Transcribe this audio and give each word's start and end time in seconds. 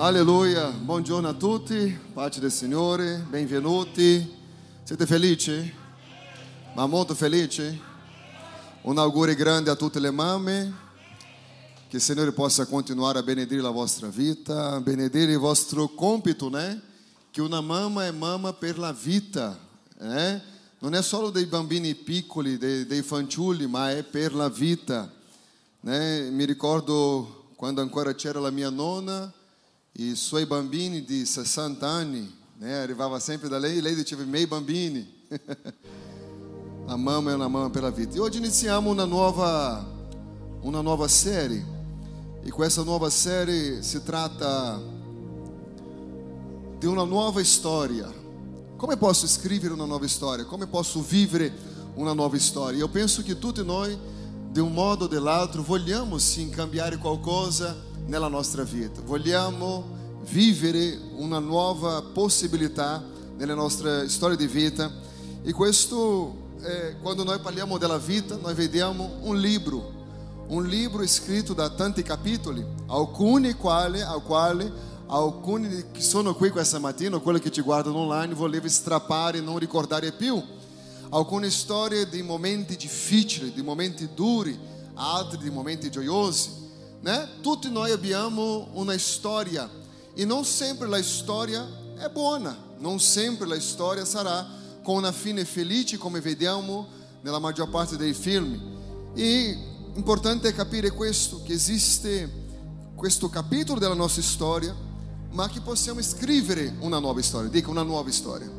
Alleluia, 0.00 0.68
buongiorno 0.70 1.26
a 1.26 1.34
tutti, 1.34 1.98
pace 2.12 2.38
del 2.38 2.52
Signore, 2.52 3.26
benvenuti. 3.28 4.32
Siete 4.84 5.06
felici? 5.06 5.74
Ma 6.76 6.86
molto 6.86 7.16
felici? 7.16 7.82
Un 8.82 8.96
augurio 8.96 9.34
grande 9.34 9.70
a 9.70 9.74
tutte 9.74 9.98
le 9.98 10.12
mamme, 10.12 10.72
che 11.88 11.96
il 11.96 12.00
Signore 12.00 12.30
possa 12.30 12.64
continuare 12.66 13.18
a 13.18 13.24
benedire 13.24 13.60
la 13.60 13.70
vostra 13.70 14.06
vita, 14.06 14.74
a 14.74 14.80
benedire 14.80 15.32
il 15.32 15.38
vostro 15.38 15.88
compito, 15.88 16.48
né? 16.48 16.80
Che 17.32 17.40
una 17.40 17.60
mamma 17.60 18.06
è 18.06 18.12
mamma 18.12 18.52
per 18.52 18.78
la 18.78 18.92
vita, 18.92 19.58
né? 19.98 20.40
Non 20.78 20.94
è 20.94 21.02
solo 21.02 21.30
dei 21.30 21.46
bambini 21.46 21.96
piccoli, 21.96 22.56
dei, 22.56 22.86
dei 22.86 23.02
fanciulli, 23.02 23.66
ma 23.66 23.90
è 23.90 24.04
per 24.04 24.32
la 24.32 24.48
vita. 24.48 25.12
Né? 25.80 26.30
Mi 26.30 26.44
ricordo 26.44 27.46
quando 27.56 27.80
ancora 27.80 28.14
c'era 28.14 28.38
la 28.38 28.50
mia 28.50 28.70
nonna, 28.70 29.32
e 29.98 30.14
suoi 30.14 30.46
bambini 30.46 31.00
de 31.00 31.26
60 31.26 31.84
anos, 31.84 32.28
né, 32.56 32.80
arrivava 32.80 33.18
sempre 33.18 33.48
da 33.48 33.58
lei, 33.58 33.80
lei 33.80 34.04
tive 34.04 34.24
meio 34.24 34.46
bambini, 34.46 35.08
amamos 36.86 37.32
e 37.32 37.34
amamos 37.34 37.72
pela 37.72 37.90
vida. 37.90 38.16
E 38.16 38.20
hoje 38.20 38.38
iniciamos 38.38 38.92
uma 38.92 39.04
nova, 39.04 39.84
uma 40.62 40.84
nova 40.84 41.08
série, 41.08 41.66
e 42.44 42.50
com 42.52 42.62
essa 42.62 42.84
nova 42.84 43.10
série 43.10 43.82
se 43.82 43.98
trata 43.98 44.80
de 46.78 46.86
uma 46.86 47.04
nova 47.04 47.42
história. 47.42 48.08
Como 48.76 48.92
eu 48.92 48.96
posso 48.96 49.26
escrever 49.26 49.72
uma 49.72 49.84
nova 49.84 50.06
história? 50.06 50.44
Como 50.44 50.62
eu 50.62 50.68
posso 50.68 51.02
viver 51.02 51.52
uma 51.96 52.14
nova 52.14 52.36
história? 52.36 52.78
Eu 52.78 52.88
penso 52.88 53.24
que 53.24 53.34
tudo 53.34 53.64
nós, 53.64 53.98
de 54.52 54.60
um 54.60 54.70
modo 54.70 55.02
ou 55.02 55.08
de 55.08 55.18
outro, 55.18 55.60
volhamos 55.60 56.22
sim 56.22 56.50
cambiar 56.50 56.96
qualcosa 56.98 57.70
coisa 57.74 57.87
nella 58.08 58.28
nostra 58.28 58.64
vita. 58.64 59.00
Vogliamo 59.04 59.96
vivere 60.30 60.98
una 61.16 61.38
nuova 61.38 62.02
possibilità 62.02 63.02
nella 63.36 63.54
nostra 63.54 64.08
storia 64.08 64.36
di 64.36 64.46
vita. 64.46 64.90
E 65.42 65.52
questo 65.52 66.46
eh, 66.62 66.96
quando 67.00 67.22
noi 67.22 67.38
parliamo 67.38 67.78
della 67.78 67.98
vita, 67.98 68.36
noi 68.36 68.54
vediamo 68.54 69.18
un 69.22 69.38
libro, 69.38 69.92
un 70.48 70.66
libro 70.66 71.06
scritto 71.06 71.52
da 71.52 71.68
tanti 71.70 72.02
capitoli, 72.02 72.64
alcuni 72.86 73.52
quali, 73.54 74.00
al 74.00 74.22
quale 74.22 74.86
alcuni 75.10 75.84
che 75.90 76.02
sono 76.02 76.34
qui 76.34 76.50
questa 76.50 76.78
mattina, 76.78 77.18
quelli 77.18 77.40
che 77.40 77.50
ci 77.50 77.62
guardano 77.62 77.98
online, 77.98 78.34
volevo 78.34 78.68
strappare 78.68 79.38
e 79.38 79.40
non 79.40 79.58
ricordare 79.58 80.12
più. 80.12 80.42
Alcune 81.10 81.50
storie 81.50 82.08
di 82.08 82.22
momenti 82.22 82.76
difficili, 82.76 83.52
di 83.52 83.62
momenti 83.62 84.08
duri, 84.14 84.58
altri 84.94 85.38
di 85.38 85.50
momenti 85.50 85.90
gioiosi. 85.90 86.67
Né? 87.00 87.28
Tutti 87.40 87.70
noi 87.70 87.90
abbiamo 87.92 88.68
una 88.72 88.96
storia 88.98 89.70
e 90.14 90.24
non 90.24 90.44
sempre 90.44 90.88
la 90.88 91.02
storia 91.02 91.66
è 91.96 92.08
buona, 92.08 92.56
non 92.78 92.98
sempre 92.98 93.46
la 93.46 93.60
storia 93.60 94.04
sarà 94.04 94.46
com 94.82 94.96
una 94.96 95.12
fine 95.12 95.44
felice 95.44 95.98
come 95.98 96.20
vediamo 96.20 96.86
nella 97.20 97.38
maggior 97.38 97.68
parte 97.68 97.96
dei 97.96 98.14
film. 98.14 98.58
E 99.14 99.56
importante 99.94 100.48
è 100.48 100.54
capire 100.54 100.90
questo, 100.90 101.42
che 101.42 101.52
esiste 101.52 102.46
questo 102.94 103.28
capitolo 103.28 103.78
della 103.78 103.94
nostra 103.94 104.22
storia, 104.22 104.74
ma 105.30 105.48
che 105.48 105.60
possiamo 105.60 106.00
scrivere 106.02 106.74
una 106.80 106.98
nuova 106.98 107.22
storia, 107.22 107.48
dica 107.48 107.70
una 107.70 107.82
nuova 107.82 108.10
storia. 108.10 108.50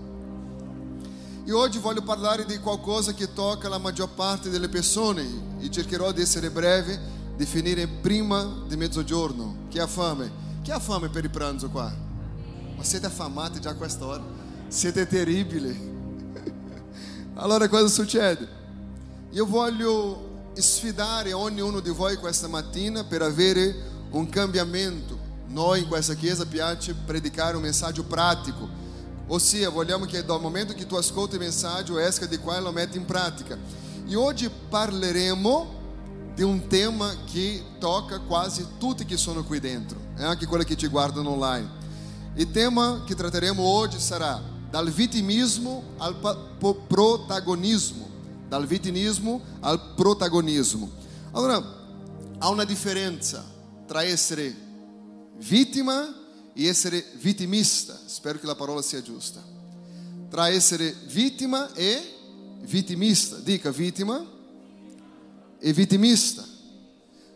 E 1.45 1.51
oggi 1.51 1.79
voglio 1.79 2.03
parlare 2.03 2.45
di 2.45 2.59
qualcosa 2.59 3.13
che 3.13 3.33
tocca 3.33 3.67
la 3.67 3.79
maggior 3.79 4.09
parte 4.09 4.49
delle 4.49 4.69
persone 4.69 5.57
e 5.59 5.71
cercherò 5.71 6.11
di 6.11 6.21
essere 6.21 6.51
breve, 6.51 7.17
di 7.39 7.45
finire 7.45 7.87
prima 7.87 8.65
di 8.67 8.75
mezzogiorno. 8.75 9.67
Chi 9.69 9.79
ha 9.79 9.87
fame? 9.87 10.29
Chi 10.61 10.71
ha 10.71 10.79
fame 10.79 11.07
per 11.07 11.23
il 11.23 11.29
pranzo 11.29 11.69
qua? 11.69 11.89
Ma 12.75 12.83
siete 12.83 13.05
affamati 13.05 13.61
già 13.61 13.69
a 13.69 13.75
quest'ora? 13.75 14.21
Siete 14.67 15.07
terribili. 15.07 15.87
Allora 17.35 17.69
cosa 17.69 17.87
succede? 17.87 18.45
Io 19.29 19.45
voglio 19.45 20.49
sfidare 20.55 21.31
ognuno 21.31 21.79
di 21.79 21.91
voi 21.91 22.17
questa 22.17 22.49
mattina 22.49 23.05
per 23.05 23.21
avere 23.21 23.73
un 24.09 24.27
cambiamento. 24.27 25.17
Noi 25.47 25.83
in 25.83 25.87
questa 25.87 26.15
chiesa 26.15 26.45
piace 26.45 26.93
predicare 26.93 27.55
un 27.55 27.61
messaggio 27.61 28.03
pratico. 28.03 28.67
Ossia, 29.27 29.69
vogliamo 29.69 30.03
che 30.03 30.25
dal 30.25 30.41
momento 30.41 30.73
che 30.73 30.85
tu 30.85 30.95
ascolti 30.95 31.35
il 31.35 31.41
messaggio 31.41 31.99
esca 31.99 32.25
di 32.25 32.37
qua 32.37 32.57
e 32.57 32.59
lo 32.59 32.73
metti 32.73 32.97
in 32.97 33.05
pratica. 33.05 33.57
E 34.05 34.13
oggi 34.13 34.49
parleremo 34.67 35.78
de 36.39 36.45
um 36.45 36.57
tema 36.57 37.17
que 37.27 37.61
toca 37.81 38.17
quase 38.17 38.65
tudo 38.79 39.03
que 39.03 39.17
sono 39.17 39.41
aqui 39.41 39.59
dentro. 39.59 39.99
É 40.17 40.23
uma 40.25 40.37
coisa 40.37 40.63
que 40.63 40.73
te 40.73 40.87
guarda 40.87 41.19
online. 41.19 41.69
E 42.33 42.45
tema 42.45 43.03
que 43.05 43.13
trataremos 43.13 43.59
hoje 43.61 43.99
será 43.99 44.41
dal 44.71 44.85
vitimismo 44.85 45.83
ao 45.99 46.13
protagonismo. 46.87 48.09
Dal 48.49 48.65
vitimismo 48.65 49.41
ao 49.61 49.77
protagonismo. 49.97 50.89
agora 51.33 51.61
há 52.39 52.49
uma 52.49 52.65
diferença 52.65 53.45
entre 53.83 54.09
essere 54.09 54.55
vítima 55.37 56.15
e 56.55 56.69
essere 56.69 57.05
vitimista. 57.15 57.99
Espero 58.07 58.39
que 58.39 58.49
a 58.49 58.55
palavra 58.55 58.81
seja 58.81 59.05
justa. 59.05 59.41
Tra 60.31 60.49
essere 60.49 60.95
vítima 61.05 61.69
e 61.75 61.99
vitimista. 62.63 63.41
Dica 63.41 63.73
vítima 63.73 64.38
e 65.59 65.73
vittimista. 65.73 66.45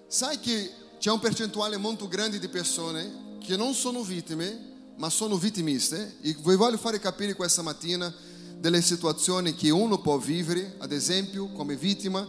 Sai 0.07 0.39
che 0.39 0.71
c'è 0.99 1.11
un 1.11 1.19
percentuale 1.19 1.77
molto 1.77 2.07
grande 2.07 2.39
di 2.39 2.47
persone 2.47 3.37
che 3.39 3.55
non 3.57 3.73
sono 3.73 4.01
vittime 4.03 4.71
ma 4.95 5.09
sono 5.09 5.37
vittimiste? 5.37 6.17
E 6.21 6.35
vi 6.39 6.55
voglio 6.55 6.77
fare 6.77 6.99
capire 6.99 7.33
questa 7.33 7.61
mattina 7.61 8.13
delle 8.57 8.81
situazioni 8.81 9.55
che 9.55 9.69
uno 9.69 9.99
può 9.99 10.17
vivere, 10.17 10.75
ad 10.77 10.91
esempio, 10.91 11.47
come 11.49 11.75
vittima, 11.75 12.25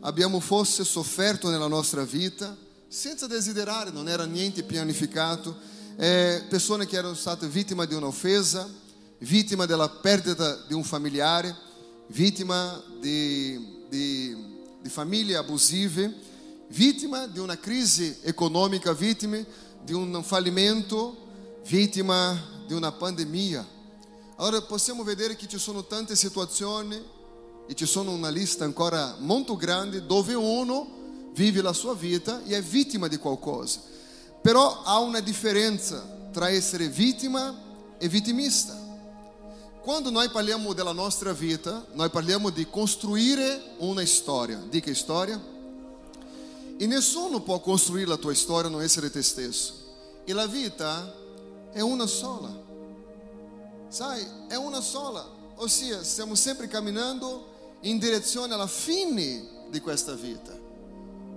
abbiamo 0.00 0.40
forse 0.40 0.84
sofferto 0.84 1.48
nella 1.48 1.68
nostra 1.68 2.04
vita 2.04 2.56
senza 2.88 3.26
desiderare, 3.26 3.90
non 3.90 4.08
era 4.08 4.24
niente 4.24 4.62
pianificato, 4.62 5.56
eh, 5.96 6.44
persone 6.48 6.86
che 6.86 6.96
erano 6.96 7.14
state 7.14 7.46
vittime 7.46 7.86
di 7.86 7.94
un'offesa, 7.94 8.68
vittime 9.18 9.66
della 9.66 9.88
perdita 9.88 10.64
di 10.66 10.74
un 10.74 10.84
familiare, 10.84 11.54
vittime 12.08 12.82
di, 13.00 13.84
di, 13.88 14.47
di 14.80 14.88
famiglie 14.88 15.36
abusive, 15.36 16.14
vittime 16.68 17.30
di 17.30 17.38
una 17.38 17.58
crisi 17.58 18.18
economica, 18.22 18.92
vittime 18.92 19.46
di 19.82 19.92
un 19.92 20.22
fallimento 20.22 21.26
vittima 21.68 22.40
di 22.66 22.72
una 22.72 22.92
pandemia. 22.92 23.66
Allora 24.36 24.62
possiamo 24.62 25.02
vedere 25.02 25.36
che 25.36 25.46
ci 25.46 25.58
sono 25.58 25.84
tante 25.84 26.16
situazioni 26.16 27.00
e 27.66 27.74
ci 27.74 27.86
sono 27.86 28.12
una 28.12 28.30
lista 28.30 28.64
ancora 28.64 29.16
molto 29.18 29.56
grande 29.56 30.06
dove 30.06 30.34
uno 30.34 30.96
vive 31.34 31.60
la 31.60 31.72
sua 31.72 31.94
vita 31.94 32.42
e 32.44 32.56
è 32.56 32.62
vittima 32.62 33.08
di 33.08 33.18
qualcosa. 33.18 33.80
Però 34.40 34.82
há 34.84 34.98
una 34.98 35.20
differenza 35.20 36.28
tra 36.32 36.48
essere 36.48 36.88
vittima 36.88 37.54
e 37.98 38.08
vittimista. 38.08 38.87
Quando 39.88 40.10
noi 40.10 40.28
parliamo 40.28 40.74
della 40.74 40.92
nostra 40.92 41.32
vita, 41.32 41.82
noi 41.94 42.10
parliamo 42.10 42.50
di 42.50 42.68
costruire 42.68 43.72
una 43.78 44.04
storia. 44.04 44.58
Dica 44.68 44.92
storia. 44.92 45.42
E 46.76 46.86
nessuno 46.86 47.40
può 47.40 47.58
costruire 47.60 48.06
la 48.06 48.18
tua 48.18 48.34
storia 48.34 48.68
non 48.68 48.82
essere 48.82 49.10
te 49.10 49.22
stesso. 49.22 49.72
E 50.26 50.34
la 50.34 50.46
vita 50.46 51.10
è 51.72 51.80
una 51.80 52.04
sola. 52.04 52.54
Sai, 53.88 54.26
è 54.48 54.56
una 54.56 54.82
sola. 54.82 55.26
Ossia, 55.54 56.04
stiamo 56.04 56.34
sempre 56.34 56.68
camminando 56.68 57.78
in 57.80 57.98
direzione 57.98 58.52
alla 58.52 58.66
fine 58.66 59.42
di 59.70 59.80
questa 59.80 60.12
vita. 60.12 60.54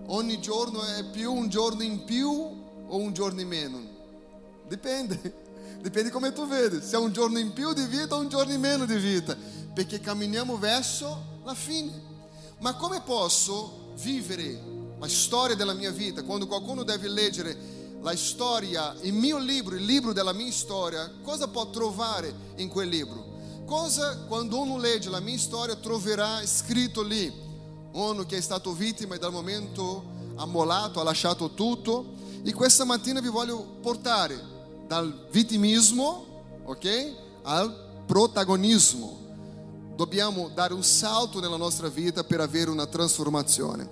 Ogni 0.08 0.42
giorno 0.42 0.84
è 0.84 1.06
più 1.06 1.32
un 1.32 1.48
giorno 1.48 1.84
in 1.84 2.04
più 2.04 2.30
o 2.30 2.98
un 2.98 3.14
giorno 3.14 3.40
in 3.40 3.48
meno. 3.48 3.80
Dipende. 4.68 5.41
Dipende 5.82 6.12
come 6.12 6.32
tu 6.32 6.48
vedi, 6.48 6.80
se 6.82 6.96
è 6.96 7.00
un 7.00 7.12
giorno 7.12 7.40
in 7.40 7.54
più 7.54 7.74
di 7.74 7.86
vita 7.86 8.16
o 8.16 8.20
un 8.20 8.30
giorno 8.30 8.54
in 8.54 8.60
meno 8.60 8.86
di 8.86 8.96
vita, 8.98 9.36
perché 9.74 10.00
camminiamo 10.00 10.58
verso 10.58 11.40
la 11.44 11.56
fine. 11.56 12.10
Ma 12.60 12.76
come 12.76 13.02
posso 13.02 13.94
vivere 13.96 14.62
la 15.00 15.08
storia 15.08 15.56
della 15.56 15.74
mia 15.74 15.90
vita 15.90 16.22
quando 16.22 16.46
qualcuno 16.46 16.84
deve 16.84 17.08
leggere 17.08 17.80
la 18.02 18.16
storia, 18.16 18.96
il 19.02 19.14
mio 19.14 19.40
libro, 19.40 19.76
il 19.76 19.84
libro 19.84 20.14
della 20.14 20.34
mia 20.34 20.52
storia, 20.52 21.12
cosa 21.24 21.48
può 21.48 21.70
trovare 21.72 22.32
in 22.58 22.70
quel 22.70 22.88
libro? 22.88 23.30
Cosa, 23.66 24.18
quando 24.28 24.60
uno 24.60 24.78
legge 24.78 25.10
la 25.10 25.20
mia 25.20 25.38
storia, 25.38 25.76
troverà 25.76 26.46
scritto 26.46 27.02
lì? 27.02 27.32
Uno 27.94 28.26
che 28.26 28.38
è 28.38 28.42
stato 28.42 28.74
vittima 28.74 29.16
e 29.16 29.20
dal 29.20 29.32
momento 29.32 30.04
ammolato, 30.36 31.00
ha 31.00 31.04
lasciato 31.04 31.54
tutto. 31.54 32.20
E 32.44 32.54
questa 32.54 32.84
mattina 32.84 33.20
vi 33.20 33.30
voglio 33.30 33.78
portare 33.82 34.51
dal 34.92 35.28
vittimismo, 35.32 36.26
ok? 36.66 37.14
Al 37.44 38.04
protagonismo. 38.06 39.20
Dobbiamo 39.96 40.50
dare 40.54 40.74
un 40.74 40.84
salto 40.84 41.40
nella 41.40 41.56
nostra 41.56 41.88
vita 41.88 42.26
per 42.26 42.42
avere 42.42 42.70
una 42.70 42.86
trasformazione. 42.86 43.90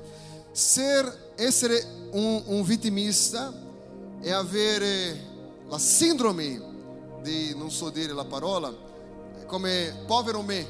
Ser, 0.51 1.35
essere 1.37 2.09
un, 2.11 2.43
un 2.47 2.63
vittimista 2.63 3.49
è 4.19 4.29
avere 4.31 5.27
la 5.69 5.77
síndrome 5.77 6.61
di, 7.23 7.55
non 7.55 7.71
so 7.71 7.89
dire 7.89 8.11
la 8.11 8.25
parola, 8.25 8.69
come 9.47 10.03
povero 10.05 10.41
me. 10.41 10.67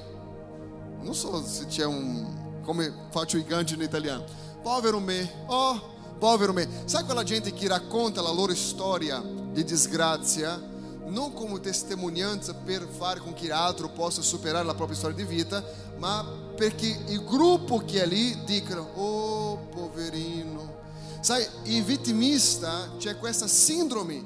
Non 1.02 1.16
so 1.16 1.44
se 1.44 1.66
c'è 1.66 1.86
un, 1.86 2.62
come 2.64 3.08
faccio 3.10 3.38
i 3.38 3.44
ganci 3.44 3.74
in 3.74 3.82
italiano. 3.82 4.26
Povero 4.62 5.00
me, 5.00 5.46
oh, 5.48 5.82
povero 6.20 6.54
me. 6.54 6.70
Sai 6.86 7.04
quella 7.04 7.24
gente 7.24 7.52
che 7.52 7.68
racconta 7.68 8.22
la 8.22 8.32
loro 8.32 8.54
storia 8.54 9.40
di 9.64 9.72
disgrazia? 9.72 10.78
non 11.10 11.34
come 11.34 11.60
testimonianza 11.60 12.54
per 12.54 12.88
fare 12.88 13.20
con 13.20 13.34
che 13.34 13.52
altro 13.52 13.90
possa 13.90 14.22
superare 14.22 14.64
la 14.64 14.76
propria 14.76 14.96
storia 14.96 15.16
di 15.16 15.24
vita, 15.24 15.64
ma 15.98 16.24
perché 16.56 16.86
il 17.08 17.24
gruppo 17.24 17.84
che 17.84 18.04
è 18.04 18.06
lì 18.06 18.44
dicono, 18.46 18.88
oh 18.94 19.58
poverino. 19.72 20.78
Sai, 21.20 21.44
il 21.64 21.84
vittimista 21.84 22.92
c'è 23.00 23.18
questa 23.18 23.48
sindrome 23.48 24.24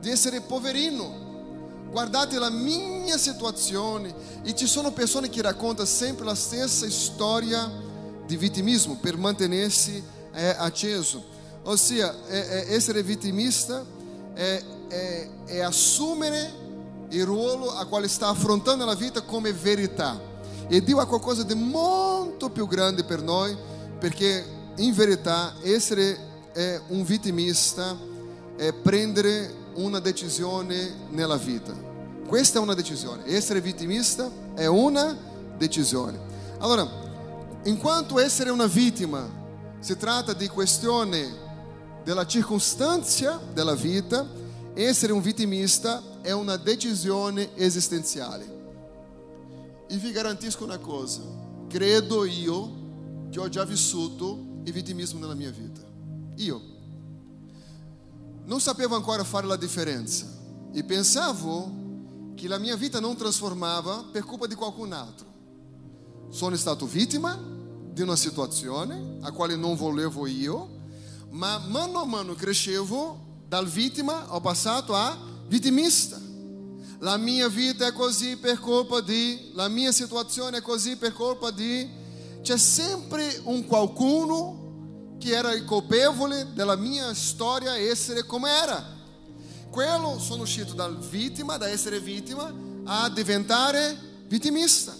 di 0.00 0.10
essere 0.10 0.40
poverino. 0.40 1.24
Guardate 1.90 2.40
la 2.40 2.50
mia 2.50 3.16
situazione 3.16 4.12
e 4.42 4.52
ci 4.54 4.66
sono 4.66 4.90
persone 4.90 5.28
che 5.28 5.40
raccontano 5.40 5.86
sempre 5.86 6.24
la 6.24 6.34
stessa 6.34 6.90
storia 6.90 7.70
di 8.26 8.36
vittimismo 8.36 8.96
per 9.00 9.16
mantenersi 9.16 10.02
eh, 10.32 10.48
acceso. 10.58 11.34
Ossia, 11.62 12.14
é, 12.28 12.38
é, 12.38 12.74
essere 12.74 13.02
vittimista 13.02 13.84
è 14.36 14.62
é, 14.90 15.28
é 15.48 15.62
assumere 15.62 16.52
il 17.10 17.24
ruolo 17.24 17.70
a 17.70 17.86
quale 17.86 18.06
sta 18.06 18.28
affrontando 18.28 18.84
la 18.84 18.94
vita 18.94 19.22
come 19.22 19.52
verità. 19.52 20.20
E 20.68 20.82
Dio 20.82 20.98
ha 20.98 21.06
qualcosa 21.06 21.42
di 21.42 21.54
molto 21.54 22.50
più 22.50 22.66
grande 22.66 23.02
per 23.04 23.22
noi, 23.22 23.56
perché 23.98 24.44
in 24.76 24.92
verità 24.92 25.54
essere 25.62 26.18
é, 26.54 26.80
un 26.88 27.02
vittimista 27.04 27.96
è 28.56 28.72
prendere 28.72 29.54
una 29.74 30.00
decisione 30.00 31.06
nella 31.10 31.36
vita. 31.36 31.72
Questa 32.26 32.58
è 32.58 32.62
una 32.62 32.74
decisione. 32.74 33.26
Essere 33.26 33.60
vittimista 33.60 34.30
è 34.54 34.66
una 34.66 35.16
decisione. 35.56 36.18
Allora, 36.58 36.88
in 37.64 37.78
quanto 37.78 38.18
essere 38.18 38.50
una 38.50 38.66
vittima 38.66 39.28
si 39.78 39.96
tratta 39.96 40.32
di 40.32 40.48
questione 40.48 41.44
della 42.06 42.24
circostanza 42.24 43.40
della 43.52 43.74
vita, 43.74 44.24
essere 44.74 45.12
un 45.12 45.20
vittimista 45.20 46.20
è 46.20 46.30
una 46.30 46.56
decisione 46.56 47.56
esistenziale. 47.56 48.44
E 49.88 49.96
vi 49.96 50.12
garantisco 50.12 50.62
una 50.62 50.78
cosa: 50.78 51.22
credo 51.66 52.24
io 52.24 53.28
che 53.28 53.40
ho 53.40 53.48
già 53.48 53.64
vissuto 53.64 54.60
il 54.62 54.72
vittimismo 54.72 55.18
nella 55.18 55.34
mia 55.34 55.50
vita. 55.50 55.80
Io 56.36 56.62
non 58.44 58.60
sapevo 58.60 58.94
ancora 58.94 59.24
fare 59.24 59.48
la 59.48 59.56
differenza 59.56 60.26
e 60.72 60.84
pensavo 60.84 61.68
che 62.36 62.46
la 62.46 62.58
mia 62.58 62.76
vita 62.76 63.00
non 63.00 63.16
trasformava 63.16 64.04
per 64.12 64.24
colpa 64.24 64.46
di 64.46 64.54
qualcun 64.54 64.92
altro. 64.92 65.26
Sono 66.28 66.54
stato 66.54 66.86
vittima 66.86 67.36
di 67.90 68.00
una 68.00 68.14
situazione 68.14 69.16
a 69.22 69.32
quale 69.32 69.56
non 69.56 69.74
volevo 69.74 70.28
io, 70.28 70.74
ma 71.30 71.58
mano 71.58 72.00
a 72.00 72.06
mano 72.06 72.34
crescevo 72.34 73.24
dal 73.48 73.68
vittima 73.68 74.34
ho 74.34 74.40
passato 74.40 74.94
a 74.94 75.16
vittimista. 75.46 76.20
La 77.00 77.16
mia 77.16 77.48
vita 77.48 77.86
è 77.86 77.92
così 77.92 78.36
per 78.36 78.58
colpa 78.58 79.00
di, 79.00 79.50
la 79.52 79.68
mia 79.68 79.92
situazione 79.92 80.58
è 80.58 80.62
così 80.62 80.96
per 80.96 81.12
colpa 81.12 81.50
di. 81.50 81.88
C'è 82.42 82.56
sempre 82.56 83.40
un 83.44 83.66
qualcuno 83.66 85.16
che 85.18 85.30
era 85.30 85.52
il 85.52 85.64
colpevole 85.64 86.52
della 86.54 86.76
mia 86.76 87.12
storia 87.14 87.76
essere 87.76 88.24
come 88.24 88.50
era. 88.50 88.94
Quello 89.70 90.18
sono 90.18 90.42
uscito 90.42 90.72
dal 90.72 90.96
vittima, 90.98 91.56
da 91.56 91.68
essere 91.68 92.00
vittima, 92.00 92.52
a 92.84 93.10
diventare 93.10 94.24
vittimista. 94.26 94.94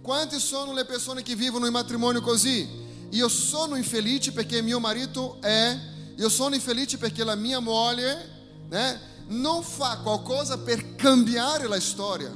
Quante 0.00 0.38
sono 0.38 0.72
le 0.72 0.84
persone 0.84 1.22
che 1.22 1.34
vivono 1.34 1.66
in 1.66 1.72
matrimonio 1.72 2.20
così? 2.20 2.86
E 3.10 3.20
eu 3.20 3.30
sono 3.30 3.78
infeliz 3.78 4.28
porque 4.30 4.60
meu 4.60 4.80
marido 4.80 5.36
é, 5.42 5.78
eu 6.16 6.28
sono 6.28 6.56
infeliz 6.56 6.94
porque 6.96 7.22
a 7.22 7.36
minha 7.36 7.60
mulher, 7.60 8.28
né, 8.70 9.00
não 9.28 9.62
faz 9.62 10.00
qualcosa 10.00 10.56
para 10.58 10.82
cambiar 10.96 11.60
a 11.72 11.76
história. 11.76 12.32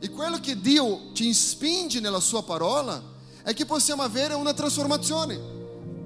E 0.00 0.08
quello 0.08 0.36
é 0.36 0.40
que 0.40 0.54
Deus 0.54 1.12
te 1.14 1.26
inspinge 1.26 2.00
nella 2.00 2.20
sua 2.20 2.42
parola 2.42 3.02
é 3.44 3.52
que 3.52 3.64
possiamo 3.64 4.02
avere 4.02 4.34
uma 4.34 4.54
transformação. 4.54 5.28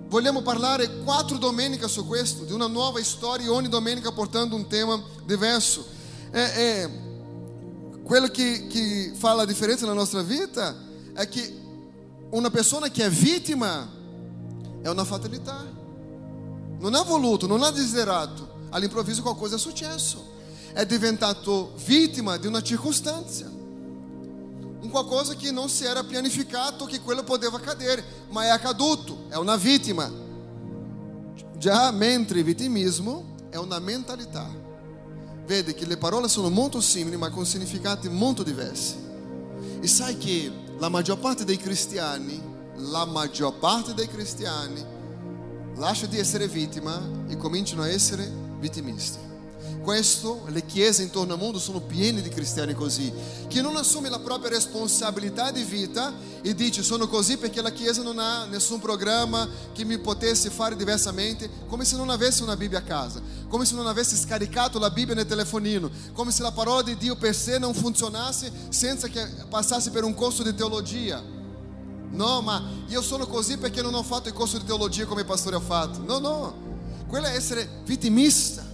Vogliamo 0.09 0.41
parlare 0.43 0.87
quatro 1.05 1.37
domenica 1.37 1.89
su 1.89 2.07
questo, 2.07 2.47
uma 2.55 2.69
nova 2.69 3.01
história 3.01 3.45
e 3.45 3.49
ogni 3.49 3.69
domenica 3.69 4.13
portando 4.13 4.55
um 4.55 4.63
tema 4.63 5.03
diverso. 5.27 5.85
É, 6.33 6.85
é, 6.85 6.91
quello 8.05 8.27
é 8.27 8.31
que, 8.31 8.59
que 8.69 9.13
fala 9.17 9.43
a 9.43 9.47
diferença 9.47 9.85
na 9.85 9.95
nossa 9.95 10.23
vida 10.23 10.77
é 11.17 11.27
que 11.27 11.53
una 12.31 12.51
persona 12.51 12.91
che 12.91 13.05
è 13.05 13.11
vittima 13.11 13.89
è 14.83 14.89
una 14.89 15.05
fatalità. 15.05 15.65
non 16.79 16.95
ha 16.95 17.03
voluto, 17.03 17.47
non 17.47 17.63
ha 17.63 17.71
desiderato, 17.71 18.67
all'improvviso 18.71 19.23
qualcosa 19.23 19.57
è 19.57 19.59
successo. 19.59 20.35
È 20.73 20.85
diventato 20.85 21.73
vittima 21.87 22.37
di 22.37 22.47
una 22.47 22.63
circostanza, 22.63 23.47
un 23.47 24.89
qualcosa 24.91 25.35
che 25.35 25.51
non 25.51 25.71
si 25.71 25.85
era 25.85 26.05
pianificato 26.05 26.85
che 26.85 27.01
quello 27.01 27.25
poteva 27.25 27.57
accadere, 27.57 28.05
ma 28.29 28.45
è 28.45 28.49
accaduto, 28.49 29.25
è 29.29 29.37
una 29.37 29.57
vittima. 29.57 30.11
Già 31.57 31.91
mentre 31.93 32.41
il 32.41 32.45
vittimismo 32.45 33.37
è 33.49 33.57
una 33.57 33.79
mentalità. 33.79 34.47
Vede 35.47 35.75
che 35.75 35.87
le 35.87 35.97
parole 35.97 36.29
sono 36.29 36.51
molto 36.51 36.81
simili 36.83 37.17
ma 37.17 37.31
con 37.31 37.47
significati 37.47 38.11
molto 38.11 38.43
diversi. 38.43 38.97
E 39.81 39.87
sai 39.87 40.19
che 40.19 40.53
la 40.79 40.89
maggior 40.89 41.19
parte 41.19 41.45
dei 41.45 41.57
cristiani, 41.57 42.41
la 42.77 43.05
maggior 43.07 43.59
parte 43.59 43.95
dei 43.95 44.09
cristiani 44.09 44.85
lascia 45.77 46.07
di 46.07 46.19
essere 46.19 46.49
vittima 46.49 47.01
e 47.29 47.37
cominciano 47.37 47.83
a 47.83 47.89
essere 47.89 48.31
vittimisti. 48.59 49.26
Questo, 49.87 50.43
le 50.49 50.67
chiese 50.67 51.05
intorno 51.05 51.35
al 51.35 51.39
mondo 51.39 51.61
sono 51.61 51.79
piene 51.79 52.21
di 52.21 52.29
cristiani 52.29 52.75
così, 52.75 53.13
che 53.47 53.61
non 53.63 53.77
assume 53.77 54.09
la 54.09 54.19
propria 54.19 54.51
responsabilità 54.51 55.53
di 55.53 55.63
vita 55.63 56.13
e 56.43 56.57
dice 56.57 56.83
sono 56.83 57.07
così 57.07 57.37
perché 57.37 57.63
la 57.63 57.71
chiesa 57.71 58.03
non 58.03 58.19
ha 58.19 58.47
nessun 58.47 58.81
programma 58.81 59.49
che 59.73 59.85
mi 59.85 59.97
potesse 59.99 60.51
fare 60.51 60.75
diversamente, 60.75 61.49
come 61.69 61.85
se 61.85 61.95
non 61.95 62.11
avesse 62.11 62.43
una 62.43 62.57
Bibbia 62.57 62.79
a 62.79 62.83
casa, 62.83 63.23
come 63.47 63.65
se 63.65 63.77
non 63.77 63.87
avesse 63.87 64.17
scaricato 64.17 64.81
la 64.81 64.91
Bibbia 64.91 65.15
nel 65.15 65.25
telefonino, 65.25 65.89
come 66.15 66.33
se 66.33 66.43
la 66.43 66.51
parola 66.51 66.83
di 66.83 66.97
Dio 66.97 67.15
per 67.15 67.37
sé 67.37 67.61
non 67.61 67.73
funzionasse 67.73 68.51
senza 68.71 69.07
che 69.07 69.25
passasse 69.49 69.91
per 69.91 70.03
un 70.03 70.15
corso 70.15 70.43
di 70.43 70.53
teologia. 70.53 71.23
No, 72.11 72.41
ma 72.41 72.61
io 72.89 73.03
sono 73.03 73.29
così 73.29 73.57
perché 73.57 73.83
non 73.83 73.95
ho 73.95 74.03
fatto 74.03 74.27
il 74.27 74.35
corso 74.35 74.59
di 74.59 74.65
teologia 74.65 75.07
come 75.07 75.21
il 75.21 75.29
pastore 75.29 75.55
ha 75.55 75.61
fatto. 75.61 76.03
No, 76.03 76.19
no, 76.19 76.55
quello 77.07 77.27
è 77.27 77.37
essere 77.37 77.83
vittimista. 77.85 78.66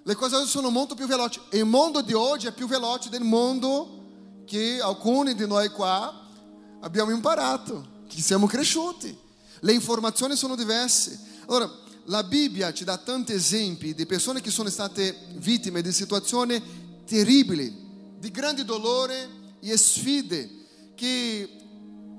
Le 0.03 0.15
cose 0.15 0.45
sono 0.45 0.69
molto 0.69 0.95
più 0.95 1.07
veloci. 1.07 1.39
Il 1.51 1.65
mondo 1.65 2.01
di 2.01 2.13
oggi 2.13 2.47
è 2.47 2.51
più 2.51 2.67
veloce 2.67 3.09
del 3.09 3.23
mondo 3.23 3.99
che 4.45 4.79
alcuni 4.81 5.33
di 5.33 5.47
noi 5.47 5.69
qua 5.69 6.27
abbiamo 6.81 7.11
imparato, 7.11 8.03
che 8.07 8.19
siamo 8.21 8.47
cresciuti. 8.47 9.17
Le 9.61 9.71
informazioni 9.71 10.35
sono 10.35 10.55
diverse. 10.55 11.17
Allora, 11.45 11.69
la 12.05 12.23
Bibbia 12.23 12.73
ci 12.73 12.83
dà 12.83 12.97
tanti 12.97 13.33
esempi 13.33 13.93
di 13.93 14.05
persone 14.05 14.41
che 14.41 14.49
sono 14.49 14.69
state 14.69 15.15
vittime 15.35 15.81
di 15.81 15.91
situazioni 15.91 16.61
terribili, 17.05 17.73
di 18.17 18.31
grande 18.31 18.63
dolore 18.63 19.29
e 19.59 19.77
sfide, 19.77 20.49
che 20.95 21.49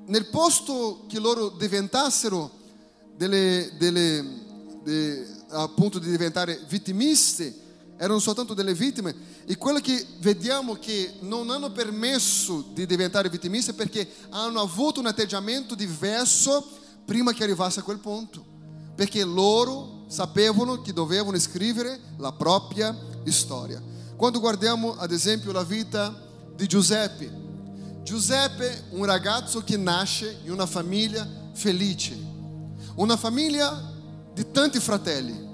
nel 0.06 0.26
posto 0.26 1.04
che 1.08 1.18
loro 1.18 1.48
diventassero 1.48 2.50
delle, 3.16 3.72
delle, 3.78 4.24
de, 4.82 5.26
appunto 5.48 5.98
di 5.98 6.10
diventare 6.10 6.60
vittimisti, 6.68 7.60
erano 7.96 8.18
soltanto 8.18 8.54
delle 8.54 8.74
vittime. 8.74 9.14
E 9.44 9.56
quello 9.56 9.80
che 9.80 10.04
vediamo 10.18 10.74
che 10.74 11.14
non 11.20 11.50
hanno 11.50 11.70
permesso 11.70 12.64
di 12.72 12.86
diventare 12.86 13.28
vittimisti 13.28 13.72
perché 13.72 14.08
hanno 14.30 14.60
avuto 14.60 15.00
un 15.00 15.06
atteggiamento 15.06 15.74
diverso 15.74 16.66
prima 17.04 17.32
che 17.32 17.42
arrivasse 17.42 17.80
a 17.80 17.82
quel 17.82 17.98
punto 17.98 18.51
perché 18.94 19.24
loro 19.24 20.04
sapevano 20.08 20.82
che 20.82 20.92
dovevano 20.92 21.38
scrivere 21.38 21.98
la 22.18 22.32
propria 22.32 22.96
storia. 23.26 23.80
Quando 24.16 24.40
guardiamo 24.40 24.96
ad 24.96 25.10
esempio 25.10 25.52
la 25.52 25.64
vita 25.64 26.14
di 26.54 26.66
Giuseppe, 26.66 27.40
Giuseppe 28.02 28.84
un 28.90 29.04
ragazzo 29.04 29.62
che 29.62 29.76
nasce 29.76 30.40
in 30.44 30.50
una 30.52 30.66
famiglia 30.66 31.26
felice, 31.52 32.18
una 32.96 33.16
famiglia 33.16 33.90
di 34.34 34.50
tanti 34.50 34.80
fratelli, 34.80 35.48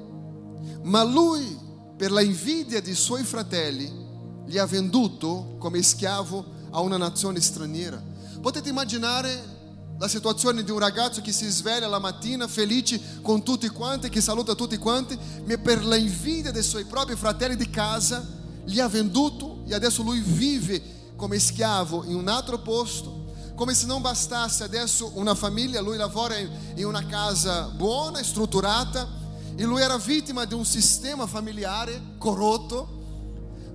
ma 0.82 1.02
lui 1.04 1.66
per 1.96 2.10
la 2.10 2.20
invidia 2.20 2.80
dei 2.80 2.94
suoi 2.94 3.22
fratelli 3.22 4.06
li 4.46 4.58
ha 4.58 4.66
venduto 4.66 5.56
come 5.58 5.82
schiavo 5.82 6.44
a 6.70 6.80
una 6.80 6.96
nazione 6.96 7.40
straniera. 7.40 8.02
Potete 8.40 8.68
immaginare 8.70 9.57
la 9.98 10.06
situazione 10.06 10.62
di 10.62 10.70
un 10.70 10.78
ragazzo 10.78 11.20
che 11.20 11.32
si 11.32 11.48
sveglia 11.48 11.88
la 11.88 11.98
mattina 11.98 12.46
felice 12.46 13.00
con 13.20 13.42
tutti 13.42 13.68
quanti, 13.68 14.08
che 14.08 14.20
saluta 14.20 14.54
tutti 14.54 14.76
quanti, 14.78 15.18
ma 15.44 15.58
per 15.58 15.84
la 15.84 15.96
invidia 15.96 16.52
dei 16.52 16.62
suoi 16.62 16.84
propri 16.84 17.16
fratelli 17.16 17.56
di 17.56 17.68
casa 17.68 18.24
li 18.64 18.78
ha 18.80 18.88
venduto 18.88 19.62
e 19.66 19.74
adesso 19.74 20.02
lui 20.02 20.20
vive 20.20 21.12
come 21.16 21.38
schiavo 21.40 22.04
in 22.04 22.14
un 22.14 22.28
altro 22.28 22.60
posto. 22.60 23.26
Come 23.56 23.74
se 23.74 23.86
non 23.86 24.00
bastasse 24.00 24.62
adesso 24.62 25.10
una 25.14 25.34
famiglia, 25.34 25.80
lui 25.80 25.96
lavora 25.96 26.36
in 26.36 26.84
una 26.84 27.04
casa 27.06 27.62
buona, 27.64 28.22
strutturata, 28.22 29.08
e 29.56 29.64
lui 29.64 29.80
era 29.80 29.98
vittima 29.98 30.44
di 30.44 30.54
un 30.54 30.64
sistema 30.64 31.26
familiare 31.26 32.00
corrotto, 32.18 32.96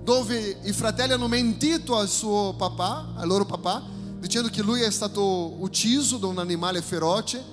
dove 0.02 0.58
i 0.62 0.72
fratelli 0.72 1.12
hanno 1.12 1.28
mentito 1.28 1.98
al 1.98 2.08
suo 2.08 2.54
papà, 2.56 3.12
al 3.14 3.26
loro 3.26 3.44
papà, 3.44 3.92
dicendo 4.24 4.48
che 4.48 4.62
lui 4.62 4.80
è 4.80 4.90
stato 4.90 5.22
ucciso 5.60 6.16
da 6.16 6.26
un 6.26 6.38
animale 6.38 6.80
feroce. 6.80 7.44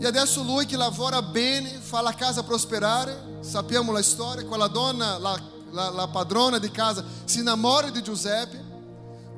E 0.00 0.04
adesso 0.04 0.42
lui 0.42 0.66
che 0.66 0.76
lavora 0.76 1.22
bene, 1.22 1.78
fa 1.78 2.00
la 2.00 2.12
casa 2.12 2.42
prosperare, 2.42 3.38
sappiamo 3.38 3.92
la 3.92 4.02
storia, 4.02 4.44
quella 4.46 4.66
donna, 4.66 5.16
la, 5.16 5.40
la, 5.70 5.90
la 5.90 6.08
padrona 6.08 6.58
di 6.58 6.72
casa, 6.72 7.04
si 7.24 7.38
innamora 7.38 7.88
di 7.90 8.02
Giuseppe, 8.02 8.60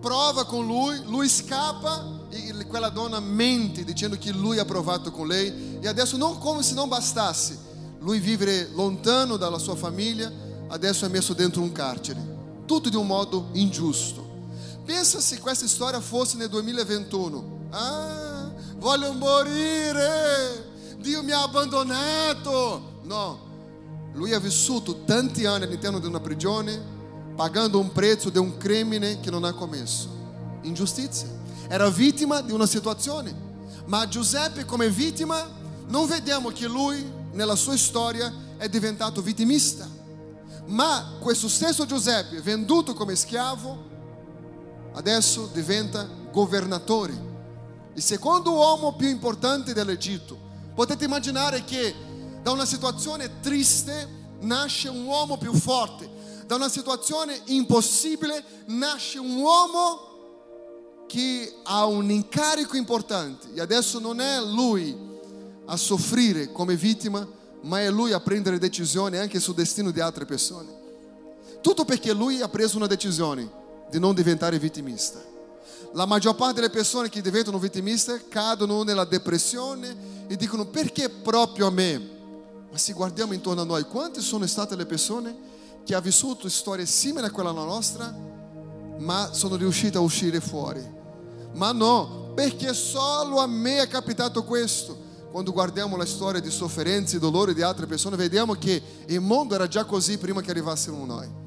prova 0.00 0.46
con 0.46 0.64
lui, 0.64 1.04
lui 1.04 1.28
scappa 1.28 2.25
e 2.30 2.64
quella 2.64 2.88
donna 2.88 3.20
mente 3.20 3.85
dicendo 3.85 4.16
che 4.18 4.32
lui 4.32 4.58
ha 4.58 4.64
provato 4.64 5.11
con 5.11 5.26
lei 5.26 5.78
e 5.80 5.87
adesso 5.87 6.16
non 6.16 6.38
come 6.38 6.62
se 6.62 6.73
non 6.73 6.88
bastasse 6.88 7.58
lui 7.99 8.20
vivere 8.20 8.70
lontano 8.73 9.37
dalla 9.37 9.58
sua 9.58 9.76
famiglia, 9.76 10.32
adesso 10.68 11.04
è 11.04 11.08
messo 11.11 11.35
dentro 11.35 11.61
un 11.61 11.73
carcere, 11.73 12.62
tutto 12.64 12.88
di 12.88 12.96
un 12.96 13.06
modo 13.06 13.49
ingiusto. 13.52 14.25
Pensa 14.87 15.19
se 15.21 15.40
questa 15.40 15.66
storia 15.66 16.00
fosse 16.00 16.37
nel 16.37 16.49
2021. 16.49 17.66
Ah, 17.71 18.52
voglio 18.76 19.12
morire, 19.14 20.64
Dio 21.00 21.25
mi 21.25 21.33
ha 21.33 21.43
abbandonato. 21.43 23.00
No, 23.02 23.40
lui 24.12 24.33
ha 24.33 24.38
vissuto 24.38 25.02
tanti 25.02 25.45
anni 25.45 25.64
all'interno 25.64 25.99
di 25.99 26.07
una 26.07 26.21
prigione, 26.21 26.81
pagando 27.35 27.81
un 27.81 27.90
prezzo 27.90 28.31
di 28.31 28.38
un 28.38 28.57
crimine 28.59 29.19
che 29.19 29.28
non 29.28 29.43
ha 29.43 29.52
commesso. 29.52 30.09
Ingiustizia. 30.62 31.28
Era 31.66 31.90
vittima 31.90 32.40
di 32.40 32.52
una 32.52 32.66
situazione. 32.66 33.35
Ma 33.87 34.07
Giuseppe 34.07 34.64
come 34.64 34.88
vittima, 34.88 35.49
non 35.88 36.07
vediamo 36.07 36.50
che 36.50 36.69
lui, 36.69 37.05
nella 37.33 37.57
sua 37.57 37.76
storia, 37.76 38.33
è 38.57 38.69
diventato 38.69 39.21
vittimista. 39.21 39.88
Ma 40.66 41.16
questo 41.19 41.49
stesso 41.49 41.87
Giuseppe, 41.87 42.40
venduto 42.40 42.95
come 42.95 43.16
schiavo, 43.16 43.95
adesso 44.97 45.49
diventa 45.53 46.09
governatore. 46.33 47.35
Il 47.95 48.03
secondo 48.03 48.53
uomo 48.53 48.95
più 48.95 49.09
importante 49.09 49.73
dell'Egitto. 49.73 50.37
Potete 50.75 51.05
immaginare 51.05 51.65
che 51.65 51.95
da 52.43 52.50
una 52.50 52.67
situazione 52.67 53.41
triste 53.41 54.25
nasce 54.41 54.88
un 54.88 55.05
uomo 55.05 55.38
più 55.38 55.53
forte, 55.55 56.09
da 56.47 56.57
una 56.57 56.69
situazione 56.69 57.41
impossibile 57.47 58.43
nasce 58.67 59.19
un 59.19 59.37
uomo 59.37 61.05
che 61.07 61.57
ha 61.62 61.87
un 61.87 62.11
incarico 62.11 62.76
importante 62.76 63.53
e 63.55 63.61
adesso 63.61 63.99
non 63.99 64.21
è 64.21 64.41
lui 64.41 64.97
a 65.67 65.76
soffrire 65.76 66.53
come 66.53 66.76
vittima, 66.76 67.26
ma 67.62 67.81
è 67.81 67.91
lui 67.91 68.12
a 68.12 68.21
prendere 68.21 68.59
decisioni 68.59 69.17
anche 69.17 69.41
sul 69.41 69.55
destino 69.55 69.91
di 69.91 70.00
altre 70.00 70.25
persone. 70.25 70.85
Tutto 71.61 71.85
perché 71.85 72.12
lui 72.12 72.41
ha 72.41 72.49
preso 72.49 72.76
una 72.76 72.87
decisione 72.87 73.65
di 73.90 73.99
non 73.99 74.14
diventare 74.14 74.59
vittimista. 74.59 75.35
La 75.93 76.07
maggior 76.07 76.35
parte 76.35 76.57
delle 76.57 76.71
persone 76.71 77.09
che 77.09 77.23
diventano 77.23 77.59
vittimiste 77.59 78.28
cadono 78.28 78.83
nella 78.83 79.05
depressione 79.05 80.25
e 80.26 80.37
dicono 80.37 80.66
perché 80.66 81.09
proprio 81.09 81.69
a 81.69 81.71
me? 81.71 82.14
Ma 82.71 82.76
se 82.76 82.93
guardiamo 82.93 83.33
intorno 83.33 83.62
a 83.62 83.64
noi, 83.64 83.85
quante 83.85 84.21
sono 84.21 84.47
state 84.47 84.76
le 84.76 84.87
persone 84.87 85.35
che 85.85 85.95
hanno 85.95 86.02
vissuto 86.02 86.49
storie 86.49 86.85
simili 86.85 87.26
a 87.26 87.31
quella 87.31 87.52
nostra, 87.52 88.14
ma 88.99 89.31
sono 89.33 89.57
riuscite 89.57 89.97
a 89.97 90.00
uscire 90.00 90.40
fuori? 90.40 90.85
Ma 91.55 91.73
no, 91.73 92.33
perché 92.35 92.75
solo 92.75 93.38
a 93.38 93.47
me 93.47 93.81
è 93.81 93.88
capitato 93.88 94.45
questo. 94.45 95.05
Quando 95.31 95.52
guardiamo 95.52 95.97
la 95.97 96.07
storia 96.07 96.40
di 96.40 96.50
sofferenze 96.50 97.16
e 97.16 97.21
dolori 97.21 97.55
di 97.55 97.62
altre 97.62 97.87
persone, 97.87 98.16
vediamo 98.16 98.55
che 98.55 98.83
il 99.07 99.21
mondo 99.21 99.55
era 99.55 99.69
già 99.69 99.85
così 99.85 100.19
prima 100.19 100.40
che 100.40 100.50
arrivassero 100.50 101.05
noi 101.05 101.45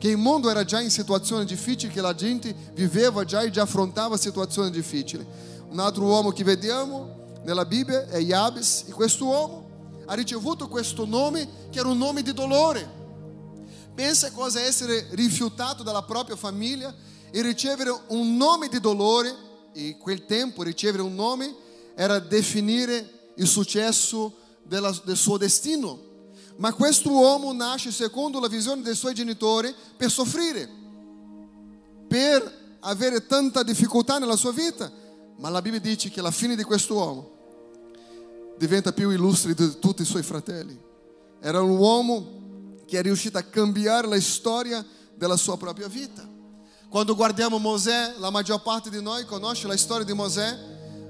che 0.00 0.08
il 0.08 0.16
mondo 0.16 0.48
era 0.48 0.64
già 0.64 0.80
in 0.80 0.88
situazioni 0.88 1.44
difficili, 1.44 1.92
che 1.92 2.00
la 2.00 2.14
gente 2.14 2.54
viveva 2.72 3.22
già 3.24 3.42
e 3.42 3.50
già 3.50 3.62
affrontava 3.62 4.16
situazioni 4.16 4.70
difficili. 4.70 5.24
Un 5.68 5.78
altro 5.78 6.04
uomo 6.04 6.30
che 6.30 6.42
vediamo 6.42 7.36
nella 7.44 7.66
Bibbia 7.66 8.08
è 8.08 8.18
Jabes 8.20 8.86
e 8.88 8.92
questo 8.92 9.26
uomo 9.26 9.68
ha 10.06 10.14
ricevuto 10.14 10.68
questo 10.68 11.04
nome 11.04 11.46
che 11.68 11.80
era 11.80 11.88
un 11.88 11.98
nome 11.98 12.22
di 12.22 12.32
dolore. 12.32 12.88
Pensa 13.94 14.32
cosa 14.32 14.58
essere 14.62 15.06
rifiutato 15.10 15.82
dalla 15.82 16.02
propria 16.02 16.34
famiglia 16.34 16.94
e 17.30 17.42
ricevere 17.42 17.94
un 18.08 18.38
nome 18.38 18.68
di 18.68 18.80
dolore, 18.80 19.36
e 19.74 19.98
quel 19.98 20.24
tempo 20.24 20.62
ricevere 20.62 21.02
un 21.02 21.14
nome 21.14 21.54
era 21.94 22.18
definire 22.18 23.32
il 23.34 23.46
successo 23.46 24.34
della, 24.62 24.98
del 25.04 25.18
suo 25.18 25.36
destino. 25.36 26.08
Ma 26.60 26.74
questo 26.74 27.10
uomo 27.10 27.54
nasce 27.54 27.90
secondo 27.90 28.38
la 28.38 28.46
visione 28.46 28.82
dei 28.82 28.94
suoi 28.94 29.14
genitori 29.14 29.74
per 29.96 30.10
soffrire, 30.10 30.68
per 32.06 32.76
avere 32.80 33.24
tanta 33.26 33.62
difficoltà 33.62 34.18
nella 34.18 34.36
sua 34.36 34.52
vita. 34.52 34.92
Ma 35.38 35.48
la 35.48 35.62
Bibbia 35.62 35.80
dice 35.80 36.10
che 36.10 36.20
alla 36.20 36.30
fine 36.30 36.56
di 36.56 36.62
questo 36.62 36.94
uomo 36.94 37.30
diventa 38.58 38.92
più 38.92 39.08
illustre 39.08 39.54
di 39.54 39.78
tutti 39.78 40.02
i 40.02 40.04
suoi 40.04 40.22
fratelli. 40.22 40.78
Era 41.40 41.62
un 41.62 41.78
uomo 41.78 42.74
che 42.86 42.98
è 42.98 43.02
riuscito 43.02 43.38
a 43.38 43.42
cambiare 43.42 44.06
la 44.06 44.20
storia 44.20 44.84
della 45.14 45.38
sua 45.38 45.56
propria 45.56 45.88
vita. 45.88 46.28
Quando 46.90 47.16
guardiamo 47.16 47.56
Mosè, 47.56 48.16
la 48.18 48.28
maggior 48.28 48.60
parte 48.60 48.90
di 48.90 49.00
noi 49.00 49.24
conosce 49.24 49.66
la 49.66 49.78
storia 49.78 50.04
di 50.04 50.12
Mosè, 50.12 50.58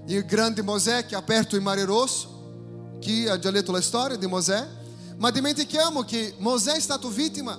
il 0.06 0.24
grande 0.26 0.62
Mosè 0.62 1.06
che 1.06 1.16
ha 1.16 1.18
aperto 1.18 1.56
il 1.56 1.62
mare 1.62 1.84
rosso. 1.84 2.98
Chi 3.00 3.26
ha 3.26 3.36
già 3.36 3.50
letto 3.50 3.72
la 3.72 3.80
storia 3.80 4.16
di 4.16 4.28
Mosè? 4.28 4.78
Ma 5.20 5.30
dimentichiamo 5.30 6.02
che 6.02 6.34
Mosè 6.38 6.72
è 6.72 6.80
stato 6.80 7.10
vittima. 7.10 7.58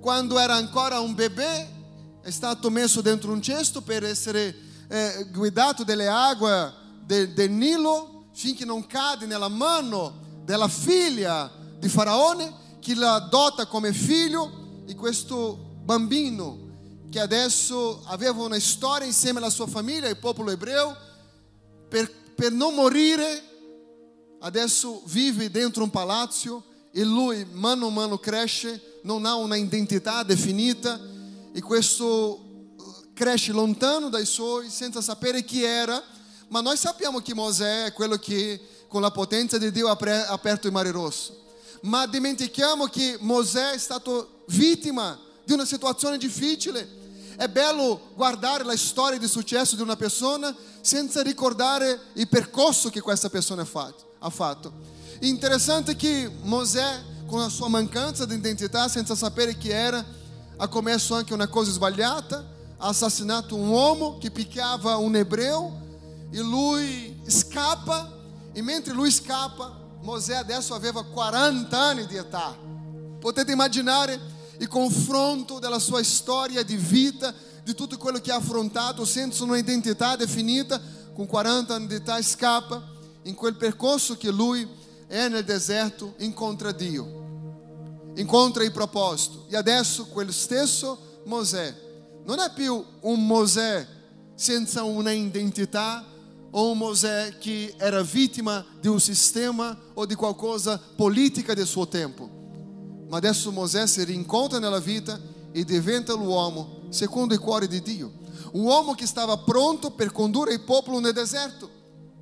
Quando 0.00 0.40
era 0.40 0.54
ancora 0.56 0.98
un 0.98 1.14
bebè, 1.14 1.70
è 2.20 2.30
stato 2.30 2.68
messo 2.68 3.00
dentro 3.00 3.30
un 3.30 3.40
cesto 3.40 3.80
per 3.80 4.02
essere 4.02 4.52
eh, 4.88 5.28
guidato 5.30 5.84
dalle 5.84 6.08
acque 6.08 6.72
del, 7.04 7.32
del 7.32 7.52
Nilo 7.52 8.26
finché 8.32 8.64
non 8.64 8.84
cade 8.88 9.24
nella 9.24 9.46
mano 9.46 10.42
della 10.42 10.66
figlia 10.66 11.48
di 11.78 11.88
Faraone 11.88 12.52
che 12.80 12.96
la 12.96 13.14
adota 13.14 13.66
come 13.66 13.92
figlio 13.92 14.82
e 14.84 14.96
questo 14.96 15.76
bambino 15.84 16.58
che 17.08 17.20
adesso 17.20 18.02
aveva 18.06 18.42
una 18.42 18.58
storia 18.58 19.06
insieme 19.06 19.38
alla 19.38 19.48
sua 19.48 19.68
famiglia, 19.68 20.08
il 20.08 20.16
popolo 20.16 20.50
ebreo, 20.50 20.96
per, 21.88 22.10
per 22.34 22.50
non 22.50 22.74
morire, 22.74 23.53
adesso 24.44 25.00
vive 25.06 25.50
dentro 25.50 25.82
un 25.82 25.90
palazzo 25.90 26.62
e 26.92 27.02
lui 27.02 27.46
mano 27.50 27.86
a 27.86 27.90
mano 27.90 28.18
cresce, 28.18 28.98
non 29.02 29.24
ha 29.24 29.34
una 29.36 29.56
identità 29.56 30.22
definita 30.22 31.00
e 31.52 31.60
questo 31.62 32.40
cresce 33.14 33.52
lontano 33.52 34.10
dai 34.10 34.26
suoi 34.26 34.68
senza 34.68 35.00
sapere 35.00 35.44
chi 35.44 35.62
era, 35.62 36.02
ma 36.48 36.60
noi 36.60 36.76
sappiamo 36.76 37.20
che 37.20 37.34
Mosè 37.34 37.86
è 37.86 37.92
quello 37.94 38.16
che 38.16 38.60
con 38.86 39.00
la 39.00 39.10
potenza 39.10 39.56
di 39.56 39.72
Dio 39.72 39.88
ha 39.88 39.96
aperto 40.28 40.66
il 40.66 40.72
mare 40.74 40.90
rosso. 40.90 41.42
Ma 41.82 42.06
dimentichiamo 42.06 42.84
che 42.86 43.16
Mosè 43.20 43.70
è 43.70 43.78
stato 43.78 44.44
vittima 44.48 45.18
di 45.42 45.54
una 45.54 45.64
situazione 45.64 46.18
difficile. 46.18 47.02
È 47.36 47.48
bello 47.48 48.10
guardare 48.14 48.62
la 48.62 48.76
storia 48.76 49.18
di 49.18 49.26
successo 49.26 49.74
di 49.74 49.82
una 49.82 49.96
persona 49.96 50.54
senza 50.82 51.22
ricordare 51.22 51.98
il 52.12 52.28
percorso 52.28 52.90
che 52.90 53.00
questa 53.00 53.30
persona 53.30 53.62
ha 53.62 53.66
fatto. 53.66 54.12
Interessante 55.20 55.96
che 55.96 56.30
Mosè, 56.42 57.00
con 57.26 57.40
la 57.40 57.48
sua 57.48 57.68
mancanza 57.68 58.24
di 58.24 58.34
identità, 58.34 58.88
senza 58.88 59.14
sapere 59.14 59.56
chi 59.56 59.70
era, 59.70 60.04
ha 60.56 60.68
commesso 60.68 61.14
anche 61.14 61.34
una 61.34 61.48
cosa 61.48 61.70
sbagliata, 61.70 62.44
assassinato 62.78 63.56
un 63.56 63.68
uomo 63.68 64.18
che 64.18 64.30
picchiava 64.30 64.96
un 64.96 65.16
ebreo 65.16 65.80
e 66.30 66.38
lui 66.40 67.20
scappa 67.26 68.12
e 68.52 68.62
mentre 68.62 68.92
lui 68.92 69.10
scappa, 69.10 69.82
Mosè 70.00 70.34
adesso 70.34 70.74
aveva 70.74 71.02
40 71.02 71.78
anni 71.78 72.06
di 72.06 72.16
età. 72.16 72.54
Potete 73.18 73.52
immaginare 73.52 74.20
il 74.58 74.68
confronto 74.68 75.58
della 75.58 75.78
sua 75.78 76.02
storia 76.02 76.62
di 76.62 76.76
vita, 76.76 77.32
di 77.62 77.74
tutto 77.74 77.96
quello 77.96 78.20
che 78.20 78.30
ha 78.30 78.36
affrontato 78.36 79.04
senza 79.04 79.44
una 79.44 79.56
identità 79.56 80.16
definita, 80.16 80.80
con 81.14 81.26
40 81.26 81.74
anni 81.74 81.86
di 81.86 81.94
età 81.94 82.20
scappa 82.20 82.92
in 83.24 83.34
quel 83.34 83.56
percorso 83.56 84.16
che 84.16 84.30
lui 84.30 84.66
è 85.06 85.28
nel 85.28 85.44
deserto, 85.44 86.14
incontra 86.18 86.72
Dio, 86.72 88.12
incontra 88.14 88.64
il 88.64 88.72
proposito. 88.72 89.44
E 89.48 89.56
adesso 89.56 90.06
quel 90.06 90.32
stesso 90.32 91.20
Mosè 91.24 91.74
non 92.24 92.38
è 92.38 92.50
più 92.52 92.82
un 93.00 93.26
Mosè 93.26 93.86
senza 94.34 94.82
una 94.82 95.12
identità 95.12 96.04
ou 96.54 96.70
um 96.70 96.78
Mosè 96.78 97.32
que 97.40 97.74
era 97.80 98.02
vítima 98.04 98.64
de 98.80 98.88
um 98.88 99.00
sistema 99.00 99.76
ou 99.94 100.06
de 100.06 100.14
qualquer 100.14 100.40
coisa 100.40 100.78
política 100.96 101.52
de 101.52 101.66
seu 101.66 101.84
tempo. 101.84 102.30
Mas 103.10 103.18
adesso 103.18 103.50
Mosè 103.50 103.86
si 103.88 104.04
rincontra 104.04 104.60
nella 104.60 104.78
vita 104.78 105.20
e 105.52 105.64
diventa 105.64 106.14
l'uomo 106.14 106.86
secondo 106.90 107.34
il 107.34 107.40
cuore 107.40 107.66
di 107.66 107.82
Dio. 107.82 108.12
Un 108.52 108.66
uomo 108.66 108.94
che 108.94 109.04
stava 109.04 109.36
pronto 109.38 109.90
per 109.90 110.12
condurre 110.12 110.52
il 110.52 110.60
popolo 110.60 111.00
nel 111.00 111.12
deserto. 111.12 111.68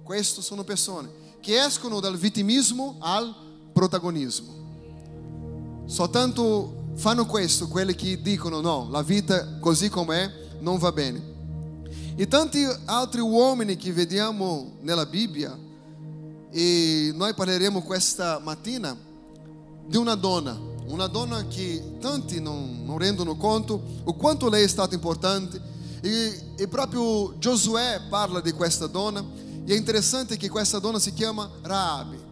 Queste 0.02 0.42
sono 0.42 0.64
persone 0.64 1.20
che 1.40 1.62
escono 1.62 2.00
dal 2.00 2.16
vittimismo 2.16 2.96
al 3.00 3.34
protagonismo. 3.72 4.60
Soltanto 5.86 6.90
fanno 6.94 7.26
questo 7.26 7.68
quelli 7.68 7.94
che 7.94 8.20
dicono 8.20 8.60
no, 8.60 8.88
la 8.90 9.02
vita 9.02 9.58
così 9.58 9.88
com'è 9.88 10.30
non 10.60 10.78
va 10.78 10.92
bene. 10.92 11.30
E 12.14 12.28
tanti 12.28 12.64
altri 12.84 13.20
uomini 13.20 13.76
che 13.76 13.92
vediamo 13.92 14.76
nella 14.80 15.06
Bibbia, 15.06 15.58
e 16.50 17.10
noi 17.14 17.32
parleremo 17.32 17.80
questa 17.80 18.38
mattina 18.38 18.94
di 19.86 19.96
una 19.96 20.14
donna, 20.14 20.58
una 20.86 21.06
donna 21.06 21.46
che 21.46 21.96
tanti 21.98 22.40
non, 22.40 22.82
non 22.84 22.98
rendono 22.98 23.36
conto 23.36 23.82
o 24.04 24.14
quanto 24.14 24.50
lei 24.50 24.64
è 24.64 24.68
stata 24.68 24.94
importante. 24.94 25.70
E, 26.02 26.52
e 26.56 26.68
proprio 26.68 27.38
Giosuè 27.38 28.02
parla 28.10 28.40
di 28.40 28.52
questa 28.52 28.86
donna, 28.86 29.24
e 29.64 29.74
è 29.74 29.76
interessante 29.76 30.36
che 30.36 30.48
questa 30.48 30.78
donna 30.78 30.98
si 30.98 31.12
chiama 31.12 31.48
Raabe. 31.62 32.30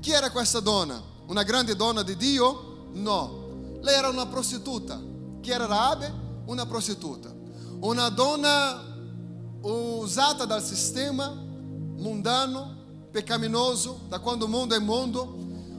Chi 0.00 0.12
era 0.12 0.30
questa 0.30 0.60
donna? 0.60 1.02
Una 1.26 1.42
grande 1.42 1.74
donna 1.74 2.02
di 2.02 2.16
Dio? 2.16 2.88
No, 2.92 3.78
lei 3.80 3.96
era 3.96 4.08
una 4.08 4.26
prostituta. 4.26 5.00
Chi 5.40 5.50
era 5.50 5.66
Raabe? 5.66 6.12
Una 6.46 6.66
prostituta. 6.66 7.32
Una 7.80 8.08
donna 8.08 8.82
usata 9.62 10.44
dal 10.44 10.62
sistema 10.62 11.28
mundano, 11.28 12.76
peccaminoso, 13.10 14.00
da 14.08 14.20
quando 14.20 14.44
il 14.44 14.50
mondo 14.50 14.74
è 14.74 14.78
mondo, 14.78 15.36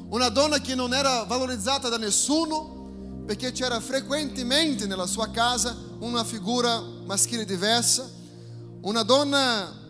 una 0.09 0.29
donna 0.29 0.59
che 0.59 0.75
non 0.75 0.93
era 0.93 1.23
valorizzata 1.23 1.87
da 1.89 1.97
nessuno 1.97 3.23
perché 3.25 3.51
c'era 3.53 3.79
frequentemente 3.79 4.85
nella 4.87 5.05
sua 5.05 5.29
casa 5.29 5.75
una 5.99 6.23
figura 6.23 6.81
maschile 7.05 7.45
diversa, 7.45 8.09
una 8.81 9.03
donna 9.03 9.80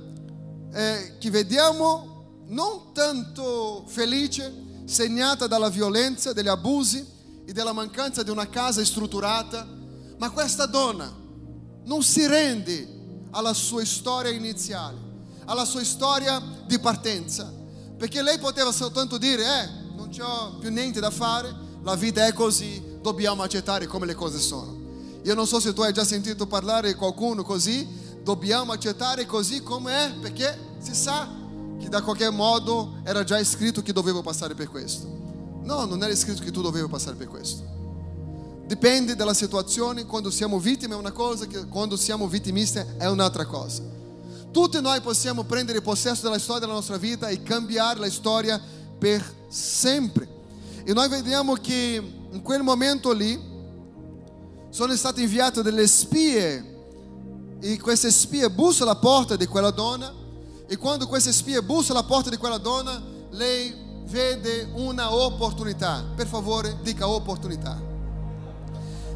eh, 0.74 1.18
che 1.20 1.30
vediamo 1.30 2.44
non 2.48 2.92
tanto 2.94 3.84
felice, 3.88 4.70
segnata 4.86 5.48
dalla 5.48 5.70
violenza, 5.70 6.34
dagli 6.34 6.48
abusi 6.48 7.06
e 7.46 7.54
dalla 7.54 7.74
mancanza 7.74 8.24
di 8.24 8.30
una 8.30 8.48
casa 8.50 8.84
strutturata, 8.84 9.68
ma 10.18 10.30
questa 10.30 10.66
donna 10.66 11.12
non 11.86 12.04
si 12.04 12.26
rende 12.28 13.00
alla 13.32 13.54
sua 13.54 13.86
storia 13.86 14.32
iniziale, 14.32 14.98
alla 15.46 15.66
sua 15.66 15.84
storia 15.84 16.42
di 16.66 16.78
partenza, 16.80 17.52
perché 17.98 18.22
lei 18.22 18.38
poteva 18.38 18.72
soltanto 18.72 19.18
dire, 19.18 19.44
eh, 19.44 19.70
non 19.96 20.10
c'ho 20.10 20.58
più 20.60 20.70
niente 20.70 21.00
da 21.00 21.10
fare, 21.10 21.54
la 21.84 21.96
vita 21.96 22.26
è 22.26 22.34
così, 22.34 23.00
dobbiamo 23.02 23.44
accettare 23.44 23.88
come 23.88 24.06
le 24.06 24.14
cose 24.14 24.40
sono. 24.40 24.80
Io 25.24 25.36
non 25.36 25.48
so 25.48 25.60
se 25.60 25.74
tu 25.74 25.82
hai 25.82 25.94
già 25.94 26.04
sentito 26.04 26.48
parlare 26.48 26.90
di 26.90 26.96
qualcuno 26.96 27.44
così, 27.44 27.88
dobbiamo 28.24 28.72
accettare 28.72 29.26
così 29.26 29.62
come 29.64 29.94
è, 29.94 30.14
perché 30.14 30.58
si 30.80 30.94
sa 30.94 31.28
che 31.80 31.90
da 31.90 32.02
qualche 32.02 32.30
modo 32.30 33.00
era 33.04 33.24
già 33.24 33.44
scritto 33.44 33.82
che 33.82 33.94
dovevo 33.94 34.22
passare 34.22 34.54
per 34.54 34.70
questo. 34.70 35.08
No, 35.64 35.86
non 35.86 36.02
era 36.04 36.16
scritto 36.16 36.44
che 36.44 36.52
tu 36.52 36.62
dovevi 36.62 36.88
passare 36.88 37.16
per 37.16 37.28
questo. 37.28 37.80
Dipende 38.66 39.16
dalla 39.16 39.34
situazione, 39.34 40.06
quando 40.06 40.30
siamo 40.30 40.60
vittime 40.60 40.94
è 40.94 40.98
una 40.98 41.12
cosa, 41.12 41.46
quando 41.68 41.98
siamo 41.98 42.28
vittimisti 42.28 42.82
è 42.98 43.08
un'altra 43.08 43.46
cosa. 43.46 43.84
Tutti 44.52 44.82
noi 44.82 45.02
possiamo 45.02 45.44
prendere 45.44 45.82
possesso 45.82 46.24
della 46.24 46.40
storia 46.40 46.62
della 46.62 46.74
nostra 46.74 46.98
vita 46.98 47.28
e 47.28 47.42
cambiare 47.42 48.00
la 48.00 48.10
storia 48.10 48.62
per 48.98 49.24
sempre. 49.48 50.28
E 50.84 50.94
noi 50.94 51.10
vediamo 51.10 51.54
che 51.54 52.02
in 52.32 52.42
quel 52.42 52.64
momento 52.64 53.12
lì 53.12 53.40
sono 54.70 54.96
state 54.96 55.22
inviate 55.22 55.62
delle 55.62 55.88
spie 55.88 56.71
e 57.62 57.80
queste 57.80 58.10
spie 58.10 58.50
bussano 58.50 58.90
alla 58.90 59.00
porta 59.00 59.36
di 59.36 59.46
quella 59.46 59.70
donna 59.70 60.12
e 60.68 60.78
quando 60.78 61.08
queste 61.08 61.32
spie 61.32 61.62
bussano 61.62 62.00
alla 62.00 62.08
porta 62.08 62.30
di 62.30 62.38
quella 62.38 62.58
donna 62.58 63.02
lei 63.30 63.74
vede 64.06 64.70
una 64.74 65.14
opportunità. 65.14 66.04
Per 66.16 66.28
favore, 66.28 66.80
dica 66.82 67.08
opportunità. 67.08 67.80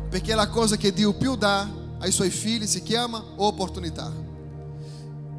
Perché 0.09 0.35
la 0.35 0.47
cosa 0.47 0.77
che 0.77 0.93
Dio 0.93 1.13
più 1.13 1.35
dà 1.35 1.67
ai 1.99 2.11
suoi 2.11 2.29
figli 2.29 2.67
si 2.67 2.83
chiama 2.83 3.23
opportunità. 3.37 4.11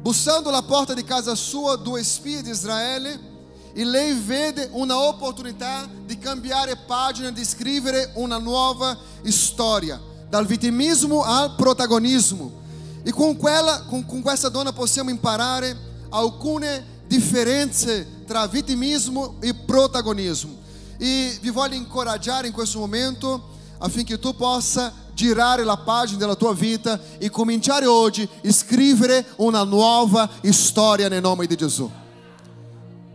Bussando 0.01 0.49
alla 0.49 0.61
porta 0.61 0.93
di 0.93 1.03
casa 1.03 1.33
sua, 1.33 1.75
due 1.75 2.03
spie 2.03 2.41
di 2.41 2.49
Israele, 2.49 3.35
e 3.73 3.85
lei 3.85 4.13
vede 4.13 4.69
una 4.71 4.97
opportunità 4.97 5.87
di 6.05 6.17
cambiare 6.17 6.75
pagina, 6.75 7.29
di 7.29 7.45
scrivere 7.45 8.11
una 8.15 8.37
nuova 8.37 8.97
storia, 9.25 10.01
dal 10.29 10.45
vittimismo 10.45 11.23
al 11.23 11.55
protagonismo. 11.55 12.65
E 13.03 13.11
con, 13.11 13.37
quella, 13.37 13.83
con, 13.87 14.05
con 14.05 14.21
questa 14.21 14.49
donna 14.49 14.73
possiamo 14.73 15.09
imparare 15.09 15.75
alcune 16.09 16.95
differenze 17.07 18.23
tra 18.25 18.45
vittimismo 18.47 19.35
e 19.39 19.53
protagonismo. 19.53 20.65
E 20.97 21.37
vi 21.41 21.49
voglio 21.49 21.75
incoraggiare 21.75 22.47
in 22.47 22.53
questo 22.53 22.79
momento 22.79 23.55
affinché 23.79 24.19
tu 24.19 24.35
possa 24.35 24.91
girare 25.13 25.63
la 25.63 25.77
pagina 25.77 26.19
della 26.19 26.35
tua 26.35 26.53
vita 26.53 26.99
e 27.17 27.29
cominciare 27.29 27.85
oggi 27.85 28.27
a 28.45 28.51
scrivere 28.51 29.25
una 29.37 29.63
nuova 29.63 30.29
storia 30.51 31.07
nel 31.07 31.21
nome 31.21 31.47
di 31.47 31.55
Gesù. 31.55 31.89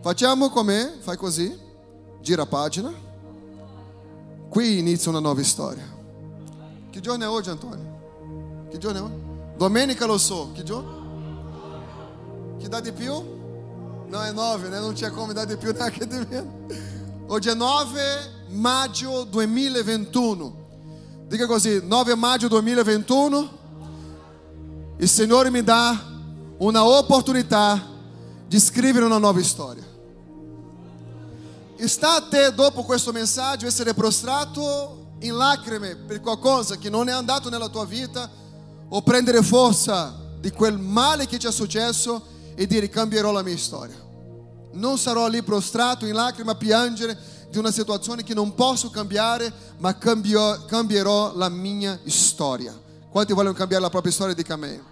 Facciamo 0.01 0.49
come? 0.49 0.97
Fai 0.99 1.15
così, 1.15 1.57
gira 2.21 2.45
pagina. 2.45 2.91
Qui 4.49 4.79
inizia 4.79 5.11
una 5.11 5.19
nuova 5.19 5.43
storia. 5.43 5.91
Che 6.89 6.99
giorno 6.99 7.23
è 7.23 7.27
oggi 7.27 7.49
Antonio? 7.49 8.67
Che 8.69 8.77
giorno 8.77 8.99
è 8.99 9.01
oggi? 9.01 9.22
Domenica 9.55 10.05
lo 10.05 10.17
so, 10.17 10.51
che 10.53 10.63
giorno? 10.63 11.01
Che 12.59 12.67
dà 12.67 12.79
di 12.79 12.91
più? 12.91 13.13
No, 14.07 14.21
è 14.21 14.31
9, 14.31 14.69
né? 14.69 14.79
non 14.79 14.93
c'è 14.93 15.09
come 15.09 15.33
dare 15.33 15.47
di 15.47 15.57
più 15.57 15.71
neanche 15.71 16.05
di 16.07 16.25
meno. 16.29 16.65
Oggi 17.27 17.49
è 17.49 17.53
9 17.53 18.01
maggio 18.49 19.23
2021. 19.23 20.61
Dica 21.27 21.45
così, 21.45 21.79
9 21.83 22.15
maggio 22.15 22.47
2021. 22.47 23.61
Il 24.97 25.09
Signore 25.09 25.49
mi 25.49 25.63
dà 25.63 25.99
una 26.57 26.85
opportunità 26.85 27.81
di 28.47 28.59
scrivere 28.59 29.05
una 29.05 29.17
nuova 29.17 29.41
storia. 29.43 29.83
Sta 31.85 32.15
a 32.15 32.21
te, 32.21 32.53
dopo 32.53 32.83
questo 32.83 33.11
messaggio, 33.11 33.67
essere 33.67 33.93
prostrato 33.93 35.15
in 35.19 35.35
lacrime 35.35 35.95
per 35.95 36.21
qualcosa 36.21 36.77
che 36.77 36.89
non 36.89 37.09
è 37.09 37.11
andato 37.11 37.49
nella 37.49 37.67
tua 37.67 37.85
vita 37.85 38.29
o 38.95 39.01
prendere 39.01 39.41
forza 39.41 40.15
di 40.39 40.51
quel 40.51 40.77
male 40.77 41.25
che 41.25 41.39
ti 41.39 41.47
è 41.47 41.51
successo 41.51 42.21
e 42.53 42.67
dire 42.67 42.89
cambierò 42.89 43.31
la 43.31 43.41
mia 43.41 43.57
storia. 43.57 43.99
Non 44.73 44.99
sarò 44.99 45.27
lì 45.27 45.41
prostrato 45.41 46.05
in 46.05 46.13
lacrime 46.13 46.51
a 46.51 46.55
piangere 46.55 47.17
di 47.49 47.57
una 47.57 47.71
situazione 47.71 48.23
che 48.23 48.35
non 48.35 48.53
posso 48.53 48.91
cambiare, 48.91 49.51
ma 49.79 49.97
cambio, 49.97 50.65
cambierò 50.65 51.35
la 51.35 51.49
mia 51.49 51.99
storia. 52.05 52.79
Quanti 53.09 53.33
vogliono 53.33 53.55
cambiare 53.55 53.81
la 53.81 53.89
propria 53.89 54.11
storia 54.11 54.35
di 54.35 54.43
cammino? 54.43 54.83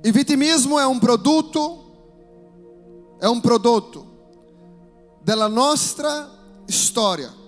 Il 0.00 0.12
vittimismo 0.12 0.78
è 0.78 0.86
un 0.86 0.98
prodotto, 0.98 3.16
è 3.20 3.26
un 3.26 3.40
prodotto 3.42 5.18
della 5.22 5.46
nostra 5.46 6.38
storia. 6.64 7.41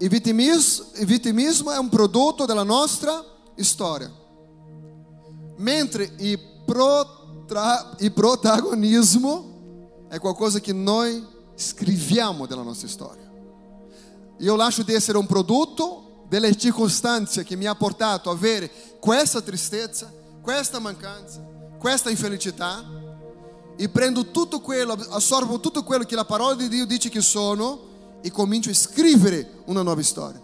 E 0.00 0.08
vitimismo, 0.08 0.86
vitimismo 1.04 1.70
é 1.70 1.78
um 1.78 1.88
produto 1.88 2.46
da 2.46 2.64
nossa 2.64 3.24
história. 3.56 4.10
Mentre 5.58 6.10
e, 6.18 6.38
protra, 6.66 7.96
e 8.00 8.08
protagonismo 8.08 10.06
é 10.08 10.18
qualcosa 10.18 10.58
que 10.58 10.72
nós 10.72 11.22
escreviamo 11.54 12.46
da 12.46 12.56
nossa 12.56 12.86
história. 12.86 13.30
E 14.38 14.46
eu 14.46 14.60
acho 14.62 14.82
de 14.82 14.98
ser 15.00 15.18
um 15.18 15.26
produto 15.26 16.02
delle 16.30 16.58
circostanze 16.58 17.44
que 17.44 17.54
me 17.56 17.66
ha 17.66 17.74
portato 17.74 18.30
a 18.30 18.32
avere 18.32 18.70
questa 19.02 19.42
tristeza, 19.42 20.10
questa 20.42 20.80
mancanza, 20.80 21.46
questa 21.78 22.10
infelicidade. 22.10 22.86
e 23.78 23.88
prendo 23.88 24.22
tudo 24.24 24.58
aquilo, 24.58 24.92
absorvo 24.92 25.58
tudo 25.58 25.80
aquilo 25.80 26.04
que 26.04 26.14
a 26.14 26.24
palavra 26.24 26.56
de 26.56 26.68
Deus 26.68 26.86
diz 26.86 27.10
que 27.10 27.22
sono 27.22 27.89
e 28.22 28.30
comincio 28.30 28.72
scrivere 28.74 29.62
una 29.66 29.82
nuova 29.82 30.02
storia. 30.02 30.40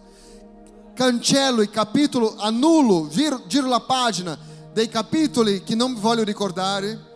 Cancello 0.95 1.61
il 1.61 1.71
capitolo, 1.71 2.37
annulo, 2.37 3.09
giro, 3.09 3.43
giro 3.47 3.69
la 3.69 3.81
pagina 3.81 4.39
dei 4.73 4.89
capitoli 4.89 5.62
che 5.62 5.75
non 5.75 5.95
voglio 5.95 6.23
ricordare 6.23 7.15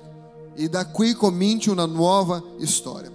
e 0.54 0.68
da 0.68 0.86
qui 0.86 1.14
comincio 1.14 1.72
una 1.72 1.86
nuova 1.86 2.42
storia. 2.64 3.10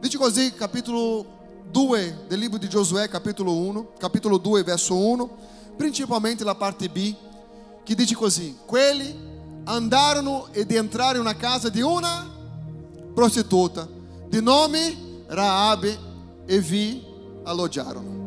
Dice 0.00 0.18
così, 0.18 0.52
capitolo 0.52 1.24
2 1.70 2.24
del 2.28 2.38
libro 2.38 2.58
di 2.58 2.68
Giosuè, 2.68 3.08
capitolo 3.08 3.54
1, 3.54 3.92
capitolo 3.98 4.36
2, 4.36 4.62
verso 4.62 4.96
1, 4.96 5.30
principalmente 5.76 6.44
la 6.44 6.54
parte 6.54 6.88
B, 6.88 7.14
che 7.82 7.94
dice 7.94 8.14
così: 8.14 8.56
Quelli 8.66 9.30
andarono 9.64 10.48
ed 10.52 10.70
entrarono 10.72 11.20
in 11.20 11.20
una 11.20 11.36
casa 11.36 11.68
di 11.68 11.80
una 11.80 12.28
prostituta, 13.14 13.88
di 14.28 14.42
nome 14.42 15.24
Raabe 15.28 16.10
e 16.46 16.58
vi 16.60 17.04
alloggiarono. 17.44 18.20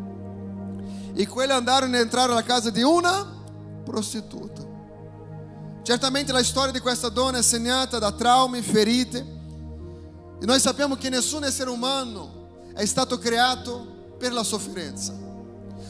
E 1.13 1.27
quelli 1.27 1.51
andarono 1.51 1.95
a 1.95 1.99
entrare 1.99 2.31
alla 2.31 2.43
casa 2.43 2.69
di 2.69 2.81
una 2.81 3.25
prostituta. 3.83 4.63
Certamente 5.83 6.31
la 6.31 6.43
storia 6.43 6.71
di 6.71 6.79
questa 6.79 7.09
donna 7.09 7.37
è 7.37 7.43
segnata 7.43 7.99
da 7.99 8.11
traumi, 8.11 8.61
ferite. 8.61 9.33
E 10.41 10.45
noi 10.45 10.59
sappiamo 10.59 10.95
che 10.95 11.09
nessun 11.09 11.43
essere 11.43 11.69
umano 11.69 12.63
è 12.73 12.85
stato 12.85 13.17
creato 13.17 14.13
per 14.17 14.33
la 14.33 14.43
sofferenza. 14.43 15.13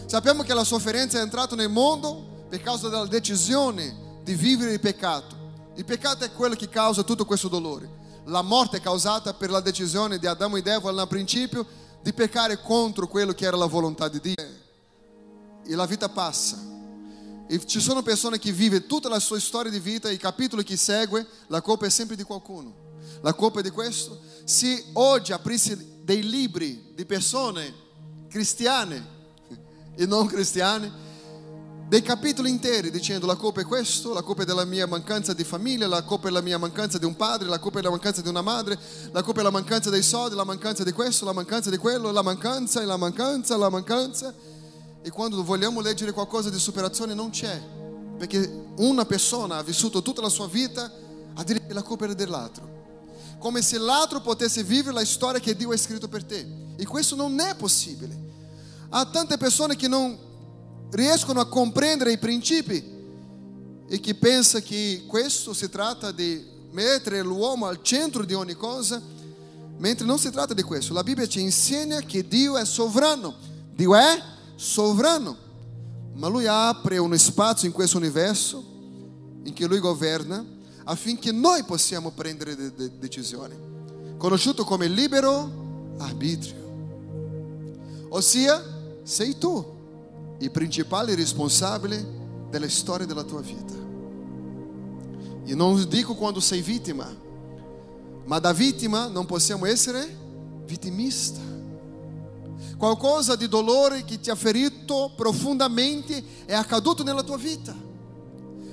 Sappiamo 0.06 0.44
che 0.44 0.54
la 0.54 0.64
sofferenza 0.64 1.18
è 1.18 1.22
entrata 1.22 1.56
nel 1.56 1.70
mondo 1.70 2.46
per 2.50 2.62
causa 2.62 2.90
della 2.90 3.08
decisione 3.08 4.20
di 4.24 4.36
vivere 4.36 4.74
il 4.74 4.80
peccato. 4.80 5.36
Il 5.76 5.86
peccato 5.86 6.24
è 6.24 6.32
quello 6.32 6.56
che 6.56 6.70
causa 6.70 7.04
tutto 7.04 7.26
questo 7.26 7.48
dolore. 7.48 8.04
La 8.26 8.42
morte 8.42 8.78
è 8.78 8.82
causata 8.82 9.34
per 9.34 9.50
la 9.50 9.62
decisione 9.62 10.20
di 10.20 10.28
Adamo 10.28 10.58
ed 10.58 10.68
Eva 10.68 10.92
nel 10.92 11.08
principio 11.08 11.66
di 12.06 12.14
peccare 12.14 12.62
contro 12.62 13.08
quello 13.08 13.34
che 13.34 13.46
era 13.46 13.58
la 13.58 13.66
volontà 13.66 14.08
di 14.08 14.20
Dio. 14.22 14.36
E 15.66 15.74
la 15.74 15.88
vita 15.88 16.08
passa. 16.08 16.56
E 17.48 17.66
ci 17.66 17.80
sono 17.80 18.04
persone 18.04 18.38
che 18.38 18.52
vivono 18.52 18.86
tutta 18.86 19.10
la 19.10 19.18
sua 19.18 19.40
storia 19.40 19.72
di 19.72 19.80
vita 19.80 20.08
e 20.08 20.12
il 20.14 20.20
capitolo 20.20 20.62
che 20.62 20.78
segue, 20.78 21.26
la 21.48 21.62
colpa 21.62 21.88
è 21.88 21.90
sempre 21.90 22.16
di 22.16 22.22
qualcuno. 22.22 22.76
La 23.22 23.34
colpa 23.34 23.62
è 23.62 23.64
di 23.64 23.72
questo. 23.72 24.20
Se 24.44 24.86
oggi 24.94 25.32
aprissi 25.32 26.04
dei 26.04 26.22
libri 26.22 26.92
di 26.94 27.08
persone 27.08 27.74
cristiane 28.30 29.04
e 29.96 30.06
non 30.06 30.28
cristiane, 30.28 30.92
dei 31.88 32.02
capitoli 32.02 32.50
interi 32.50 32.90
dicendo 32.90 33.28
la 33.28 33.36
colpa 33.36 33.62
è 33.62 33.66
questo, 33.66 34.12
la 34.12 34.24
colpa 34.24 34.42
è 34.42 34.46
della 34.46 34.66
mia 34.66 34.88
mancanza 34.88 35.34
di 35.34 35.44
famiglia, 35.44 35.88
la 35.88 36.02
colpa 36.04 36.30
è 36.30 36.32
la 36.32 36.42
mia 36.42 36.58
mancanza 36.58 36.98
di 36.98 37.06
un 37.06 37.16
padre, 37.16 37.48
la 37.48 37.60
colpa 37.60 37.78
è 37.78 37.82
la 37.84 37.92
mancanza 37.92 38.22
di 38.22 38.28
una 38.28 38.42
madre, 38.42 38.78
la 39.12 39.22
colpa 39.22 39.42
è 39.42 39.44
la 39.44 39.52
mancanza 39.52 39.92
dei 39.92 40.02
soldi, 40.02 40.36
la 40.36 40.44
mancanza 40.44 40.84
di 40.84 40.92
questo, 40.92 41.26
la 41.26 41.34
mancanza 41.34 41.70
di 41.70 41.78
quello, 41.78 42.12
la 42.12 42.24
mancanza 42.24 42.82
e 42.82 42.86
la 42.86 42.98
mancanza, 42.98 43.56
la 43.56 43.70
mancanza. 43.70 44.34
E 45.04 45.10
quando 45.12 45.44
vogliamo 45.44 45.80
leggere 45.80 46.12
qualcosa 46.12 46.50
di 46.50 46.58
superazione 46.58 47.14
non 47.14 47.30
c'è, 47.30 47.62
perché 48.18 48.66
una 48.78 49.06
persona 49.06 49.58
ha 49.58 49.64
vissuto 49.64 50.02
tutta 50.02 50.22
la 50.22 50.30
sua 50.30 50.48
vita 50.48 50.92
a 51.36 51.44
dire 51.44 51.68
che 51.68 51.74
la 51.74 51.84
colpa 51.84 52.06
era 52.06 52.16
dell'altro. 52.16 52.74
Come 53.38 53.62
se 53.62 53.78
l'altro 53.78 54.22
potesse 54.22 54.64
vivere 54.64 54.94
la 54.94 55.06
storia 55.06 55.40
che 55.40 55.56
Dio 55.56 55.72
ha 55.72 55.78
scritto 55.78 56.08
per 56.08 56.24
te. 56.24 56.48
E 56.78 56.86
questo 56.86 57.16
non 57.16 57.40
è 57.40 57.56
possibile. 57.56 58.24
Há 58.90 59.06
tante 59.06 59.38
persone 59.38 59.76
che 59.76 59.88
non 59.88 60.25
riescono 60.92 61.40
a 61.40 61.48
comprendere 61.48 62.12
i 62.12 62.18
principi. 62.18 62.94
E 63.88 64.00
che 64.00 64.16
pensa 64.16 64.62
che 64.62 65.04
questo 65.08 65.54
si 65.54 65.70
tratta 65.70 66.12
di 66.12 66.44
mettere 66.72 67.22
l'uomo 67.22 67.68
al 67.68 67.82
centro 67.82 68.26
di 68.26 68.34
ogni 68.34 68.56
cosa, 68.56 69.02
mentre 69.78 70.06
non 70.06 70.18
si 70.18 70.30
tratta 70.32 70.54
di 70.54 70.64
questo. 70.64 70.94
La 70.94 71.04
Bibbia 71.04 71.28
ci 71.28 71.42
insegna 71.42 72.00
che 72.02 72.28
Dio 72.28 72.58
è 72.58 72.66
sovrano, 72.66 73.36
Dio 73.74 73.96
è 73.96 74.22
sovrano, 74.56 75.38
ma 76.14 76.28
Lui 76.28 76.48
apre 76.48 76.98
uno 76.98 77.18
spazio 77.18 77.68
in 77.68 77.74
questo 77.74 77.98
universo 77.98 78.74
in 79.44 79.54
cui 79.54 79.68
Lui 79.68 79.80
governa 79.80 80.44
affinché 80.86 81.32
noi 81.32 81.64
possiamo 81.64 82.12
prendere 82.12 82.56
de- 82.56 82.74
de- 82.74 82.92
decisioni, 82.98 83.56
conosciuto 84.18 84.64
come 84.64 84.88
libero 84.88 85.96
arbitrio. 85.98 86.64
Ossia, 88.10 88.64
sei 89.04 89.38
tu 89.38 89.75
il 90.40 90.52
principale 90.52 91.16
responsabile 91.16 92.24
della 92.50 92.70
storia 92.70 93.06
della 93.06 93.24
tua 93.24 93.42
vita. 93.42 93.74
E 95.46 95.54
non 95.54 95.86
dico 95.88 96.16
quando 96.16 96.40
sei 96.40 96.62
vittima, 96.62 97.14
ma 98.26 98.40
da 98.40 98.52
vittima 98.52 99.08
non 99.08 99.26
possiamo 99.26 99.66
essere 99.66 100.24
vittimista. 100.66 101.40
Qualcosa 102.78 103.36
di 103.36 103.48
dolore 103.48 104.04
che 104.04 104.20
ti 104.20 104.30
ha 104.30 104.36
ferito 104.36 105.12
profondamente 105.16 106.22
è 106.46 106.54
accaduto 106.54 107.04
nella 107.04 107.24
tua 107.24 107.38
vita. 107.38 107.74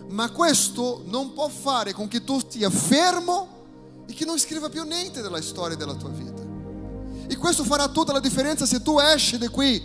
Ma 0.09 0.31
questo 0.31 1.03
non 1.07 1.33
può 1.33 1.49
fare 1.49 1.93
con 1.93 2.09
che 2.09 2.25
tu 2.25 2.39
stia 2.41 2.69
fermo 2.71 3.49
e 4.07 4.13
che 4.13 4.25
non 4.25 4.39
scriva 4.39 4.69
più 4.69 4.83
niente 4.85 5.23
della 5.23 5.41
storia 5.41 5.77
della 5.77 5.95
tua 5.95 6.11
vita. 6.11 6.43
E 7.29 7.37
questo 7.37 7.65
farà 7.65 7.89
tutta 7.89 8.13
la 8.13 8.21
differenza 8.21 8.67
se 8.67 8.83
tu 8.83 8.99
esci 8.99 9.39
di 9.39 9.49
qui 9.49 9.81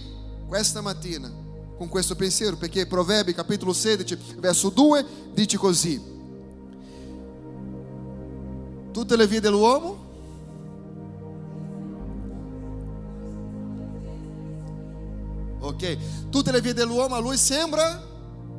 questa 0.48 0.82
mattina 0.82 1.46
con 1.78 1.88
questo 1.88 2.16
pensiero, 2.16 2.58
perché 2.58 2.88
Proverbi 2.88 3.34
capitolo 3.34 3.74
16, 3.74 4.18
verso 4.38 4.70
2 4.70 5.06
dice 5.34 5.58
così: 5.58 6.02
Tutte 8.92 9.16
le 9.16 9.28
vie 9.28 9.40
dell'uomo 9.40 10.06
Ok, 15.68 16.30
tutte 16.30 16.52
le 16.52 16.62
vie 16.62 16.74
dell'uomo 16.74 17.16
a 17.16 17.20
lui 17.20 17.36
sembra, 17.36 18.02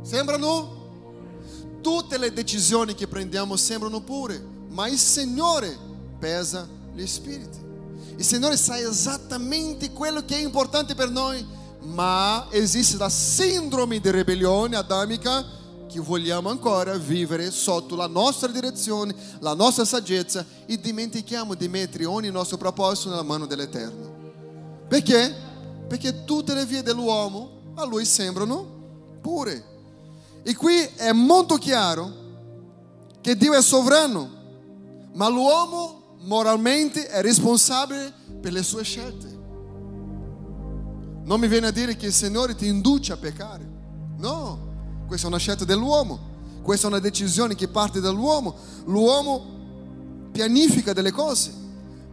sembrano, 0.03 1.81
tutte 1.81 2.19
le 2.19 2.33
decisioni 2.35 2.95
che 2.95 3.09
prendiamo 3.09 3.57
sembrano 3.57 4.03
pure, 4.03 4.45
ma 4.69 4.89
il 4.89 4.99
Signore 4.99 5.75
pesa 6.19 6.69
gli 6.93 7.07
spiriti. 7.07 7.59
Il 8.17 8.25
Signore 8.25 8.59
sa 8.59 8.79
esattamente 8.79 9.91
quello 9.93 10.23
che 10.25 10.37
è 10.37 10.43
importante 10.43 10.95
per 10.95 11.09
noi 11.09 11.45
ma 11.81 12.47
esiste 12.51 12.97
la 12.97 13.09
síndrome 13.09 14.01
di 14.01 14.11
ribellione 14.11 14.77
adamica 14.77 15.45
che 15.89 16.01
vogliamo 16.01 16.51
ancora 16.51 16.97
vivere 16.97 17.51
sotto 17.51 17.97
la 17.97 18.07
nostra 18.07 18.49
direzione, 18.49 19.15
la 19.41 19.55
nostra 19.55 19.85
saggezza 19.85 20.45
e 20.67 20.79
dimentichiamo 20.79 21.55
di 21.55 21.67
mettere 21.69 22.05
ogni 22.05 22.31
nostro 22.31 22.59
proposito 22.59 23.09
nella 23.09 23.23
mano 23.23 23.47
dell'Eterno. 23.47 24.17
Perché? 24.87 25.35
Perché 25.89 26.25
tutte 26.25 26.55
le 26.55 26.67
vie 26.67 26.83
dell'uomo 26.83 27.73
a 27.75 27.85
lui 27.85 28.05
sembrano 28.05 28.67
pure. 29.21 29.77
E 30.43 30.55
qui 30.55 30.77
è 30.97 31.13
molto 31.13 31.57
chiaro 31.57 32.27
che 33.21 33.37
Dio 33.37 33.55
è 33.55 33.63
sovrano, 33.63 34.31
ma 35.15 35.29
l'uomo 35.29 36.17
moralmente 36.21 37.07
è 37.07 37.23
responsabile 37.23 38.13
per 38.41 38.53
le 38.53 38.63
sue 38.63 38.85
scelte. 38.85 39.38
Non 41.29 41.39
mi 41.39 41.47
viene 41.47 41.67
a 41.67 41.71
dire 41.71 41.95
che 41.95 42.07
il 42.07 42.13
Signore 42.15 42.55
ti 42.55 42.67
induce 42.67 43.13
a 43.13 43.19
peccare. 43.19 43.63
No, 44.17 45.05
questa 45.07 45.27
è 45.27 45.29
una 45.29 45.39
scelta 45.39 45.67
dell'uomo. 45.67 46.19
Questa 46.63 46.87
è 46.87 46.91
una 46.91 47.01
decisione 47.01 47.55
che 47.55 47.69
parte 47.69 48.01
dall'uomo. 48.01 48.57
L'uomo 48.87 50.31
pianifica 50.33 50.95
delle 50.95 51.11
cose, 51.11 51.53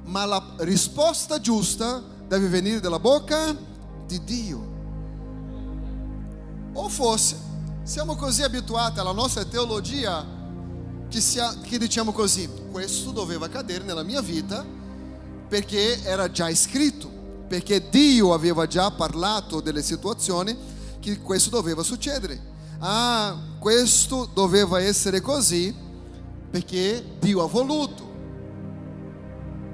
ma 0.04 0.25
la 0.25 0.56
risposta 0.58 1.39
giusta 1.39 2.04
deve 2.28 2.49
venire 2.49 2.82
dalla 2.82 2.99
bocca 2.99 3.56
di 4.06 4.21
Dio. 4.25 4.73
O 6.73 6.89
forse 6.89 7.38
siamo 7.84 8.17
così 8.17 8.43
abituati 8.43 8.99
alla 8.99 9.13
nostra 9.13 9.45
teologia 9.45 10.25
che, 11.08 11.21
sia, 11.21 11.56
che 11.62 11.78
diciamo 11.78 12.12
così, 12.12 12.49
questo 12.69 13.12
doveva 13.12 13.47
cadere 13.47 13.86
nella 13.86 14.04
mia 14.04 14.21
vita 14.21 14.65
perché 15.47 16.04
era 16.04 16.30
già 16.30 16.54
scritto, 16.54 17.14
perché 17.47 17.89
Dio 17.89 18.34
aveva 18.34 18.67
già 18.67 18.91
parlato 18.91 19.62
delle 19.62 19.84
situazioni 19.84 20.55
che 20.99 21.19
questo 21.19 21.49
doveva 21.49 21.84
succedere. 21.84 22.53
Ah, 22.79 23.38
questo 23.60 24.29
doveva 24.34 24.79
essere 24.79 25.21
così 25.21 25.73
perché 26.49 27.03
Dio 27.19 27.43
ha 27.43 27.47
voluto. 27.47 28.13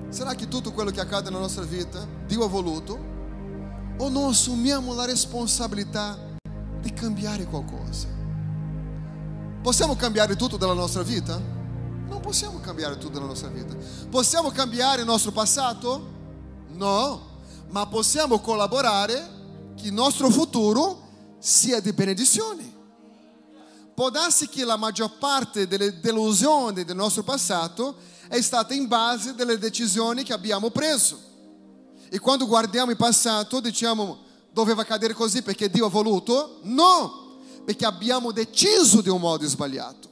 Será 0.10 0.36
che 0.36 0.48
tutto 0.48 0.74
quello 0.74 0.92
che 0.92 1.00
accade 1.00 1.30
nella 1.30 1.42
nostra 1.42 1.64
vita 1.64 2.06
Dio 2.28 2.44
ha 2.44 2.48
voluto? 2.48 3.10
O 3.98 4.10
non 4.10 4.30
assumiamo 4.30 4.94
la 4.94 5.06
responsabilità 5.06 6.18
di 6.82 6.92
cambiare 6.92 7.46
qualcosa? 7.46 8.08
Possiamo 9.62 9.96
cambiare 9.96 10.36
tutto 10.36 10.58
della 10.58 10.74
nostra 10.74 11.04
vita? 11.04 11.40
Non 12.08 12.20
possiamo 12.20 12.60
cambiare 12.60 12.98
tutto 12.98 13.14
della 13.14 13.28
nostra 13.28 13.50
vita. 13.50 13.76
Possiamo 14.10 14.50
cambiare 14.50 15.02
il 15.02 15.08
nostro 15.08 15.32
passato? 15.32 16.10
No, 16.74 17.31
ma 17.72 17.88
possiamo 17.88 18.40
collaborare 18.40 19.40
che 19.76 19.88
il 19.88 19.94
nostro 19.94 20.30
futuro 20.30 21.10
sia 21.40 21.80
di 21.80 21.92
benedizione. 21.94 22.80
Può 23.94 24.10
darsi 24.10 24.48
che 24.48 24.64
la 24.64 24.78
maggior 24.78 25.18
parte 25.18 25.68
delle 25.68 26.00
delusioni 26.00 26.84
del 26.84 26.96
nostro 26.96 27.24
passato 27.24 27.96
è 28.28 28.42
stata 28.42 28.74
in 28.74 28.88
base 28.88 29.36
delle 29.36 29.58
decisioni 29.58 30.24
che 30.24 30.34
abbiamo 30.34 30.70
preso. 30.70 31.20
E 32.10 32.20
quando 32.20 32.46
guardiamo 32.46 32.92
il 32.92 32.98
passato 32.98 33.60
diciamo 33.60 34.30
doveva 34.52 34.84
cadere 34.84 35.14
così 35.14 35.42
perché 35.42 35.70
Dio 35.70 35.86
ha 35.86 35.90
voluto? 35.90 36.60
No, 36.64 37.40
perché 37.64 37.86
abbiamo 37.86 38.32
deciso 38.32 39.02
di 39.02 39.10
un 39.10 39.20
modo 39.20 39.48
sbagliato. 39.48 40.10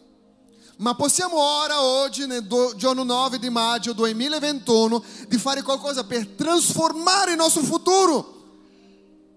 Ma 0.80 0.96
possiamo 0.96 1.38
ora, 1.38 1.82
oggi, 1.82 2.26
nel 2.26 2.48
giorno 2.78 3.04
9 3.04 3.38
di 3.38 3.50
maggio 3.50 3.92
2021, 3.92 5.04
di 5.28 5.38
fare 5.38 5.62
qualcosa 5.62 6.06
per 6.06 6.26
trasformare 6.26 7.32
il 7.32 7.38
nostro 7.38 7.64
futuro. 7.64 8.38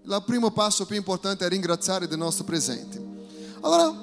Il 0.03 0.23
primo 0.25 0.51
passo 0.51 0.85
più 0.85 0.95
importante 0.95 1.45
è 1.45 1.49
ringraziare 1.49 2.07
del 2.07 2.17
nostro 2.17 2.45
presente. 2.45 3.01
Allora, 3.59 3.93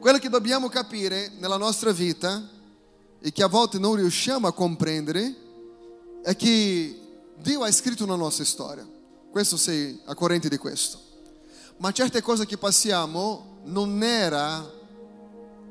quello 0.00 0.16
che 0.16 0.30
dobbiamo 0.30 0.70
capire 0.70 1.30
nella 1.38 1.58
nostra 1.58 1.92
vita 1.92 2.48
e 3.20 3.32
che 3.32 3.42
a 3.42 3.48
volte 3.48 3.78
non 3.78 3.96
riusciamo 3.96 4.46
a 4.46 4.52
comprendere 4.52 5.34
è 6.22 6.34
che 6.36 7.00
Dio 7.36 7.64
ha 7.64 7.70
scritto 7.70 8.04
una 8.04 8.16
nostra 8.16 8.46
storia. 8.46 8.88
Questo 9.30 9.58
sei 9.58 10.00
a 10.06 10.14
corrente 10.14 10.48
di 10.48 10.56
questo. 10.56 10.98
Ma 11.76 11.92
certe 11.92 12.22
cose 12.22 12.46
che 12.46 12.56
passiamo 12.56 13.58
non 13.64 14.02
era 14.02 14.75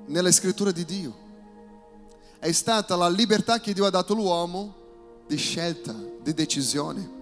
nella 0.08 0.32
scrittura 0.32 0.72
di 0.72 0.86
Dio. 0.86 1.24
È 2.40 2.52
stata 2.52 2.96
la 2.96 3.10
libertà 3.10 3.60
che 3.60 3.74
Dio 3.74 3.86
ha 3.86 3.90
dato 3.90 4.14
all'uomo 4.14 4.74
di 5.28 5.36
scelta, 5.36 5.96
di 6.22 6.34
decisione. 6.34 7.14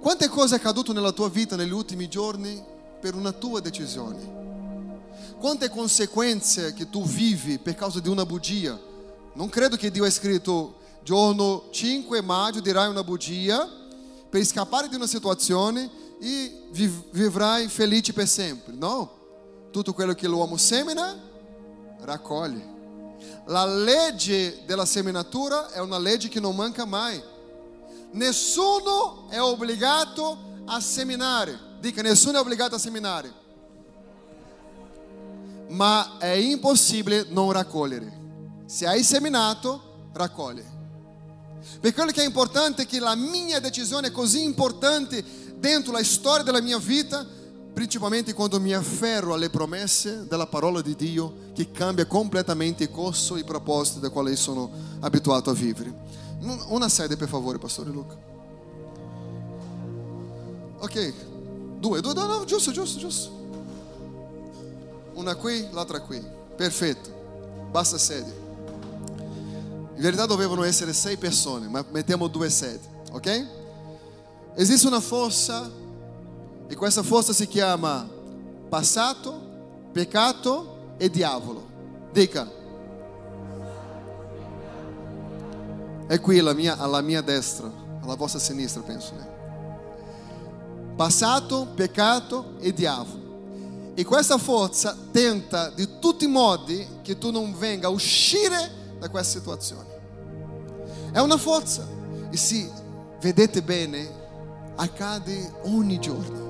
Quante 0.00 0.28
cose 0.28 0.54
è 0.54 0.58
accaduto 0.58 0.92
nella 0.92 1.12
tua 1.12 1.28
vita 1.28 1.56
negli 1.56 1.72
ultimi 1.72 2.08
giorni 2.08 2.62
per 3.00 3.14
una 3.14 3.32
tua 3.32 3.60
decisione? 3.60 4.34
Quante 5.38 5.68
conseguenze 5.68 6.72
che 6.74 6.88
tu 6.88 7.04
vivi 7.04 7.58
per 7.58 7.74
causa 7.74 8.00
di 8.00 8.08
una 8.08 8.24
bugia? 8.24 8.78
Non 9.32 9.48
credo 9.48 9.76
che 9.76 9.90
Dio 9.90 10.04
ha 10.04 10.10
scritto 10.10 10.76
giorno 11.02 11.64
5 11.70 12.20
maggio 12.22 12.60
dirai 12.60 12.88
una 12.88 13.04
bugia 13.04 13.68
per 14.28 14.44
scappare 14.44 14.88
di 14.88 14.94
una 14.94 15.06
situazione 15.06 15.90
e 16.20 16.62
vivrai 16.70 17.68
felice 17.68 18.12
per 18.12 18.26
sempre. 18.28 18.74
No, 18.74 19.10
tutto 19.76 19.92
quello 19.92 20.14
che 20.14 20.26
l'uomo 20.26 20.56
semina, 20.56 21.14
raccoglie. 22.00 22.74
La 23.44 23.66
legge 23.66 24.62
della 24.64 24.86
seminatura 24.86 25.70
è 25.70 25.80
una 25.80 25.98
legge 25.98 26.28
che 26.28 26.40
non 26.40 26.56
manca 26.56 26.86
mai. 26.86 27.22
Nessuno 28.12 29.28
è 29.28 29.38
obbligato 29.38 30.62
a 30.64 30.80
seminare. 30.80 31.58
Dica, 31.78 32.00
nessuno 32.00 32.38
è 32.38 32.40
obbligato 32.40 32.76
a 32.76 32.78
seminare 32.78 33.44
ma 35.68 36.16
è 36.18 36.28
impossibile 36.28 37.26
non 37.28 37.50
raccogliere. 37.50 38.64
Se 38.66 38.86
hai 38.86 39.02
seminato, 39.02 40.08
raccogli. 40.12 40.62
Per 41.80 41.92
quello 41.92 42.12
che 42.12 42.22
è 42.22 42.24
importante 42.24 42.82
è 42.82 42.86
che 42.86 43.00
la 43.00 43.16
mia 43.16 43.58
decisione 43.58 44.06
è 44.06 44.12
così 44.12 44.44
importante 44.44 45.22
dentro 45.56 45.92
la 45.92 46.04
storia 46.04 46.44
della 46.44 46.62
mia 46.62 46.78
vita, 46.78 47.26
principalmente 47.76 48.32
quando 48.32 48.58
mi 48.58 48.72
afferro 48.72 49.34
alle 49.34 49.50
promesse 49.50 50.26
della 50.26 50.46
parola 50.46 50.80
di 50.80 50.96
Dio 50.96 51.50
che 51.52 51.72
cambia 51.72 52.06
completamente 52.06 52.84
il 52.84 52.90
corso 52.90 53.36
e 53.36 53.40
i 53.40 53.44
propositi 53.44 54.00
da 54.00 54.08
quale 54.08 54.34
sono 54.34 54.70
abituato 55.00 55.50
a 55.50 55.52
vivere. 55.52 55.94
Una 56.68 56.88
sede 56.88 57.18
per 57.18 57.28
favore, 57.28 57.58
Pastore 57.58 57.90
Luca. 57.90 58.16
Ok, 60.78 61.12
due, 61.78 62.00
due, 62.00 62.14
no, 62.14 62.24
no, 62.24 62.44
giusto, 62.46 62.70
giusto, 62.70 62.98
giusto. 62.98 63.30
Una 65.12 65.34
qui, 65.34 65.68
l'altra 65.72 66.00
qui. 66.00 66.24
Perfetto. 66.56 67.68
Basta 67.70 67.98
sedie. 67.98 68.44
In 69.96 70.00
verità 70.00 70.24
dovevano 70.24 70.62
essere 70.62 70.94
sei 70.94 71.18
persone, 71.18 71.68
ma 71.68 71.84
mettiamo 71.90 72.28
due 72.28 72.48
sedie, 72.48 72.88
ok? 73.12 73.46
Esiste 74.54 74.86
una 74.86 75.00
forza 75.00 75.84
e 76.68 76.74
questa 76.74 77.02
forza 77.02 77.32
si 77.32 77.46
chiama 77.46 78.08
passato, 78.68 79.40
peccato 79.92 80.94
e 80.98 81.10
diavolo. 81.10 81.64
Dica. 82.12 82.50
È 86.06 86.20
qui 86.20 86.38
alla 86.38 86.54
mia, 86.54 86.78
alla 86.78 87.00
mia 87.00 87.20
destra, 87.20 87.70
alla 88.00 88.14
vostra 88.14 88.40
sinistra, 88.40 88.82
penso. 88.82 89.12
Passato, 90.96 91.66
peccato 91.74 92.54
e 92.60 92.72
diavolo. 92.72 93.24
E 93.94 94.04
questa 94.04 94.38
forza 94.38 94.96
tenta 95.10 95.70
di 95.70 95.98
tutti 95.98 96.24
i 96.24 96.28
modi 96.28 96.86
che 97.02 97.18
tu 97.18 97.30
non 97.30 97.56
venga 97.56 97.88
a 97.88 97.90
uscire 97.90 98.94
da 98.98 99.08
questa 99.08 99.38
situazione. 99.38 99.94
È 101.12 101.18
una 101.18 101.36
forza 101.36 101.86
e 102.30 102.36
se 102.36 102.70
vedete 103.20 103.62
bene 103.62 104.24
accade 104.76 105.60
ogni 105.62 105.98
giorno. 105.98 106.45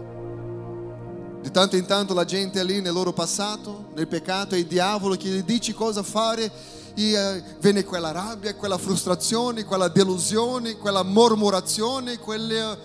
Di 1.47 1.53
tanto 1.53 1.77
in 1.77 1.87
tanto 1.87 2.13
la 2.13 2.25
gente 2.25 2.59
è 2.59 2.65
lì 2.65 2.81
nel 2.81 2.93
loro 2.93 3.13
passato, 3.13 3.91
nel 3.95 4.09
peccato, 4.09 4.57
è 4.57 4.59
il 4.59 4.67
diavolo 4.67 5.15
che 5.15 5.29
gli 5.29 5.43
dice 5.45 5.75
cosa 5.75 6.03
fare 6.03 6.51
e 6.93 7.13
eh, 7.13 7.43
viene 7.61 7.85
quella 7.85 8.11
rabbia, 8.11 8.57
quella 8.57 8.77
frustrazione, 8.77 9.63
quella 9.63 9.87
delusione, 9.87 10.77
quella 10.77 11.05
mormorazione, 11.05 12.19
quelle, 12.19 12.77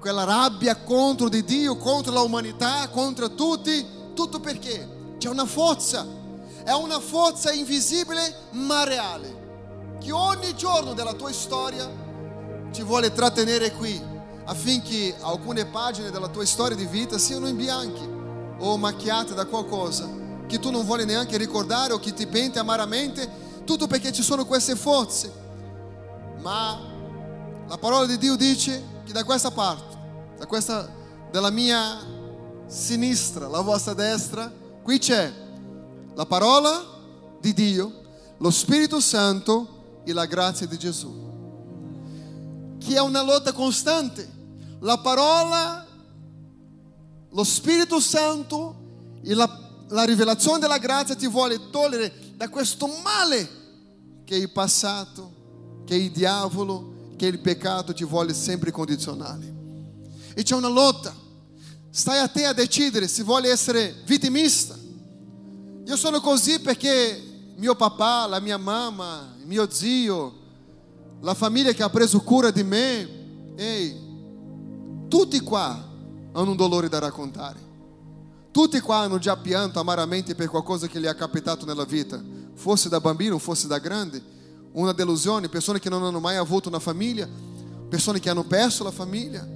quella 0.00 0.24
rabbia 0.24 0.74
contro 0.78 1.28
di 1.28 1.44
Dio, 1.44 1.76
contro 1.76 2.12
l'umanità, 2.12 2.88
contro 2.88 3.36
tutti. 3.36 3.86
Tutto 4.14 4.40
perché? 4.40 5.14
C'è 5.18 5.28
una 5.28 5.46
forza, 5.46 6.04
è 6.64 6.72
una 6.72 6.98
forza 6.98 7.52
invisibile 7.52 8.34
ma 8.50 8.82
reale, 8.82 9.96
che 10.00 10.10
ogni 10.10 10.56
giorno 10.56 10.92
della 10.92 11.12
tua 11.12 11.32
storia 11.32 11.88
ti 12.72 12.82
vuole 12.82 13.12
trattenere 13.12 13.70
qui 13.74 14.16
affinché 14.48 15.14
alcune 15.20 15.66
pagine 15.66 16.10
della 16.10 16.28
tua 16.28 16.44
storia 16.46 16.76
di 16.76 16.86
vita 16.86 17.18
siano 17.18 17.48
in 17.48 17.56
bianchi 17.56 18.08
o 18.58 18.76
macchiate 18.76 19.34
da 19.34 19.44
qualcosa 19.44 20.08
che 20.46 20.58
tu 20.58 20.70
non 20.70 20.84
vuoi 20.84 21.04
neanche 21.04 21.36
ricordare 21.36 21.92
o 21.92 21.98
che 21.98 22.14
ti 22.14 22.26
pente 22.26 22.58
amaramente, 22.58 23.30
tutto 23.64 23.86
perché 23.86 24.10
ci 24.10 24.22
sono 24.22 24.46
queste 24.46 24.74
forze. 24.74 25.30
Ma 26.40 26.80
la 27.68 27.76
parola 27.76 28.06
di 28.06 28.16
Dio 28.16 28.34
dice 28.34 28.82
che 29.04 29.12
da 29.12 29.24
questa 29.24 29.50
parte, 29.50 29.96
da 30.38 30.46
questa 30.46 30.90
della 31.30 31.50
mia 31.50 31.98
sinistra, 32.66 33.46
la 33.46 33.60
vostra 33.60 33.92
destra, 33.92 34.50
qui 34.82 34.98
c'è 34.98 35.30
la 36.14 36.24
parola 36.24 36.82
di 37.38 37.52
Dio, 37.52 37.92
lo 38.38 38.50
Spirito 38.50 39.00
Santo 39.00 40.00
e 40.04 40.14
la 40.14 40.24
grazia 40.24 40.66
di 40.66 40.78
Gesù. 40.78 41.26
Che 42.78 42.94
è 42.94 43.00
una 43.00 43.22
lotta 43.22 43.52
costante. 43.52 44.36
La 44.80 44.98
parola, 44.98 45.86
lo 47.30 47.44
Spirito 47.44 48.00
Santo 48.00 49.18
e 49.22 49.34
la, 49.34 49.84
la 49.88 50.04
rivelazione 50.04 50.58
della 50.58 50.78
grazia 50.78 51.14
ti 51.16 51.26
vuole 51.26 51.70
togliere 51.70 52.12
da 52.36 52.48
questo 52.48 52.86
male 53.02 53.56
che 54.24 54.36
è 54.36 54.38
il 54.38 54.50
passato, 54.50 55.82
che 55.84 55.94
è 55.94 55.98
il 55.98 56.10
diavolo, 56.10 57.14
che 57.16 57.26
il 57.26 57.40
peccato 57.40 57.92
ti 57.92 58.04
vuole 58.04 58.32
sempre 58.34 58.70
condizionare. 58.70 59.54
E 60.34 60.42
c'è 60.42 60.54
una 60.54 60.68
lotta. 60.68 61.14
Stai 61.90 62.18
a 62.18 62.28
te 62.28 62.44
a 62.44 62.52
decidere 62.52 63.08
se 63.08 63.22
vuole 63.22 63.50
essere 63.50 64.02
vittimista, 64.04 64.76
Io 65.86 65.96
sono 65.96 66.20
così 66.20 66.60
perché 66.60 67.52
mio 67.56 67.74
papà, 67.74 68.26
la 68.26 68.40
mia 68.40 68.58
mamma, 68.58 69.34
mio 69.44 69.68
zio, 69.70 70.34
la 71.22 71.34
famiglia 71.34 71.72
che 71.72 71.82
ha 71.82 71.88
preso 71.88 72.20
cura 72.20 72.50
di 72.50 72.62
me, 72.62 73.08
ehi, 73.56 74.07
tutti 75.08 75.40
qua 75.40 75.86
hanno 76.32 76.50
un 76.50 76.56
dolore 76.56 76.88
da 76.88 76.98
raccontare. 76.98 77.66
Tutti 78.50 78.80
qua 78.80 78.98
hanno 78.98 79.18
già 79.18 79.36
pianto 79.36 79.78
amaramente 79.78 80.34
per 80.34 80.48
qualcosa 80.48 80.86
che 80.86 81.00
gli 81.00 81.04
è 81.04 81.14
capitato 81.14 81.64
nella 81.64 81.84
vita, 81.84 82.20
fosse 82.54 82.88
da 82.88 83.00
bambino, 83.00 83.38
fosse 83.38 83.66
da 83.66 83.78
grande, 83.78 84.22
una 84.72 84.92
delusione, 84.92 85.48
persone 85.48 85.78
che 85.78 85.88
non 85.88 86.02
hanno 86.02 86.20
mai 86.20 86.36
avuto 86.36 86.68
una 86.68 86.78
famiglia, 86.78 87.28
persone 87.88 88.20
che 88.20 88.30
hanno 88.30 88.44
perso 88.44 88.84
la 88.84 88.90
famiglia, 88.90 89.46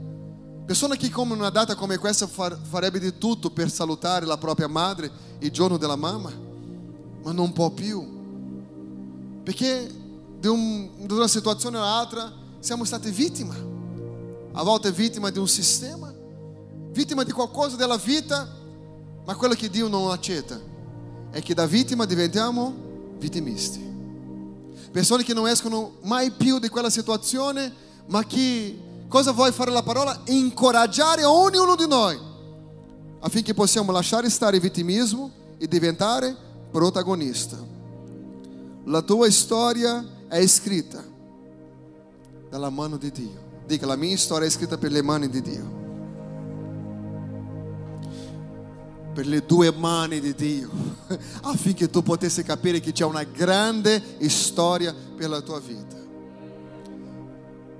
persone 0.65 0.97
che 0.97 1.11
come 1.11 1.35
una 1.35 1.51
data 1.51 1.75
come 1.75 1.99
questa 1.99 2.27
farebbe 2.27 2.99
di 2.99 3.19
tutto 3.19 3.51
per 3.51 3.71
salutare 3.71 4.25
la 4.25 4.39
propria 4.39 4.69
madre 4.69 5.11
il 5.41 5.51
giorno 5.51 5.77
della 5.77 5.97
mamma, 5.97 6.31
ma 7.23 7.33
non 7.33 7.53
può 7.53 7.71
più. 7.71 8.21
Perché 9.43 9.91
di, 10.39 10.47
un, 10.47 10.91
una 11.09 11.29
situazione 11.29 11.79
all'altra 11.79 12.33
siamo 12.61 12.85
state 12.85 13.11
vittime, 13.11 13.72
a 14.53 14.63
volte 14.63 14.93
vittime 14.93 15.31
di 15.33 15.39
un 15.39 15.49
sistema, 15.49 16.13
vittime 16.91 17.25
di 17.25 17.33
qualcosa 17.33 17.77
della 17.77 17.97
vita 17.97 18.61
ma 19.25 19.37
quello 19.37 19.55
che 19.55 19.71
Dio 19.71 19.89
non 19.89 20.11
accetta 20.11 20.61
è 21.31 21.41
che 21.41 21.55
da 21.55 21.67
vittima 21.67 22.05
diventiamo 22.05 22.75
vittimisti. 23.19 23.91
Persone 24.91 25.23
che 25.23 25.33
non 25.33 25.49
escono 25.49 25.95
mai 26.03 26.31
più 26.33 26.59
di 26.59 26.69
quella 26.69 26.91
situazione, 26.91 27.73
ma 28.07 28.25
che 28.25 28.79
cosa 29.09 29.33
vuole 29.33 29.53
fare 29.53 29.71
la 29.71 29.83
parola? 29.83 30.21
Incoraggiare 30.27 31.25
ognuno 31.25 31.77
di 31.77 31.87
noi 31.87 32.31
affinché 33.21 33.55
possiamo 33.55 33.93
lasciare 33.93 34.29
stare 34.29 34.57
il 34.57 34.63
vittimismo 34.63 35.31
e 35.57 35.69
diventare 35.69 36.37
protagonista. 36.71 37.57
La 38.85 39.01
tua 39.01 39.31
storia 39.31 40.05
è 40.27 40.45
scritta 40.47 41.03
dalla 42.51 42.69
mano 42.69 42.97
di 42.97 43.11
Dio. 43.13 43.52
Dica, 43.67 43.87
la 43.87 43.97
mia 43.97 44.17
storia 44.17 44.47
è 44.47 44.51
scritta 44.51 44.77
per 44.77 44.91
le 44.93 45.03
mani 45.03 45.29
di 45.29 45.41
Dio. 45.41 45.81
per 49.13 49.27
le 49.27 49.45
due 49.45 49.71
mani 49.71 50.21
di 50.21 50.35
Dio, 50.35 50.71
affinché 51.43 51.91
tu 51.91 52.03
potessi 52.03 52.43
capire 52.43 52.81
che 52.81 52.93
c'è 52.93 53.05
una 53.05 53.25
grande 53.25 54.03
storia 54.29 54.95
per 55.17 55.29
la 55.29 55.41
tua 55.41 55.61
vita. 55.61 55.97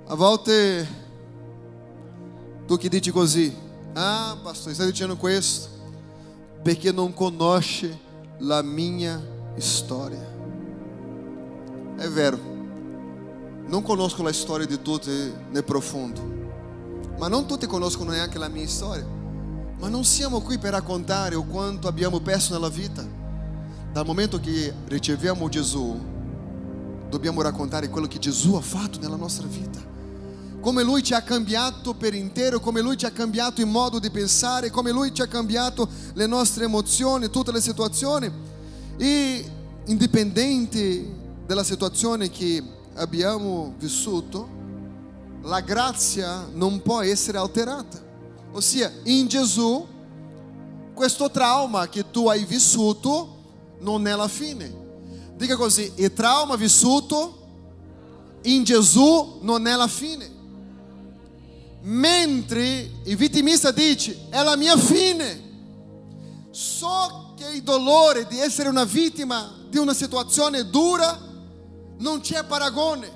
A 0.05 0.15
volte 0.15 0.87
tu 2.67 2.77
che 2.77 2.87
dici 2.87 3.11
così, 3.11 3.53
ah 3.93 4.37
pastor, 4.41 4.73
stai 4.73 4.87
dicendo 4.87 5.17
questo 5.17 5.69
perché 6.61 6.91
non 6.91 7.13
conosce 7.13 7.99
la 8.39 8.61
mia 8.61 9.21
storia. 9.57 10.31
È 11.97 12.07
vero, 12.07 12.52
non 13.67 13.81
conosco 13.81 14.23
la 14.23 14.33
storia 14.33 14.65
di 14.65 14.81
tutti 14.81 15.09
nel 15.51 15.63
profondo, 15.63 16.21
ma 17.17 17.27
non 17.27 17.45
tutti 17.45 17.65
conoscono 17.65 18.11
neanche 18.11 18.37
la 18.37 18.47
mia 18.47 18.67
storia. 18.67 19.05
Ma 19.79 19.87
non 19.89 20.05
siamo 20.05 20.41
qui 20.41 20.57
per 20.57 20.71
raccontare 20.71 21.35
o 21.35 21.43
quanto 21.43 21.87
abbiamo 21.87 22.19
perso 22.19 22.53
nella 22.53 22.69
vita. 22.69 23.05
Dal 23.91 24.05
momento 24.05 24.39
che 24.39 24.73
riceviamo 24.87 25.49
Gesù, 25.49 25.99
dobbiamo 27.09 27.41
raccontare 27.41 27.89
quello 27.89 28.07
che 28.07 28.17
Gesù 28.17 28.55
ha 28.55 28.61
fatto 28.61 28.99
nella 28.99 29.15
nostra 29.15 29.45
vita. 29.47 29.79
Come 30.61 30.83
Lui 30.83 31.03
ci 31.03 31.13
ha 31.13 31.21
cambiato 31.21 31.93
per 31.93 32.13
intero, 32.13 32.61
come 32.61 32.79
Lui 32.79 32.97
ci 32.97 33.05
ha 33.05 33.11
cambiato 33.11 33.59
il 33.59 33.67
modo 33.67 33.99
di 33.99 34.09
pensare, 34.09 34.69
come 34.69 34.91
Lui 34.91 35.13
ci 35.13 35.21
ha 35.21 35.27
cambiato 35.27 35.87
le 36.13 36.25
nostre 36.25 36.63
emozioni, 36.63 37.29
tutte 37.29 37.51
le 37.51 37.59
situazioni. 37.59 38.31
E 38.97 39.45
indipendente 39.85 41.05
dalla 41.45 41.65
situazione 41.65 42.29
che 42.29 42.63
abbiamo 42.95 43.73
vissuto, 43.77 44.61
la 45.41 45.59
grazia 45.61 46.47
non 46.53 46.81
può 46.81 47.01
essere 47.01 47.37
alterata. 47.37 48.01
Ossia, 48.51 48.91
in 49.03 49.27
Gesù, 49.27 49.85
questo 50.93 51.29
trauma 51.31 51.89
che 51.89 52.09
tu 52.11 52.27
hai 52.27 52.45
vissuto 52.45 53.35
non 53.79 54.07
è 54.07 54.15
la 54.15 54.27
fine. 54.27 54.81
Dica 55.35 55.55
così, 55.55 55.91
il 55.95 56.13
trauma 56.13 56.55
vissuto 56.55 57.39
in 58.43 58.63
Gesù 58.63 59.39
non 59.41 59.67
è 59.67 59.75
la 59.75 59.87
fine. 59.87 60.31
Mentre 61.81 62.91
il 63.03 63.15
vittimista 63.17 63.71
dice, 63.71 64.27
è 64.29 64.41
la 64.41 64.55
mia 64.55 64.77
fine. 64.77 65.51
So 66.51 67.33
che 67.35 67.49
il 67.55 67.63
dolore 67.63 68.27
di 68.27 68.39
essere 68.39 68.69
una 68.69 68.85
vittima 68.85 69.51
di 69.69 69.79
una 69.79 69.93
situazione 69.93 70.69
dura 70.69 71.31
non 72.03 72.19
c'è 72.19 72.43
paragone, 72.43 73.09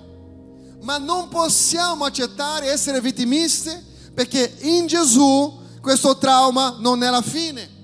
ma 0.82 0.98
non 0.98 1.28
possiamo 1.28 2.06
accettare 2.06 2.72
essere 2.72 3.02
vittimisti 3.02 3.70
perché 4.14 4.56
in 4.62 4.88
Gesù 4.88 5.60
questo 5.82 6.18
trauma 6.18 6.78
non 6.80 7.04
è 7.04 7.10
la 7.10 7.22
fine. 7.22 7.76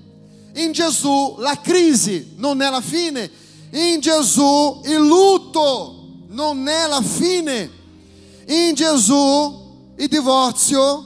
In 0.54 0.72
Gesù 0.72 1.36
la 1.38 1.60
crisi 1.60 2.32
non 2.36 2.62
è 2.62 2.70
la 2.70 2.80
fine. 2.80 3.30
In 3.72 4.00
Gesù 4.00 4.80
il 4.84 4.96
lutto 4.96 6.22
non 6.28 6.66
è 6.66 6.86
la 6.86 7.02
fine. 7.02 7.70
In 8.46 8.74
Gesù 8.74 9.92
il 9.96 10.08
divorzio 10.08 11.04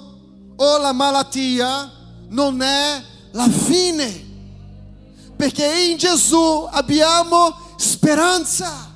o 0.55 0.79
la 0.79 0.93
malattia 0.93 1.91
non 2.29 2.63
è 2.63 3.03
la 3.33 3.49
fine. 3.49 4.27
Perché 5.37 5.67
in 5.91 5.97
Gesù 5.97 6.69
abbiamo 6.71 7.75
speranza. 7.77 8.88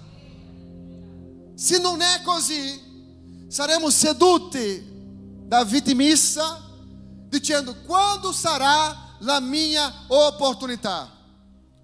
Se 1.62 1.78
non 1.78 2.00
è 2.00 2.22
così, 2.22 3.46
saremo 3.46 3.88
seduti 3.88 4.82
da 5.46 5.62
vitimista, 5.62 6.60
dizendo: 7.28 7.76
Quando 7.86 8.32
sarà 8.32 9.14
la 9.20 9.38
minha 9.38 10.06
oportunità? 10.08 11.08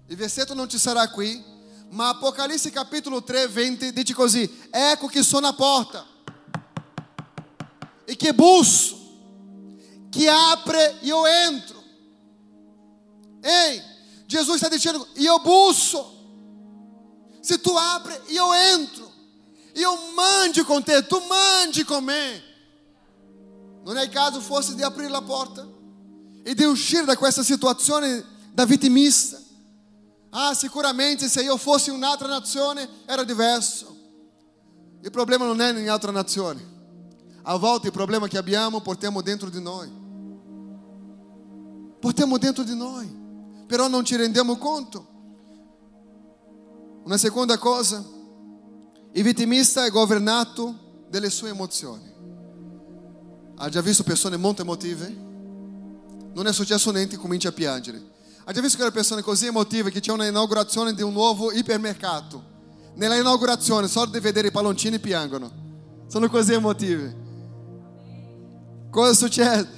Il 0.07 0.17
versetto 0.17 0.53
non 0.53 0.67
ci 0.67 0.77
sarà 0.77 1.09
qui, 1.09 1.41
ma 1.91 2.09
Apocalisse 2.09 2.71
capítulo 2.71 3.23
3, 3.23 3.47
20 3.47 3.93
dice 3.93 4.13
così: 4.13 4.67
Ecco 4.69 5.07
che 5.07 5.23
sono 5.23 5.47
a 5.47 5.53
porta 5.53 6.05
e 8.03 8.17
che 8.17 8.33
busso, 8.33 8.97
que 10.11 10.27
apre 10.27 10.99
e 10.99 11.07
eu 11.07 11.25
entro. 11.25 11.81
Ei, 13.41 13.81
Jesus 14.27 14.55
está 14.55 14.67
dizendo: 14.67 15.07
eu 15.15 15.39
busso. 15.39 16.17
Se 17.41 17.57
tu 17.57 17.77
abre, 17.77 18.21
eu 18.27 18.53
entro. 18.53 19.08
E 19.79 19.81
eu 19.81 20.11
mande 20.11 20.61
com 20.65 20.81
te, 20.81 21.01
tu 21.03 21.21
mande 21.21 21.85
com 21.85 22.01
me. 22.01 22.43
Non 23.85 23.95
è 23.95 24.03
il 24.03 24.09
caso 24.09 24.41
forse 24.41 24.75
di 24.75 24.83
aprire 24.83 25.07
la 25.09 25.21
porta 25.21 25.65
e 26.43 26.53
di 26.53 26.65
uscire 26.65 27.05
da 27.05 27.15
questa 27.15 27.43
situazione 27.43 28.25
da 28.51 28.65
vittimista? 28.65 29.39
Ah, 30.31 30.53
sicuramente 30.53 31.29
se 31.29 31.41
io 31.43 31.55
fossi 31.55 31.91
in 31.91 31.95
un'altra 31.95 32.27
nazione 32.27 32.89
era 33.05 33.23
diverso. 33.23 33.95
Il 35.01 35.11
problema 35.11 35.45
non 35.45 35.61
è 35.61 35.71
in 35.71 35.89
altra 35.89 36.11
nazione. 36.11 36.61
A 37.43 37.55
volte 37.55 37.87
il 37.87 37.93
problema 37.93 38.27
che 38.27 38.37
abbiamo 38.37 38.81
portiamo 38.81 39.21
dentro 39.21 39.49
di 39.49 39.61
noi. 39.61 39.89
Portiamo 42.01 42.37
dentro 42.37 42.65
di 42.65 42.75
noi, 42.75 43.09
però 43.65 43.87
non 43.87 44.03
ci 44.03 44.17
rendiamo 44.17 44.57
conto. 44.57 45.07
Una 47.05 47.17
seconda 47.17 47.57
cosa, 47.57 48.17
il 49.11 49.23
vittimista 49.23 49.85
è 49.85 49.89
governato 49.89 51.05
dalle 51.09 51.29
sue 51.29 51.49
emozioni. 51.49 52.07
Ha 53.55 53.69
già 53.69 53.81
visto 53.81 54.03
persone 54.03 54.37
molto 54.37 54.61
emotive? 54.61 55.07
Non 56.33 56.45
è 56.45 56.53
successo 56.53 56.91
niente, 56.91 57.17
comincia 57.17 57.49
a 57.49 57.51
piangere. 57.51 58.01
Ha 58.45 58.51
già 58.51 58.61
visto 58.61 58.77
quelle 58.77 58.91
persone 58.91 59.21
così 59.21 59.47
emotive 59.47 59.91
che 59.91 59.99
c'è 59.99 60.11
una 60.11 60.27
inaugurazione 60.27 60.93
di 60.93 61.01
un 61.01 61.13
nuovo 61.13 61.51
ipermercato? 61.51 62.43
Nella 62.95 63.15
inaugurazione, 63.15 63.87
solo 63.87 64.11
di 64.11 64.19
vedere 64.19 64.47
i 64.47 64.51
palloncini 64.51 64.99
piangono. 64.99 65.51
Sono 66.07 66.29
così 66.29 66.53
emotive. 66.53 67.15
Cosa 68.89 69.13
succede? 69.13 69.77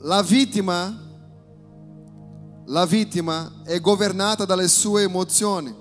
La 0.00 0.22
vittima, 0.22 0.98
la 2.66 2.86
vittima 2.86 3.62
è 3.64 3.80
governata 3.80 4.44
dalle 4.44 4.68
sue 4.68 5.02
emozioni. 5.02 5.79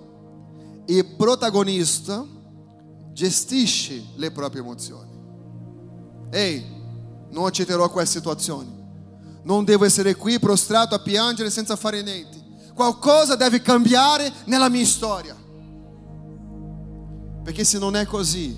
Il 0.90 1.06
protagonista 1.06 2.26
gestisce 3.14 4.04
le 4.16 4.32
proprie 4.32 4.62
emozioni. 4.62 5.12
Ehi, 6.32 6.66
non 7.30 7.46
accetterò 7.46 7.88
questa 7.92 8.18
situazione. 8.18 8.78
Non 9.44 9.66
devo 9.66 9.86
essere 9.86 10.16
qui 10.16 10.40
prostrato 10.40 10.96
a 10.96 11.00
piangere 11.00 11.52
senza 11.52 11.76
fare 11.76 12.02
niente. 12.02 12.42
Qualcosa 12.74 13.36
deve 13.36 13.62
cambiare 13.62 14.34
nella 14.46 14.68
mia 14.68 14.84
storia. 14.84 15.36
Perché 17.44 17.64
se 17.64 17.78
non 17.78 17.96
è 17.96 18.08
così, 18.08 18.58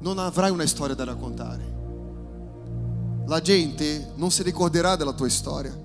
non 0.00 0.18
avrai 0.18 0.50
una 0.50 0.66
storia 0.66 0.94
da 0.94 1.04
raccontare. 1.04 1.70
La 3.26 3.42
gente 3.42 4.12
non 4.14 4.30
si 4.30 4.42
ricorderà 4.42 4.96
della 4.96 5.12
tua 5.12 5.28
storia. 5.28 5.80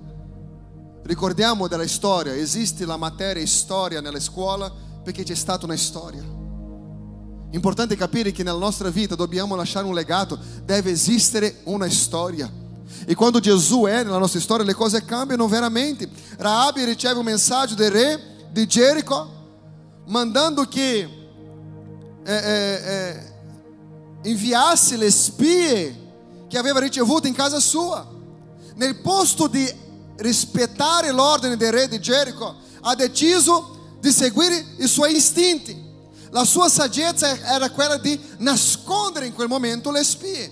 ricordiamo 1.02 1.68
della 1.68 1.86
storia, 1.86 2.34
esiste 2.34 2.86
la 2.86 2.96
materia 2.96 3.46
storia 3.46 4.00
nella 4.00 4.20
scuola 4.20 4.86
perché 5.02 5.22
c'è 5.22 5.34
stata 5.34 5.64
una 5.64 5.76
storia. 5.76 6.22
Importante 7.50 7.96
capire 7.96 8.30
che 8.30 8.42
nella 8.42 8.58
nostra 8.58 8.90
vita 8.90 9.14
dobbiamo 9.14 9.54
lasciare 9.54 9.86
un 9.86 9.94
legato, 9.94 10.38
deve 10.64 10.90
esistere 10.90 11.60
una 11.64 11.88
storia. 11.88 12.50
E 13.06 13.14
quando 13.14 13.40
Gesù 13.40 13.84
è 13.84 14.02
nella 14.02 14.18
nostra 14.18 14.40
storia, 14.40 14.66
le 14.66 14.74
cose 14.74 15.04
cambiano 15.04 15.48
veramente. 15.48 16.08
Raabe 16.36 16.84
riceve 16.84 17.18
un 17.18 17.24
messaggio 17.24 17.74
del 17.74 17.90
re 17.90 18.20
di 18.50 18.66
Gerico 18.66 19.36
mandando 20.06 20.64
che 20.64 21.08
eh, 22.24 22.34
eh, 22.34 22.80
eh, 22.84 23.32
inviasse 24.24 24.96
le 24.96 25.10
spie 25.10 26.06
che 26.48 26.58
aveva 26.58 26.80
ricevuto 26.80 27.26
in 27.26 27.34
casa 27.34 27.60
sua. 27.60 28.06
Nel 28.74 28.96
posto 28.96 29.46
di 29.46 29.86
rispettare 30.16 31.10
l'ordine 31.12 31.56
del 31.56 31.72
re 31.72 31.88
di 31.88 32.00
Gerico, 32.00 32.56
ha 32.80 32.94
deciso 32.94 33.76
di 34.00 34.10
seguire 34.10 34.64
i 34.78 34.86
suoi 34.86 35.16
istinti. 35.16 35.86
La 36.30 36.44
sua 36.44 36.68
saggezza 36.68 37.38
era 37.54 37.70
quella 37.70 37.96
di 37.96 38.18
nascondere 38.38 39.26
in 39.26 39.32
quel 39.32 39.48
momento 39.48 39.90
le 39.90 40.04
spie. 40.04 40.50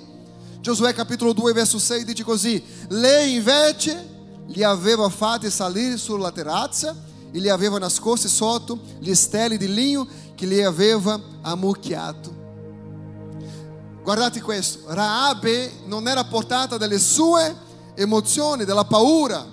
Giosuè 0.60 0.94
capitolo 0.94 1.32
2 1.32 1.52
verso 1.52 1.78
6 1.78 2.04
dice 2.04 2.24
così, 2.24 2.62
lei 2.88 3.36
invece 3.36 4.14
li 4.46 4.62
aveva 4.62 5.08
fatti 5.08 5.50
salire 5.50 5.96
sulla 5.96 6.32
terrazza 6.32 6.94
e 7.30 7.38
li 7.38 7.48
aveva 7.48 7.78
nascosti 7.78 8.28
sotto 8.28 8.80
gli 8.98 9.14
steli 9.14 9.58
di 9.58 9.72
legno 9.72 10.06
che 10.34 10.46
li 10.46 10.62
aveva 10.62 11.20
ammucchiato. 11.42 12.34
Guardate 14.02 14.40
questo, 14.40 14.80
Raabe 14.86 15.80
non 15.86 16.06
era 16.08 16.24
portata 16.24 16.76
dalle 16.76 16.98
sue 16.98 17.54
emozioni, 17.94 18.64
dalla 18.64 18.84
paura, 18.84 19.44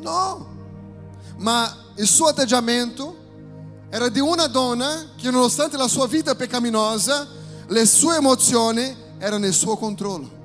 no, 0.00 0.46
ma 1.38 1.86
il 1.98 2.06
suo 2.06 2.26
atteggiamento 2.26 3.16
era 3.90 4.08
di 4.08 4.20
una 4.20 4.46
donna 4.46 5.10
che 5.16 5.30
nonostante 5.30 5.76
la 5.76 5.88
sua 5.88 6.06
vita 6.06 6.34
peccaminosa, 6.34 7.26
le 7.66 7.86
sue 7.86 8.16
emozioni 8.16 8.94
erano 9.18 9.44
nel 9.44 9.52
suo 9.52 9.76
controllo. 9.76 10.36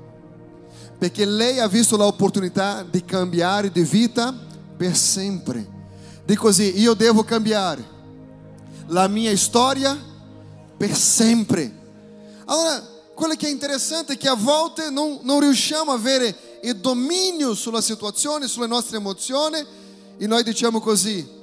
Perché 0.98 1.24
lei 1.24 1.60
ha 1.60 1.68
visto 1.68 1.96
l'opportunità 1.96 2.82
di 2.82 3.04
cambiare 3.04 3.70
di 3.70 3.82
vita 3.82 4.34
per 4.76 4.96
sempre. 4.96 5.72
Di 6.24 6.34
così, 6.34 6.80
io 6.80 6.94
devo 6.94 7.22
cambiare 7.22 7.92
la 8.86 9.06
mia 9.06 9.36
storia 9.36 9.96
per 10.76 10.94
sempre. 10.96 11.82
Allora, 12.46 12.82
quello 13.14 13.34
che 13.34 13.46
è 13.46 13.50
interessante 13.50 14.14
è 14.14 14.16
che 14.16 14.28
a 14.28 14.34
volte 14.34 14.90
non, 14.90 15.20
non 15.22 15.40
riusciamo 15.40 15.92
a 15.92 15.94
avere 15.94 16.58
il 16.62 16.76
dominio 16.76 17.54
sulla 17.54 17.80
situazione, 17.80 18.48
sulle 18.48 18.66
nostre 18.66 18.96
emozioni 18.96 19.64
e 20.16 20.26
noi 20.26 20.42
diciamo 20.42 20.80
così, 20.80 21.33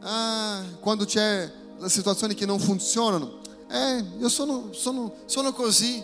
ah, 0.00 0.62
quando 0.80 1.04
c'è 1.04 1.50
le 1.78 1.88
situazioni 1.88 2.34
che 2.34 2.46
non 2.46 2.58
funzionano, 2.58 3.38
eh, 3.68 4.04
io 4.18 4.28
sono, 4.28 4.72
sono, 4.72 5.14
sono 5.26 5.52
così, 5.52 6.02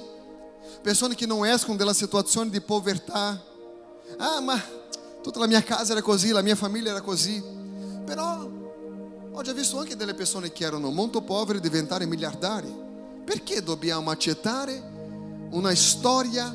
persone 0.82 1.14
che 1.14 1.26
non 1.26 1.44
escono 1.46 1.76
dalla 1.76 1.92
situazione 1.92 2.50
di 2.50 2.60
povertà, 2.60 3.42
ah 4.18 4.40
ma 4.40 4.62
tutta 5.22 5.38
la 5.40 5.46
mia 5.46 5.62
casa 5.62 5.92
era 5.92 6.02
così, 6.02 6.30
la 6.30 6.42
mia 6.42 6.54
famiglia 6.54 6.90
era 6.90 7.00
così, 7.00 7.42
però 8.04 8.48
ho 9.32 9.42
già 9.42 9.52
visto 9.52 9.78
anche 9.78 9.96
delle 9.96 10.14
persone 10.14 10.52
che 10.52 10.64
erano 10.64 10.90
molto 10.90 11.20
povere 11.22 11.60
diventare 11.60 12.06
miliardari, 12.06 12.74
perché 13.24 13.62
dobbiamo 13.62 14.10
accettare 14.10 14.94
una 15.50 15.74
storia 15.74 16.54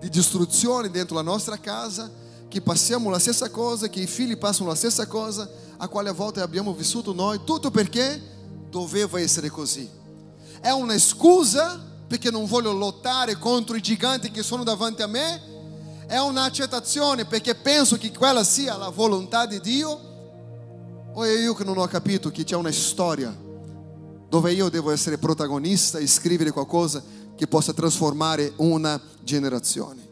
di 0.00 0.08
distruzione 0.08 0.90
dentro 0.90 1.14
la 1.14 1.22
nostra 1.22 1.58
casa, 1.58 2.10
che 2.48 2.60
passiamo 2.60 3.10
la 3.10 3.18
stessa 3.18 3.50
cosa, 3.50 3.88
che 3.88 4.00
i 4.00 4.06
figli 4.06 4.36
passano 4.38 4.68
la 4.68 4.74
stessa 4.74 5.06
cosa, 5.06 5.48
a 5.78 5.88
quale 5.88 6.08
a 6.08 6.12
volte 6.12 6.40
abbiamo 6.40 6.72
vissuto 6.72 7.12
noi, 7.12 7.40
tutto 7.44 7.70
perché 7.70 8.20
doveva 8.70 9.20
essere 9.20 9.48
così. 9.48 9.88
È 10.60 10.70
una 10.70 10.98
scusa 10.98 11.82
perché 12.06 12.30
non 12.30 12.46
voglio 12.46 12.72
lottare 12.72 13.36
contro 13.38 13.76
i 13.76 13.82
giganti 13.82 14.30
che 14.30 14.42
sono 14.42 14.64
davanti 14.64 15.02
a 15.02 15.06
me, 15.06 15.54
è 16.06 16.18
un'accettazione 16.18 17.24
perché 17.24 17.54
penso 17.54 17.96
che 17.96 18.12
quella 18.12 18.44
sia 18.44 18.76
la 18.76 18.88
volontà 18.88 19.46
di 19.46 19.60
Dio, 19.60 20.14
o 21.12 21.24
è 21.24 21.30
io 21.30 21.54
che 21.54 21.64
non 21.64 21.78
ho 21.78 21.86
capito 21.86 22.30
che 22.30 22.44
c'è 22.44 22.56
una 22.56 22.72
storia 22.72 23.34
dove 24.28 24.52
io 24.52 24.68
devo 24.68 24.90
essere 24.90 25.18
protagonista 25.18 25.98
e 25.98 26.06
scrivere 26.06 26.50
qualcosa 26.50 27.02
che 27.34 27.46
possa 27.46 27.72
trasformare 27.72 28.52
una 28.56 29.00
generazione. 29.22 30.04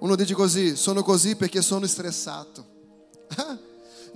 Uno 0.00 0.14
dice 0.16 0.34
così, 0.34 0.76
sono 0.76 1.02
così 1.02 1.36
perché 1.36 1.62
sono 1.62 1.86
stressato. 1.86 2.74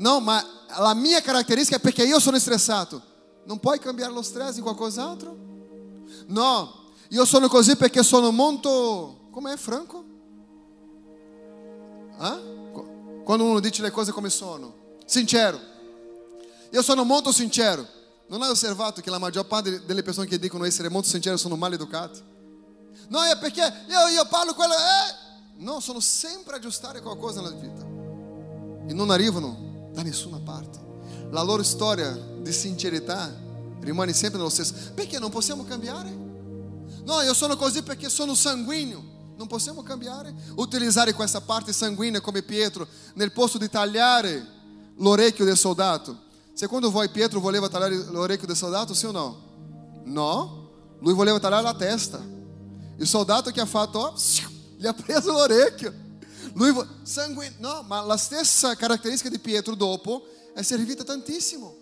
No, 0.01 0.19
ma 0.19 0.43
la 0.79 0.95
mia 0.95 1.21
caratteristica 1.21 1.77
è 1.77 1.81
perché 1.81 2.05
io 2.05 2.21
sono 2.21 2.39
stressato. 2.39 3.03
Non 3.45 3.59
puoi 3.59 3.79
cambiare 3.79 4.13
lo 4.13 4.23
stress 4.23 4.57
in 4.57 4.63
qualcos'altro? 4.63 5.37
No, 6.27 6.85
io 7.09 7.25
sono 7.25 7.49
così 7.49 7.77
perché 7.77 8.03
sono 8.03 8.31
molto... 8.31 9.29
Com'è 9.31 9.57
Franco? 9.57 10.05
Eh? 12.21 12.59
Quando 13.25 13.45
uno 13.45 13.61
dice 13.61 13.83
le 13.83 13.91
cose 13.91 14.13
come 14.13 14.29
sono. 14.31 14.97
Sincero. 15.07 15.59
Io 16.71 16.83
sono 16.83 17.05
molto 17.05 17.33
sincero. 17.33 17.87
Non 18.29 18.43
hai 18.43 18.51
osservato 18.51 19.01
che 19.01 19.11
la 19.11 19.19
maggior 19.19 19.47
parte 19.47 19.85
delle 19.85 20.03
persone 20.03 20.27
che 20.27 20.39
dicono 20.39 20.65
essere 20.65 20.89
molto 20.89 21.09
sincere 21.09 21.37
sono 21.37 21.57
maleducate? 21.57 22.23
No, 23.09 23.23
è 23.23 23.37
perché 23.39 23.85
io, 23.89 24.07
io 24.09 24.27
parlo 24.29 24.55
quello... 24.55 24.75
Eh? 24.75 25.29
No, 25.57 25.81
sono 25.81 26.01
sempre 26.01 26.55
a 26.55 26.57
aggiustare 26.57 27.01
qualcosa 27.01 27.41
nella 27.41 27.57
vita. 27.57 27.83
E 28.89 28.93
non 28.95 29.11
arrivano 29.11 29.70
da 29.93 30.03
nessuna 30.03 30.39
parte. 30.39 30.79
La 31.31 31.43
loro 31.43 31.63
storia 31.63 32.11
di 32.13 32.53
sincerità 32.53 33.33
rimane 33.81 34.13
sempre 34.13 34.39
nello 34.39 34.51
stesso. 34.51 34.75
Perché 34.95 35.19
non 35.19 35.31
possiamo 35.31 35.65
cambiare? 35.65 36.11
No, 37.05 37.21
io 37.23 37.35
sono 37.35 37.57
così 37.57 37.83
perché 37.83 38.09
sono 38.09 38.35
sanguigno. 38.35 39.19
Non 39.37 39.47
possiamo 39.47 39.83
cambiare? 39.83 40.35
Utilizzare 40.57 41.15
questa 41.15 41.41
parte 41.41 41.73
sanguigna 41.73 42.21
come 42.21 42.43
Pietro 42.43 42.87
nel 43.15 43.33
posto 43.33 43.57
di 43.57 43.71
tagliare 43.71 44.47
l'orecchio 44.97 45.45
del 45.45 45.57
soldato. 45.57 46.29
Secondo 46.53 46.91
voi 46.91 47.09
Pietro 47.09 47.41
voleva 47.41 47.69
tagliare 47.69 47.97
l'orecchio 48.11 48.47
del 48.47 48.57
soldato, 48.57 48.93
sì 48.93 49.07
o 49.07 49.13
no? 49.13 49.49
No, 50.05 50.71
lui 51.01 51.15
voleva 51.15 51.39
tagliare 51.41 51.63
la 51.63 51.75
testa. 51.75 52.21
Il 52.99 53.07
soldato 53.07 53.51
che 53.51 53.61
ha 53.61 53.67
fatto, 53.67 53.99
ó, 53.99 54.15
gli 54.77 54.87
ha 54.87 54.93
preso 54.93 55.33
l'orecchio. 55.33 56.09
Lui 56.55 56.75
sangue, 57.03 57.55
no, 57.59 57.85
ma 57.87 58.01
la 58.03 58.17
stessa 58.17 58.75
caratteristica 58.75 59.29
di 59.29 59.39
Pietro 59.39 59.75
dopo 59.75 60.27
è 60.55 60.63
servita 60.63 61.05
tantissimo, 61.05 61.77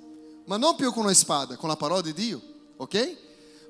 ma 0.47 0.57
non 0.57 0.77
più 0.77 0.93
con 0.93 1.05
una 1.05 1.15
spada, 1.15 1.57
con 1.57 1.69
la 1.69 1.77
parola 1.77 2.03
di 2.03 2.13
Dio, 2.13 2.41
ok? 2.77 3.17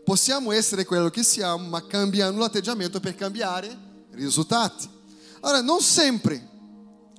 Possiamo 0.05 0.53
essere 0.53 0.85
quello 0.85 1.11
che 1.11 1.23
siamo, 1.23 1.69
ma 1.69 1.87
cambiando 1.87 2.41
l'atteggiamento 2.41 2.99
per 2.99 3.15
cambiare 3.15 3.77
risultati. 4.13 4.89
Allora, 5.41 5.61
non 5.61 5.81
sempre 5.81 6.49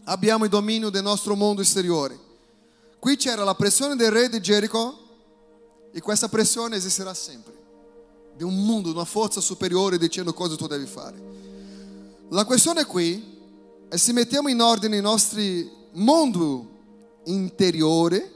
abbiamo 0.06 0.44
il 0.44 0.50
dominio 0.50 0.90
del 0.90 1.04
nostro 1.04 1.36
mondo 1.36 1.62
esteriore. 1.62 2.28
Qui 3.00 3.16
c'era 3.16 3.44
la 3.44 3.56
pressione 3.56 3.96
del 3.96 4.12
re 4.12 4.28
di 4.28 4.42
Gerico 4.42 5.08
e 5.92 6.02
questa 6.02 6.28
pressione 6.28 6.76
esisterà 6.76 7.14
sempre. 7.14 7.58
Di 8.36 8.44
un 8.44 8.66
mondo, 8.66 8.92
una 8.92 9.06
forza 9.06 9.40
superiore 9.40 9.98
dicendo 9.98 10.34
cosa 10.34 10.56
tu 10.56 10.68
devi 10.68 10.86
fare. 10.86 11.22
La 12.30 12.46
questione 12.46 12.86
qui 12.86 13.38
se 13.98 14.14
mettiamo 14.14 14.50
in 14.50 14.62
ordine 14.62 14.98
il 14.98 15.02
nostro 15.02 15.42
mondo 15.94 16.68
interiore, 17.26 18.32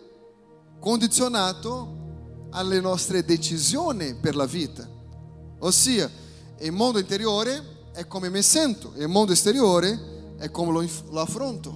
condizionato 0.80 2.02
alle 2.50 2.80
nostre 2.80 3.24
decisioni 3.24 4.16
per 4.16 4.36
la 4.36 4.46
vita. 4.46 4.88
Ossia, 5.60 6.10
il 6.60 6.72
mondo 6.72 7.00
interiore 7.00 7.90
è 7.94 8.08
come 8.08 8.30
mi 8.30 8.42
sento, 8.42 8.94
il 8.98 9.08
mondo 9.08 9.32
esteriore 9.32 10.36
è 10.38 10.50
come 10.50 10.72
lo, 10.72 10.88
lo 11.10 11.20
affronto. 11.20 11.74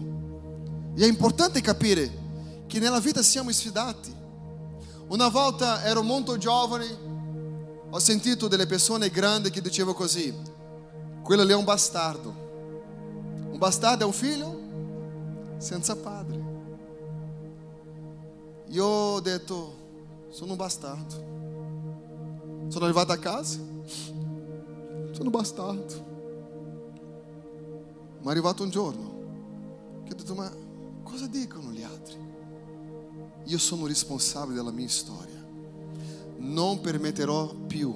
E 0.95 1.03
è 1.03 1.07
importante 1.07 1.61
capire 1.61 2.65
che 2.67 2.79
nella 2.79 2.99
vita 2.99 3.21
siamo 3.21 3.51
sfidati. 3.51 4.13
Una 5.09 5.29
volta 5.29 5.83
ero 5.83 6.01
molto 6.03 6.37
giovane, 6.37 7.05
ho 7.89 7.99
sentito 7.99 8.47
delle 8.47 8.65
persone 8.65 9.09
grandi 9.09 9.49
che 9.49 9.61
dicevano 9.61 9.95
così, 9.95 10.33
quello 11.23 11.43
lì 11.43 11.51
è 11.51 11.55
un 11.55 11.63
bastardo. 11.63 12.46
Un 13.57 13.63
bastardo 13.63 14.03
è 14.03 14.05
un 14.05 14.13
figlio 14.13 14.59
senza 15.57 15.95
padre. 15.95 16.39
Io 18.67 18.85
ho 18.85 19.19
detto, 19.19 20.27
sono 20.29 20.51
un 20.51 20.57
bastardo. 20.57 21.15
Sono 22.67 22.85
arrivato 22.85 23.13
a 23.13 23.17
casa, 23.17 23.57
sono 25.09 25.31
bastardo. 25.31 26.05
Ma 28.21 28.27
è 28.27 28.29
arrivato 28.29 28.61
un 28.61 28.69
giorno 28.69 29.11
che 30.03 30.13
ho 30.13 30.15
detto, 30.15 30.35
ma 30.35 30.51
cosa 31.01 31.25
dicono 31.25 31.71
gli 31.71 31.81
altri? 31.81 32.19
Io 33.45 33.57
sono 33.57 33.87
responsabile 33.87 34.57
della 34.57 34.69
mia 34.69 34.87
storia. 34.87 35.43
Non 36.37 36.79
permetterò 36.79 37.51
più 37.65 37.91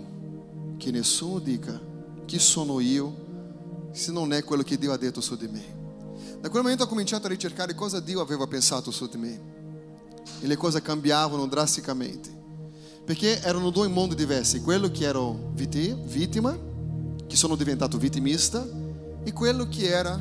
che 0.77 0.89
nessuno 0.89 1.37
dica 1.37 1.79
chi 2.25 2.39
sono 2.39 2.79
io 2.79 3.29
se 3.91 4.11
non 4.11 4.33
è 4.33 4.43
quello 4.43 4.63
che 4.63 4.77
Dio 4.77 4.91
ha 4.91 4.97
detto 4.97 5.21
su 5.21 5.35
di 5.35 5.47
me. 5.47 5.79
Da 6.39 6.49
quel 6.49 6.63
momento 6.63 6.83
ho 6.83 6.87
cominciato 6.87 7.27
a 7.27 7.29
ricercare 7.29 7.75
cosa 7.75 7.99
Dio 7.99 8.19
aveva 8.21 8.47
pensato 8.47 8.89
su 8.91 9.07
di 9.07 9.17
me. 9.17 9.41
E 10.39 10.47
le 10.47 10.55
cose 10.55 10.81
cambiavano 10.81 11.45
drasticamente. 11.47 12.29
Perché 13.05 13.41
erano 13.41 13.69
due 13.69 13.87
mondi 13.87 14.15
diversi. 14.15 14.61
Quello 14.61 14.89
che 14.89 15.05
ero 15.05 15.51
vittima, 15.53 16.57
che 17.27 17.35
sono 17.35 17.55
diventato 17.55 17.97
vittimista, 17.97 18.65
e 19.23 19.33
quello 19.33 19.67
che 19.67 19.87
era 19.87 20.19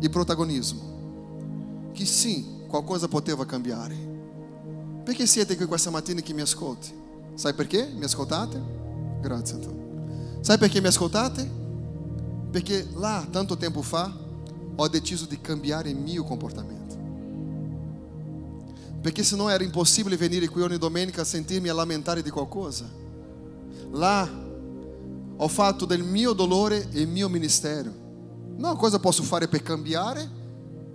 il 0.00 0.10
protagonismo. 0.10 1.90
Che 1.92 2.06
sì, 2.06 2.46
qualcosa 2.68 3.08
poteva 3.08 3.44
cambiare. 3.44 3.96
Perché 5.02 5.26
siete 5.26 5.56
qui 5.56 5.66
questa 5.66 5.90
mattina 5.90 6.20
che 6.20 6.32
mi 6.34 6.42
ascolti? 6.42 6.92
Sai 7.34 7.54
perché 7.54 7.90
mi 7.96 8.04
ascoltate? 8.04 8.60
Grazie 9.20 9.54
Antonio. 9.54 10.38
Sai 10.40 10.58
perché 10.58 10.80
mi 10.80 10.86
ascoltate? 10.86 11.66
Perché 12.50 12.88
là, 12.94 13.26
tanto 13.30 13.56
tempo 13.56 13.82
fa, 13.82 14.12
ho 14.74 14.88
deciso 14.88 15.26
di 15.26 15.40
cambiare 15.40 15.90
il 15.90 15.96
mio 15.96 16.24
comportamento. 16.24 16.96
Perché 19.00 19.22
senão 19.22 19.48
era 19.48 19.62
impossibile 19.62 20.16
venire 20.16 20.48
qui 20.48 20.62
ogni 20.62 20.78
domenica 20.78 21.22
a 21.22 21.24
sentirmi 21.24 21.68
a 21.68 21.74
lamentare 21.74 22.22
di 22.22 22.30
qualcosa. 22.30 22.88
Là 23.92 24.28
ho 25.36 25.48
fatto 25.48 25.84
del 25.84 26.02
mio 26.02 26.32
dolore 26.32 26.88
il 26.92 27.06
mio 27.06 27.28
ministero. 27.28 27.92
Non 28.56 28.76
cosa 28.76 28.98
posso 28.98 29.22
fare 29.22 29.46
per 29.46 29.62
cambiare 29.62 30.28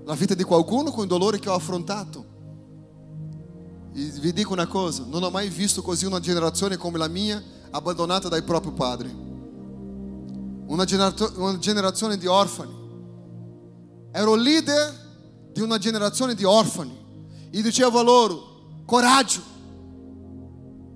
la 0.03 0.15
vita 0.15 0.33
di 0.33 0.43
qualcuno 0.43 0.91
con 0.91 1.03
il 1.03 1.09
dolore 1.09 1.39
che 1.39 1.49
ho 1.49 1.53
affrontato. 1.53 2.25
E 3.93 4.11
vi 4.19 4.33
dico 4.33 4.51
una 4.51 4.67
cosa, 4.67 5.05
non 5.07 5.23
ho 5.23 5.29
mai 5.29 5.47
visto 5.49 5.81
così 5.81 6.05
una 6.05 6.19
generazione 6.19 6.75
come 6.77 6.97
la 6.97 7.07
mia 7.07 7.41
abbandonata 7.71 8.27
dai 8.27 8.43
propri 8.43 8.71
padri. 8.71 9.22
Una, 10.67 10.85
generazione, 10.85 11.37
una 11.37 11.57
generazione 11.59 12.17
di 12.17 12.25
orfani. 12.25 12.81
Ero 14.11 14.35
leader 14.35 15.01
di 15.51 15.61
una 15.61 15.77
generazione 15.77 16.35
di 16.35 16.43
orfani 16.43 17.47
e 17.51 17.61
dicevo 17.61 17.99
a 17.99 18.01
loro, 18.01 18.83
coraggio, 18.85 19.41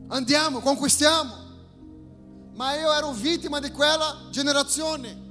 andiamo, 0.08 0.60
conquistiamo. 0.60 1.46
Ma 2.56 2.76
io 2.76 2.92
ero 2.92 3.12
vittima 3.12 3.60
di 3.60 3.70
quella 3.72 4.28
generazione. 4.32 5.26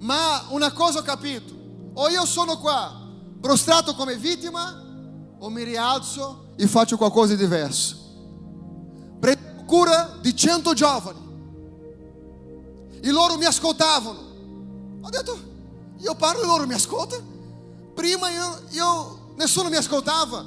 Ma 0.00 0.46
una 0.50 0.72
cosa 0.72 0.98
ho 0.98 1.02
capito, 1.02 1.54
o 1.94 2.08
io 2.08 2.26
sono 2.26 2.58
qua 2.58 3.00
prostrato 3.40 3.94
come 3.94 4.16
vittima, 4.16 4.82
o 5.38 5.48
mi 5.50 5.62
rialzo 5.62 6.52
e 6.56 6.66
faccio 6.66 6.96
qualcosa 6.96 7.34
di 7.34 7.38
diverso. 7.38 7.96
Prendo 9.20 9.64
cura 9.66 10.18
di 10.20 10.34
cento 10.36 10.74
giovani 10.74 11.23
e 13.04 13.10
loro 13.10 13.36
mi 13.36 13.44
ascoltavano. 13.44 14.18
Ho 15.02 15.10
detto, 15.10 15.38
e 16.00 16.46
loro 16.46 16.66
mi 16.66 16.72
ascoltano. 16.72 17.22
Prima 17.94 18.30
io, 18.30 18.62
io, 18.70 19.32
nessuno 19.36 19.68
mi 19.68 19.76
ascoltava. 19.76 20.42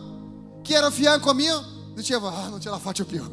Chi 0.63 0.73
era 0.73 0.87
a 0.87 0.91
fianco 0.91 1.29
a 1.29 1.33
me 1.33 1.45
diceva, 1.93 2.33
ah, 2.35 2.47
non 2.49 2.59
ce 2.59 2.69
la 2.69 2.79
faccio 2.79 3.05
più. 3.05 3.23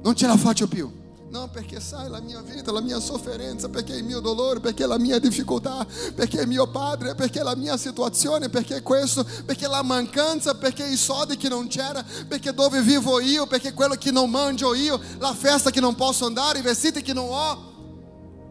Non 0.00 0.14
ce 0.14 0.28
la 0.28 0.36
faccio 0.36 0.68
più. 0.68 1.02
No, 1.28 1.48
perché 1.50 1.80
sai 1.80 2.08
la 2.08 2.20
mia 2.20 2.40
la 2.66 2.80
mia 2.80 3.00
sofferenza, 3.00 3.68
perché 3.68 3.96
il 3.96 4.04
mio 4.04 4.20
dolore, 4.20 4.60
perché 4.60 4.86
la 4.86 4.98
mia 4.98 5.18
difficoltà, 5.18 5.84
perché 6.14 6.42
il 6.42 6.46
mio 6.46 6.68
padre, 6.68 7.16
perché 7.16 7.42
la 7.42 7.56
mia 7.56 7.76
situazione, 7.76 8.48
perché 8.48 8.80
questo, 8.82 9.26
perché 9.44 9.66
la 9.66 9.82
mancanza, 9.82 10.54
perché 10.54 10.84
i 10.84 10.96
soldi 10.96 11.36
che 11.36 11.48
non 11.48 11.66
c'era, 11.66 12.04
perché 12.28 12.54
dove 12.54 12.80
vivo 12.80 13.18
io, 13.18 13.48
perché 13.48 13.72
quello 13.72 13.96
che 13.96 14.12
non 14.12 14.30
mangio 14.30 14.72
io, 14.72 15.00
la 15.18 15.34
festa 15.34 15.70
che 15.70 15.80
non 15.80 15.96
posso 15.96 16.26
andare, 16.26 16.60
i 16.60 16.62
vestiti 16.62 17.02
che 17.02 17.12
non 17.12 17.26
ho. 17.28 17.73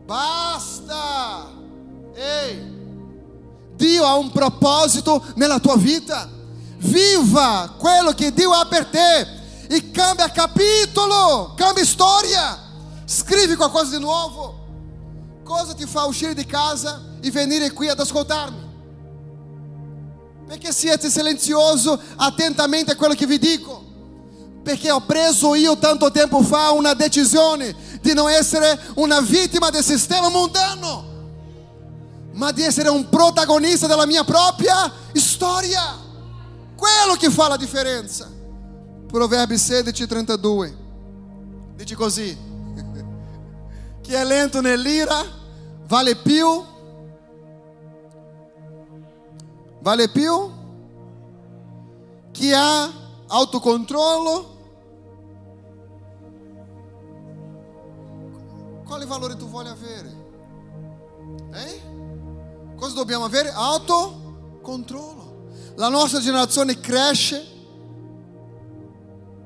Basta! 0.05 1.49
Ei! 2.13 2.71
Dio 3.75 4.05
ha 4.05 4.15
un 4.15 4.31
proposito 4.31 5.23
nella 5.35 5.59
tua 5.59 5.77
vita. 5.77 6.29
Viva 6.77 7.75
quello 7.77 8.11
che 8.11 8.33
Dio 8.33 8.51
ha 8.51 8.65
per 8.65 8.85
te 8.85 9.27
e 9.67 9.91
cambia 9.91 10.29
capitolo, 10.29 11.53
cambia 11.55 11.85
storia. 11.85 12.59
Scrivi 13.05 13.55
qualcosa 13.55 13.95
di 13.95 14.01
nuovo. 14.01 14.61
Cosa 15.43 15.73
ti 15.73 15.85
fa 15.85 16.05
uscire 16.05 16.33
di 16.33 16.45
casa 16.45 17.01
e 17.21 17.31
venire 17.31 17.71
qui 17.71 17.89
ad 17.89 17.99
ascoltarmi? 17.99 18.71
Perché 20.47 20.71
siete 20.71 21.09
silenzioso 21.09 21.99
attentamente 22.15 22.91
a 22.91 22.95
quello 22.95 23.13
che 23.13 23.25
vi 23.25 23.39
dico? 23.39 23.81
Perché 24.63 24.91
ho 24.91 25.01
preso 25.01 25.55
io 25.55 25.77
tanto 25.77 26.11
tempo 26.11 26.41
fa 26.41 26.71
una 26.71 26.93
decisione 26.93 27.75
di 28.03 28.13
non 28.13 28.29
essere 28.29 28.77
una 28.95 29.21
vittima 29.21 29.69
del 29.69 29.81
sistema 29.81 30.27
mundano, 30.29 31.05
ma 32.33 32.51
di 32.51 32.61
essere 32.61 32.89
un 32.89 33.07
protagonista 33.07 33.87
della 33.87 34.05
mia 34.05 34.25
propria 34.25 34.91
storia. 35.13 36.01
Quello 36.75 37.15
che 37.17 37.29
fa 37.29 37.47
la 37.47 37.55
differenza. 37.55 38.29
Proverbi 39.07 39.57
16, 39.57 40.05
32. 40.05 40.77
Dice 41.75 41.95
così: 41.95 42.37
Chi 44.01 44.13
è 44.13 44.25
lento 44.25 44.59
nell'ira 44.59 45.23
vale 45.87 46.17
più. 46.17 46.71
Vale 49.79 50.09
più 50.09 50.61
chi 52.33 52.51
ha 52.51 52.91
autocontrollo 53.27 54.52
Quale 58.93 59.07
valore 59.07 59.35
tu 59.35 59.49
vuoi 59.49 59.67
avere? 59.67 60.13
Eh? 61.51 62.75
Cosa 62.75 62.93
dobbiamo 62.93 63.25
avere? 63.25 63.49
Autocontrollo. 63.49 65.47
La 65.77 65.89
nostra 65.89 66.19
generazione 66.19 66.79
cresce, 66.79 67.43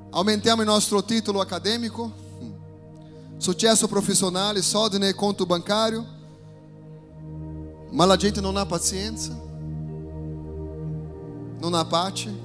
aumentiamo 0.10 0.64
il 0.64 0.68
nostro 0.68 1.02
titolo 1.02 1.40
accademico, 1.40 2.12
successo 3.38 3.88
professionale, 3.88 4.62
soldi 4.62 4.98
nel 4.98 5.16
conto 5.16 5.46
bancario, 5.46 6.06
ma 7.92 8.04
la 8.04 8.18
gente 8.18 8.42
non 8.42 8.58
ha 8.58 8.66
pazienza, 8.66 9.32
non 11.58 11.74
ha 11.74 11.86
pace, 11.86 12.36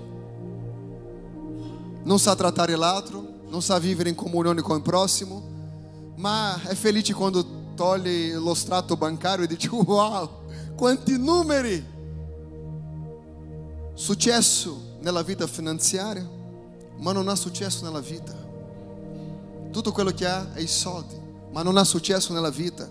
non 2.04 2.20
sa 2.20 2.36
trattare 2.36 2.76
l'altro, 2.76 3.40
non 3.48 3.60
sa 3.60 3.80
vivere 3.80 4.08
in 4.08 4.14
comunione 4.14 4.60
con 4.60 4.76
il 4.76 4.82
prossimo 4.82 5.50
ma 6.16 6.60
è 6.62 6.74
felice 6.74 7.14
quando 7.14 7.60
toglie 7.74 8.34
lo 8.34 8.54
strato 8.54 8.96
bancario 8.96 9.44
e 9.44 9.48
dice 9.48 9.68
wow, 9.70 10.28
quanti 10.76 11.18
numeri! 11.18 11.90
Successo 13.94 14.96
nella 15.00 15.22
vita 15.22 15.46
finanziaria, 15.46 16.28
ma 16.98 17.12
non 17.12 17.28
ha 17.28 17.34
successo 17.34 17.84
nella 17.84 18.00
vita. 18.00 18.32
Tutto 19.70 19.92
quello 19.92 20.10
che 20.10 20.26
ha 20.26 20.52
è 20.54 20.60
i 20.60 20.66
soldi, 20.66 21.18
ma 21.50 21.62
non 21.62 21.76
ha 21.76 21.84
successo 21.84 22.32
nella 22.32 22.50
vita. 22.50 22.88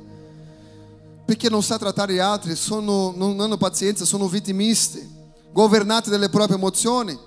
Perché 1.25 1.49
non 1.49 1.63
sa 1.63 1.77
trattare 1.77 2.13
gli 2.13 2.19
altri, 2.19 2.55
sono, 2.55 3.13
non 3.15 3.39
hanno 3.39 3.57
pazienza, 3.57 4.05
sono 4.05 4.27
vittimisti, 4.27 5.09
governati 5.51 6.09
dalle 6.09 6.29
proprie 6.29 6.57
emozioni, 6.57 7.17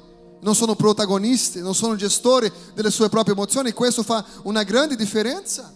non 0.40 0.54
sono 0.54 0.74
protagonisti, 0.74 1.60
non 1.60 1.74
sono 1.74 1.96
gestori 1.96 2.50
delle 2.74 2.90
sue 2.90 3.08
proprie 3.08 3.34
emozioni. 3.34 3.72
Questo 3.72 4.02
fa 4.02 4.24
una 4.42 4.62
grande 4.62 4.94
differenza. 4.94 5.72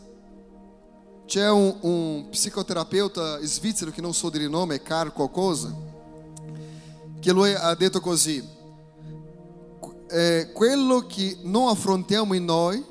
C'è 1.28 1.46
un, 1.50 1.76
un 1.82 2.28
psicoterapeuta 2.30 3.38
svizzero 3.42 3.90
che 3.90 4.00
non 4.00 4.14
so 4.14 4.30
dire 4.30 4.44
il 4.44 4.50
nome, 4.50 4.76
è 4.76 4.82
Carl 4.82 5.12
qualcosa, 5.12 5.70
che 7.20 7.32
lui 7.32 7.52
ha 7.52 7.74
detto 7.74 8.00
così, 8.00 8.42
eh, 10.08 10.48
quello 10.54 11.06
che 11.06 11.36
non 11.42 11.68
affrontiamo 11.68 12.32
in 12.32 12.46
noi, 12.46 12.82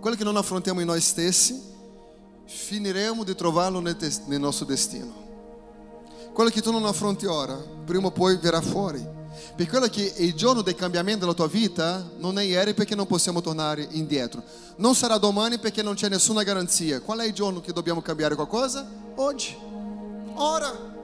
quello 0.00 0.16
che 0.16 0.24
non 0.24 0.38
affrontiamo 0.38 0.80
in 0.80 0.86
noi 0.86 1.02
stessi, 1.02 1.60
finiremo 2.46 3.24
di 3.24 3.34
trovarlo 3.34 3.80
nel, 3.80 3.98
nel 4.24 4.40
nostro 4.40 4.64
destino. 4.64 5.12
Quello 6.32 6.48
che 6.48 6.62
tu 6.62 6.72
non 6.72 6.86
affronti 6.86 7.26
ora, 7.26 7.56
prima 7.84 8.06
o 8.06 8.10
poi 8.10 8.38
verrà 8.38 8.62
fuori. 8.62 9.06
Per 9.54 9.66
quello 9.68 9.86
che 9.88 10.14
il 10.16 10.34
giorno 10.34 10.62
del 10.62 10.74
cambiamento 10.74 11.20
della 11.20 11.34
tua 11.34 11.48
vita 11.48 12.04
non 12.18 12.38
è 12.38 12.42
ieri 12.42 12.74
perché 12.74 12.94
non 12.94 13.06
possiamo 13.06 13.40
tornare 13.40 13.86
indietro. 13.90 14.42
Non 14.76 14.94
sarà 14.94 15.18
domani 15.18 15.58
perché 15.58 15.82
non 15.82 15.94
c'è 15.94 16.08
nessuna 16.08 16.42
garanzia. 16.42 17.00
Qual 17.00 17.18
è 17.18 17.24
il 17.24 17.32
giorno 17.32 17.60
che 17.60 17.72
dobbiamo 17.72 18.02
cambiare 18.02 18.34
qualcosa? 18.34 18.86
Oggi. 19.16 19.56
Ora. 20.34 20.94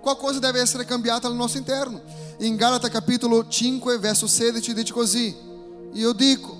Qualcosa 0.00 0.38
deve 0.38 0.60
essere 0.60 0.84
cambiata 0.84 1.26
al 1.26 1.34
nostro 1.34 1.58
interno. 1.58 2.00
In 2.38 2.56
Galata 2.56 2.88
capitolo 2.88 3.46
5, 3.48 3.98
verso 3.98 4.26
16 4.26 4.74
dice 4.74 4.92
così. 4.92 5.36
Io 5.92 6.12
dico, 6.12 6.56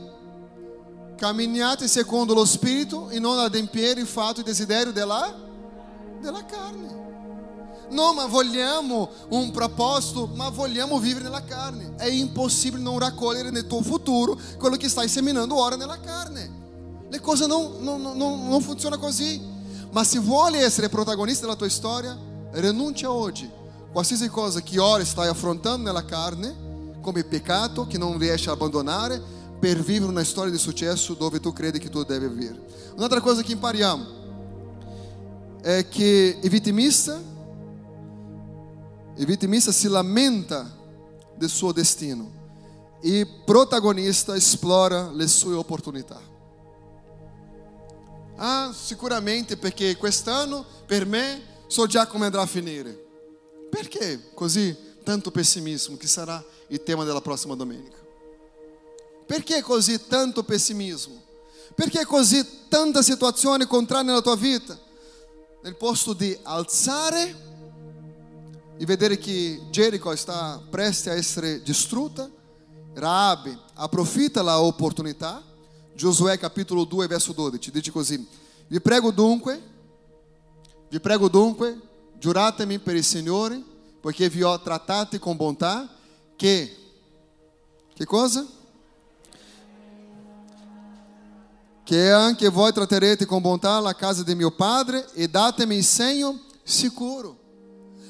camminiate 1.16 1.88
secondo 1.88 2.34
lo 2.34 2.44
spirito 2.44 3.08
e 3.08 3.18
non 3.18 3.38
adempiere 3.38 4.00
il 4.00 4.06
fatto 4.06 4.40
e 4.40 4.42
desiderio 4.42 4.92
della, 4.92 5.34
della 6.20 6.44
carne. 6.44 7.07
No, 7.90 8.12
ma 8.12 8.26
vogliamo 8.26 9.08
un 9.30 9.50
proposito, 9.50 10.26
ma 10.34 10.50
vogliamo 10.50 10.98
vivere 10.98 11.24
nella 11.24 11.44
carne. 11.44 11.94
È 11.96 12.06
impossibile 12.06 12.82
non 12.82 12.98
raccogliere 12.98 13.50
nel 13.50 13.66
tuo 13.66 13.82
futuro 13.82 14.38
quello 14.58 14.76
che 14.76 14.88
stai 14.88 15.08
seminando 15.08 15.56
ora 15.56 15.76
nella 15.76 15.98
carne. 16.00 16.56
Le 17.08 17.20
cose 17.20 17.46
non, 17.46 17.76
non, 17.80 18.00
non, 18.00 18.48
non 18.48 18.60
funzionano 18.60 19.00
così. 19.00 19.40
Ma 19.90 20.04
se 20.04 20.18
vuoi 20.18 20.56
essere 20.56 20.88
protagonista 20.88 21.46
della 21.46 21.56
tua 21.56 21.68
storia, 21.68 22.16
rinuncia 22.52 23.10
oggi. 23.10 23.50
qualsiasi 23.90 24.28
cosa 24.28 24.60
che 24.60 24.78
ora 24.78 25.04
stai 25.04 25.28
affrontando 25.28 25.86
nella 25.86 26.04
carne, 26.04 26.66
come 27.00 27.24
peccato 27.24 27.86
che 27.86 27.96
non 27.96 28.18
riesci 28.18 28.48
a 28.48 28.52
abbandonare 28.52 29.36
per 29.58 29.82
vivere 29.82 30.10
una 30.10 30.24
storia 30.24 30.52
di 30.52 30.58
successo 30.58 31.14
dove 31.14 31.40
tu 31.40 31.52
credi 31.52 31.78
che 31.78 31.88
tu 31.88 32.04
deve 32.04 32.28
vivere. 32.28 32.60
Un'altra 32.96 33.20
cosa 33.20 33.42
che 33.42 33.52
impariamo 33.52 34.16
è 35.62 35.88
che 35.88 36.38
il 36.40 36.50
vittimista, 36.50 37.20
il 39.18 39.26
vittimista 39.26 39.72
si 39.72 39.88
lamenta 39.88 40.76
del 41.34 41.48
suo 41.48 41.72
destino 41.72 42.96
e 43.00 43.26
protagonista 43.44 44.34
esplora 44.36 45.10
le 45.10 45.26
sue 45.26 45.54
opportunità. 45.54 46.20
Ah, 48.36 48.72
sicuramente 48.72 49.56
perché 49.56 49.96
quest'anno 49.96 50.64
per 50.86 51.04
me 51.04 51.42
so 51.66 51.86
già 51.86 52.06
come 52.06 52.26
andrà 52.26 52.42
a 52.42 52.46
finire. 52.46 53.06
Perché 53.68 54.30
così 54.34 54.76
tanto 55.02 55.32
pessimismo 55.32 55.96
che 55.96 56.06
sarà 56.06 56.42
il 56.68 56.82
tema 56.84 57.02
della 57.02 57.20
prossima 57.20 57.56
domenica? 57.56 57.98
Perché 59.26 59.62
così 59.62 60.06
tanto 60.06 60.44
pessimismo? 60.44 61.20
Perché 61.74 62.04
così 62.04 62.68
tanta 62.68 63.02
situazione 63.02 63.66
contraria 63.66 64.06
nella 64.06 64.22
tua 64.22 64.36
vita? 64.36 64.78
Nel 65.62 65.74
posto 65.74 66.12
di 66.12 66.38
alzare 66.44 67.47
e 68.78 68.84
vedere 68.84 69.18
che 69.18 69.60
Gerico 69.70 70.14
sta 70.14 70.62
prestes 70.70 71.12
a 71.12 71.16
essere 71.16 71.62
distrutta, 71.62 72.30
Raabe 72.94 73.58
approfitta 73.74 74.40
la 74.40 74.60
opportunità. 74.60 75.42
Giosuè 75.94 76.38
capitolo 76.38 76.84
2 76.84 77.06
verso 77.08 77.32
12 77.32 77.70
dice 77.70 77.90
così: 77.90 78.26
Vi 78.68 78.80
prego 78.80 79.10
dunque, 79.10 79.60
vi 80.88 81.00
prego 81.00 81.28
dunque, 81.28 81.80
giuratemi 82.18 82.78
per 82.78 82.94
il 82.94 83.04
Signore, 83.04 83.62
poiché 84.00 84.28
vi 84.28 84.42
ho 84.42 84.60
trattati 84.60 85.18
con 85.18 85.36
bontà, 85.36 85.88
che 86.36 86.78
che 87.98 88.04
cosa? 88.04 88.46
Che 91.82 92.10
anche 92.12 92.48
voi 92.48 92.72
tratterete 92.72 93.26
con 93.26 93.42
bontà 93.42 93.80
la 93.80 93.92
casa 93.92 94.22
di 94.22 94.36
mio 94.36 94.52
padre 94.52 95.10
e 95.14 95.26
datemi 95.26 95.74
il 95.74 95.84
segno 95.84 96.42
sicuro. 96.62 97.47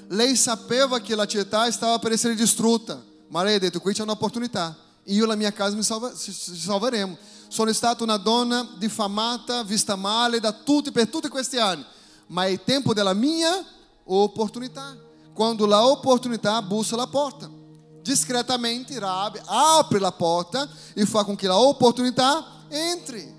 Lei 0.08 0.36
sapeva 0.36 1.00
che 1.00 1.14
la 1.14 1.26
città 1.26 1.70
stava 1.70 1.98
per 1.98 2.12
essere 2.12 2.34
distrutta, 2.34 3.02
ma 3.28 3.42
lei 3.42 3.56
ha 3.56 3.58
detto: 3.58 3.80
Qui 3.80 3.92
c'è 3.92 4.02
un'opportunità. 4.02 4.76
Io 5.04 5.24
e 5.24 5.26
la 5.26 5.36
mia 5.36 5.52
casa 5.52 5.76
mi 5.76 5.82
salva, 5.82 6.12
ci 6.14 6.32
salveremo. 6.32 7.16
Sono 7.48 7.72
stata 7.72 8.04
una 8.04 8.16
donna 8.16 8.68
diffamata, 8.76 9.62
vista 9.62 9.96
male 9.96 10.38
da 10.38 10.52
tutti 10.52 10.92
per 10.92 11.08
tutti 11.08 11.28
questi 11.28 11.58
anni, 11.58 11.84
ma 12.28 12.46
è 12.46 12.62
tempo 12.62 12.92
della 12.92 13.14
mia 13.14 13.64
opportunità. 14.04 14.96
Quando 15.32 15.66
la 15.66 15.86
opportunità 15.86 16.60
bussa 16.62 16.94
alla 16.94 17.06
porta, 17.06 17.48
discretamente 18.02 18.98
Rabi 18.98 19.40
apre 19.44 19.98
la 19.98 20.12
porta 20.12 20.68
e 20.94 21.06
fa 21.06 21.24
com 21.24 21.36
que 21.36 21.46
a 21.46 21.58
oportunità 21.58 22.44
entre. 22.70 23.36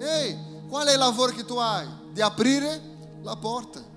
Ei, 0.00 0.36
qual 0.68 0.86
é 0.88 0.96
o 0.96 0.98
lavoro 0.98 1.32
que 1.32 1.44
tu 1.44 1.58
hai? 1.58 1.88
De 2.12 2.22
aprire 2.22 2.80
la 3.22 3.36
porta. 3.36 3.87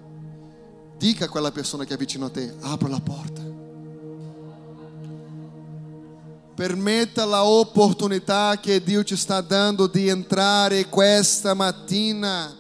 Dica 1.02 1.26
a 1.26 1.30
quella 1.30 1.52
persona 1.52 1.84
che 1.84 1.96
è 1.96 1.98
vicino 1.98 2.28
a 2.28 2.30
te, 2.30 2.54
apra 2.60 2.88
la 2.88 3.00
porta. 3.00 3.42
Permetta 6.54 7.26
la 7.26 7.44
opportunità 7.44 8.60
che 8.62 8.84
Dio 8.84 9.04
ci 9.04 9.16
sta 9.16 9.42
dando 9.42 9.88
di 9.88 10.10
entrare 10.10 10.90
questa 10.90 11.56
mattina. 11.56 12.56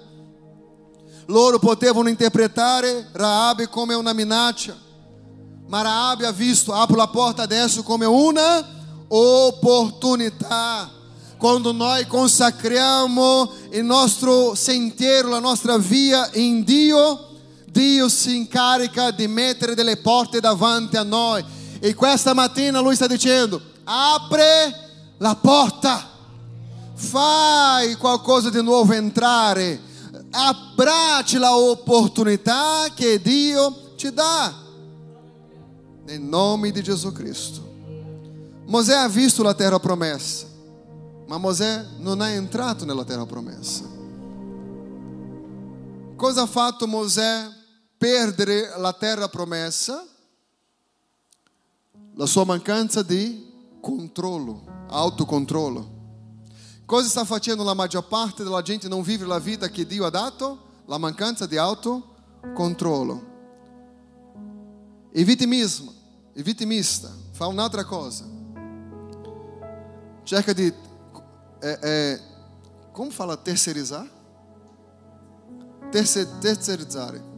Loro 1.28 1.60
potevano 1.60 2.10
interpretare 2.10 3.10
Raabe 3.12 3.68
come 3.70 3.94
una 3.94 4.12
minaccia, 4.12 4.76
ma 5.68 5.84
Raabe 5.84 6.26
ha 6.26 6.32
visto, 6.32 6.74
apro 6.74 6.96
la 6.96 7.10
porta 7.10 7.44
adesso 7.44 7.84
come 7.84 8.06
una 8.06 8.68
opportunità. 9.08 10.90
Quando 11.38 11.72
noi 11.74 12.08
consacriamo 12.08 13.52
il 13.74 13.84
nostro 13.84 14.56
sentiero, 14.56 15.30
la 15.30 15.38
nostra 15.38 15.78
via 15.78 16.28
in 16.34 16.64
Dio, 16.64 17.31
Dio 17.72 18.10
si 18.10 18.36
incarica 18.36 19.12
di 19.12 19.28
mettere 19.28 19.76
delle 19.76 19.98
porte 19.98 20.42
davanti 20.42 20.98
a 20.98 21.04
noi. 21.04 21.44
E 21.80 21.94
questa 21.94 22.34
mattina 22.34 22.80
lui 22.80 22.96
sta 22.96 23.08
dicendo: 23.08 23.62
apre 23.86 24.90
la 25.18 25.36
porta, 25.36 26.10
fai 26.94 27.96
qualcosa 27.96 28.50
di 28.50 28.62
nuovo 28.62 28.92
entrare, 28.92 29.80
abbracci 30.30 31.38
la 31.38 31.56
opportunità 31.56 32.88
che 32.94 33.22
Dio 33.22 33.94
ti 33.96 34.12
dà. 34.12 34.54
Em 36.08 36.28
nome 36.28 36.72
de 36.72 36.82
Jesus 36.82 37.14
Cristo. 37.14 37.70
Mosè 38.66 38.96
ha 38.96 39.08
visto 39.08 39.44
la 39.44 39.54
terra 39.54 39.80
promessa, 39.80 40.46
ma 41.26 41.38
Mosè 41.38 41.86
non 42.00 42.20
ha 42.20 42.30
entrato 42.30 42.84
nella 42.84 43.06
terra 43.06 43.26
promessa. 43.26 43.84
Cosa 46.18 46.42
ha 46.42 46.46
fatto 46.46 46.86
Mosè 46.86 47.60
perdere 48.02 48.76
la 48.80 48.94
terra 48.94 49.28
promessa? 49.28 50.04
La 52.16 52.26
sua 52.26 52.46
mancanza 52.46 53.04
di 53.04 53.48
controllo, 53.80 54.88
autocontrollo. 54.90 56.00
Cosa 56.84 57.08
sta 57.08 57.26
facendo 57.26 57.64
la 57.64 57.76
maggior 57.76 58.08
parte 58.08 58.42
della 58.42 58.64
gente 58.64 58.88
non 58.88 59.04
vive 59.04 59.28
la 59.28 59.38
vita 59.38 59.70
che 59.70 59.86
Dio 59.86 60.04
ha 60.06 60.10
dato? 60.10 60.70
La 60.88 60.98
mancanza 60.98 61.46
di 61.46 61.58
autocontrollo. 61.58 63.30
Il 65.12 65.24
vittimismo, 65.24 65.94
il 66.34 66.42
vittimista 66.42 67.16
fa 67.34 67.46
un'altra 67.46 67.86
cosa. 67.86 68.26
Cerca 70.24 70.54
di... 70.54 70.74
É, 71.62 71.80
é, 71.84 72.20
como 72.94 73.12
fala 73.12 73.38
terceirizar? 73.38 74.10
Terce, 75.92 76.26
terceirizare. 76.42 77.31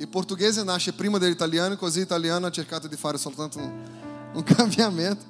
Il 0.00 0.08
portoghese 0.08 0.64
nasce 0.64 0.94
prima 0.94 1.18
dell'italiano, 1.18 1.76
così 1.76 1.98
l'italiano 2.00 2.46
ha 2.46 2.50
cercato 2.50 2.88
di 2.88 2.96
fare 2.96 3.18
soltanto 3.18 3.58
un, 3.58 3.70
un 4.32 4.42
cambiamento. 4.48 5.26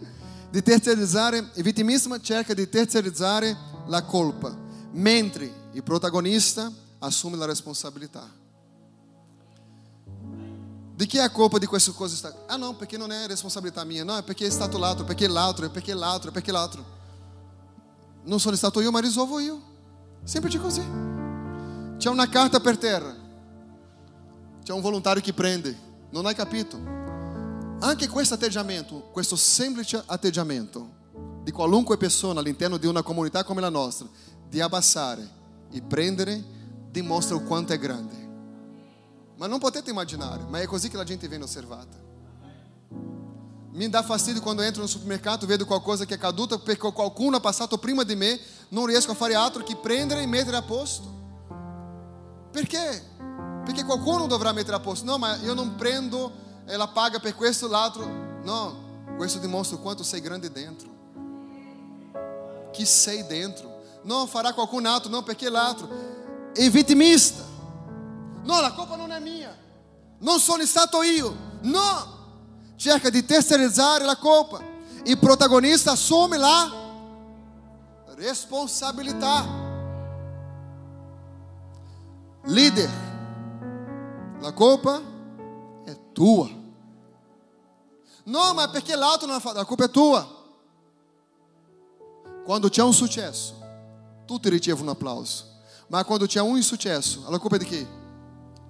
Di 0.48 0.62
terceirizzare, 0.62 1.38
il 1.54 1.62
vittimista 1.64 2.20
cerca 2.20 2.54
di 2.54 2.68
terceirizzare 2.68 3.56
la 3.86 4.04
colpa, 4.04 4.56
mentre 4.92 5.52
il 5.72 5.82
protagonista 5.82 6.72
assume 7.00 7.36
la 7.36 7.46
responsabilità. 7.46 8.30
Di 10.94 11.06
chi 11.06 11.16
è 11.16 11.22
a 11.22 11.30
colpa 11.30 11.58
di 11.58 11.66
queste 11.66 11.90
cose? 11.90 12.32
Ah 12.46 12.54
não, 12.54 12.76
perché 12.76 12.96
non 12.96 13.10
è 13.10 13.26
responsabilità 13.26 13.82
mia, 13.82 14.04
no, 14.04 14.18
è 14.18 14.22
perché 14.22 14.46
è 14.46 14.50
stato 14.50 14.78
l'altro, 14.78 15.04
perché 15.04 15.26
l'altro, 15.26 15.68
perché 15.68 15.94
l'altro, 15.94 16.30
perché 16.30 16.52
l'altro. 16.52 16.84
Non 18.22 18.38
sono 18.38 18.54
stato 18.54 18.80
io, 18.80 18.92
ma 18.92 19.00
risolvo 19.00 19.40
io. 19.40 19.60
Semplice 20.22 20.60
così. 20.60 20.82
C'è 21.96 22.08
una 22.08 22.28
carta 22.28 22.60
per 22.60 22.78
terra. 22.78 23.28
C'è 24.70 24.76
un 24.76 24.82
volontario 24.82 25.20
che 25.20 25.32
prende. 25.32 25.76
Non 26.10 26.26
hai 26.26 26.34
capito? 26.36 26.78
Anche 27.80 28.06
questo 28.06 28.34
atteggiamento, 28.34 29.08
questo 29.10 29.34
semplice 29.34 30.00
atteggiamento 30.06 30.88
di 31.42 31.50
qualunque 31.50 31.96
persona 31.96 32.38
all'interno 32.38 32.76
di 32.76 32.86
una 32.86 33.02
comunità 33.02 33.42
come 33.42 33.60
la 33.60 33.68
nostra, 33.68 34.06
di 34.48 34.60
abbassare 34.60 35.28
e 35.72 35.82
prendere, 35.82 36.40
dimostra 36.88 37.34
o 37.34 37.40
quanto 37.40 37.72
è 37.72 37.80
grande. 37.80 38.14
Ma 39.38 39.48
non 39.48 39.58
potete 39.58 39.90
immaginare, 39.90 40.44
ma 40.48 40.60
è 40.60 40.66
così 40.66 40.88
che 40.88 40.96
la 40.96 41.02
gente 41.02 41.26
viene 41.26 41.42
osservata. 41.42 41.96
Mi 43.72 43.88
dà 43.88 44.04
fastidio 44.04 44.40
quando 44.40 44.62
entro 44.62 44.82
no 44.82 44.86
supermercado, 44.86 45.46
vedo 45.46 45.66
qualcosa 45.66 46.04
che 46.04 46.14
è 46.14 46.18
caduta 46.18 46.60
perché 46.60 46.92
qualcuno 46.92 47.38
ha 47.38 47.40
passato 47.40 47.76
prima 47.76 48.04
di 48.04 48.14
me, 48.14 48.38
non 48.68 48.86
riesco 48.86 49.10
a 49.10 49.16
fare 49.16 49.34
altro 49.34 49.64
che 49.64 49.74
prendere 49.74 50.22
e 50.22 50.26
mettere 50.26 50.58
a 50.58 50.62
posto. 50.62 51.18
Perché? 52.52 53.18
Perché 53.70 53.84
qualcuno 53.84 54.26
dovrà 54.26 54.50
mettere 54.50 54.74
a 54.74 54.80
posto. 54.80 55.04
No, 55.04 55.16
ma 55.16 55.36
io 55.36 55.54
non 55.54 55.76
prendo, 55.76 56.32
ela 56.64 56.88
paga 56.88 57.20
per 57.20 57.36
questo, 57.36 57.68
l'altro. 57.68 58.04
No, 58.42 59.14
questo 59.16 59.38
dimostra 59.38 59.76
quanto 59.76 60.02
sei 60.02 60.20
grande 60.20 60.50
dentro. 60.50 60.88
Que 62.72 62.84
sei 62.84 63.22
dentro. 63.22 63.70
Não 64.02 64.26
fará 64.26 64.52
qualcun 64.52 64.84
altro, 64.86 65.08
não, 65.08 65.22
perché 65.22 65.48
l'altro. 65.48 65.88
E 66.52 66.68
vitimista. 66.68 67.44
No, 68.42 68.60
la 68.60 68.72
colpa 68.72 68.96
non 68.96 69.12
è 69.12 69.20
mia. 69.20 69.56
Non 70.18 70.40
sono 70.40 70.66
stato 70.66 71.04
io. 71.04 71.32
No. 71.60 72.18
Cerca 72.74 73.08
di 73.08 73.24
terceirizzare 73.24 74.04
la 74.04 74.16
colpa. 74.16 74.60
Il 75.04 75.16
protagonista 75.18 75.92
assume 75.92 76.36
la 76.36 76.72
responsabilità. 78.16 79.46
Líder, 82.46 82.88
La 84.40 84.52
culpa 84.52 85.02
é 85.86 85.94
tua. 86.14 86.50
Não, 88.24 88.54
mas 88.54 88.70
porque 88.70 88.94
l'altro 88.94 89.26
non 89.26 89.40
fala, 89.40 89.62
a 89.62 89.64
culpa 89.64 89.84
é 89.84 89.88
tua. 89.88 90.26
Quando 92.44 92.70
tinha 92.70 92.86
um 92.86 92.92
sucesso, 92.92 93.54
tutti 94.26 94.48
ricevono 94.48 94.90
um 94.90 94.92
aplauso 94.92 95.50
mas 95.90 96.04
quando 96.04 96.28
tinha 96.28 96.44
um 96.44 96.56
insucesso, 96.56 97.24
a 97.28 97.38
culpa 97.40 97.56
é 97.56 97.58
de 97.58 97.64
quem 97.66 97.88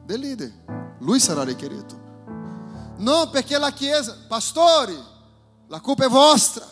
de 0.07 0.17
líder. 0.17 0.53
Luiz 1.01 1.23
sarà 1.23 1.45
querido. 1.55 2.01
Não, 2.99 3.27
porque 3.29 3.57
la 3.59 3.71
chiesa, 3.71 4.17
pastore, 4.29 4.99
la 5.69 5.79
culpa 5.81 6.07
é 6.07 6.09
vostra. 6.09 6.67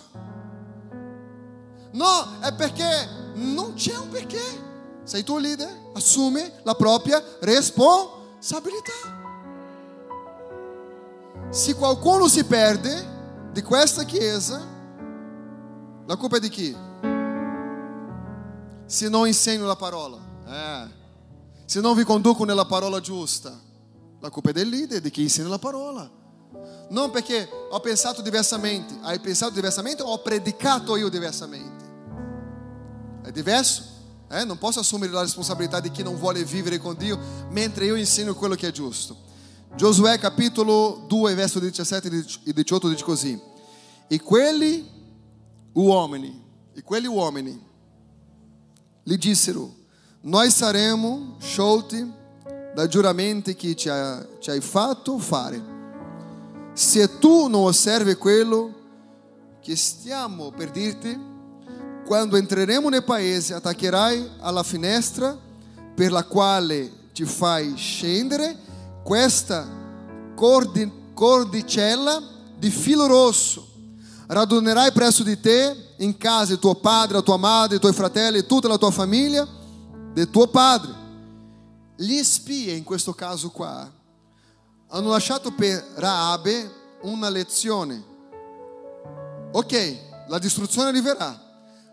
Não, 1.92 2.42
é 2.42 2.50
porque 2.50 2.82
não 3.36 3.74
tinha 3.74 4.00
um 4.00 4.08
perché. 4.08 4.42
Sei 5.04 5.22
tu 5.22 5.38
líder, 5.38 5.68
assume 5.94 6.50
a 6.64 6.74
própria 6.74 7.22
responsabilidade 7.42 8.17
propria 8.38 8.72
responsabilità. 8.72 9.26
Se 11.50 11.74
qualcuno 11.74 12.28
si 12.28 12.44
perde 12.44 13.16
di 13.52 13.62
questa 13.62 14.04
Chiesa, 14.04 14.64
la 16.06 16.16
colpa 16.16 16.36
è 16.36 16.40
di 16.40 16.48
chi? 16.48 16.76
Se 18.86 19.08
non 19.08 19.26
insegno 19.26 19.66
la 19.66 19.76
parola. 19.76 20.18
Eh. 20.46 20.96
Se 21.64 21.80
non 21.80 21.94
vi 21.94 22.04
conduco 22.04 22.44
nella 22.44 22.64
parola 22.64 23.00
giusta, 23.00 23.52
la 24.20 24.30
colpa 24.30 24.50
è 24.50 24.52
del 24.52 24.68
leader, 24.68 25.00
di 25.00 25.10
chi 25.10 25.22
insegna 25.22 25.48
la 25.48 25.58
parola. 25.58 26.10
Non 26.90 27.10
perché 27.10 27.48
ho 27.70 27.80
pensato 27.80 28.22
diversamente, 28.22 28.96
hai 29.02 29.20
pensato 29.20 29.52
diversamente 29.52 30.02
o 30.02 30.06
ho 30.06 30.22
predicato 30.22 30.96
io 30.96 31.10
diversamente. 31.10 31.84
È 33.22 33.30
diverso? 33.30 33.96
Eh? 34.30 34.44
Non 34.44 34.58
posso 34.58 34.80
assumere 34.80 35.12
la 35.12 35.22
responsabilità 35.22 35.80
di 35.80 35.90
chi 35.90 36.02
non 36.02 36.16
vuole 36.16 36.44
vivere 36.44 36.78
con 36.78 36.96
Dio 36.96 37.18
mentre 37.50 37.86
io 37.86 37.94
insegno 37.94 38.34
quello 38.34 38.54
che 38.54 38.68
è 38.68 38.70
giusto. 38.70 39.16
Giosuè 39.74 40.18
capitolo 40.18 41.04
2, 41.06 41.34
verso 41.34 41.58
17 41.58 42.24
e 42.44 42.52
18 42.52 42.88
dice 42.88 43.04
così: 43.04 43.40
E 44.06 44.20
quelli 44.20 44.86
uomini, 45.72 46.42
e 46.74 46.82
quelli 46.82 47.06
uomini 47.06 47.66
lhe 49.02 49.16
dissero: 49.16 49.74
Nós 50.22 50.54
saremo 50.54 51.36
sciolti 51.40 52.12
da 52.74 52.88
ci, 52.88 53.88
ha, 53.88 54.26
ci 54.38 54.50
hai 54.50 54.60
fatto 54.60 55.18
fare. 55.18 55.76
Se 56.72 57.18
tu 57.18 57.48
non 57.48 57.64
osservi 57.64 58.14
quello 58.14 58.74
che 59.60 59.74
stiamo 59.74 60.50
per 60.50 60.70
dirti, 60.70 61.27
quando 62.08 62.38
entreremo 62.38 62.88
nel 62.88 63.04
paese, 63.04 63.52
attaccherai 63.52 64.30
alla 64.38 64.62
finestra 64.62 65.36
per 65.94 66.10
la 66.10 66.24
quale 66.24 67.10
ti 67.12 67.26
fai 67.26 67.76
scendere 67.76 68.56
questa 69.04 69.68
cordicella 70.34 72.22
di 72.56 72.70
filo 72.70 73.06
rosso. 73.06 73.68
Radunerai 74.26 74.90
presso 74.92 75.22
di 75.22 75.38
te 75.38 75.92
in 75.98 76.16
casa 76.16 76.56
tuo 76.56 76.76
padre, 76.76 77.22
tua 77.22 77.36
madre, 77.36 77.76
i 77.76 77.78
tuoi 77.78 77.92
fratelli, 77.92 78.46
tutta 78.46 78.68
la 78.68 78.78
tua 78.78 78.90
famiglia, 78.90 79.46
del 80.14 80.30
tuo 80.30 80.46
padre. 80.46 80.94
Gli 81.94 82.22
spie, 82.22 82.72
in 82.72 82.84
questo 82.84 83.12
caso 83.12 83.50
qua, 83.50 83.86
hanno 84.88 85.10
lasciato 85.10 85.52
per 85.52 85.86
Raabe 85.96 86.72
una 87.02 87.28
lezione. 87.28 88.02
Ok, 89.52 89.98
la 90.28 90.38
distruzione 90.38 90.88
arriverà, 90.88 91.47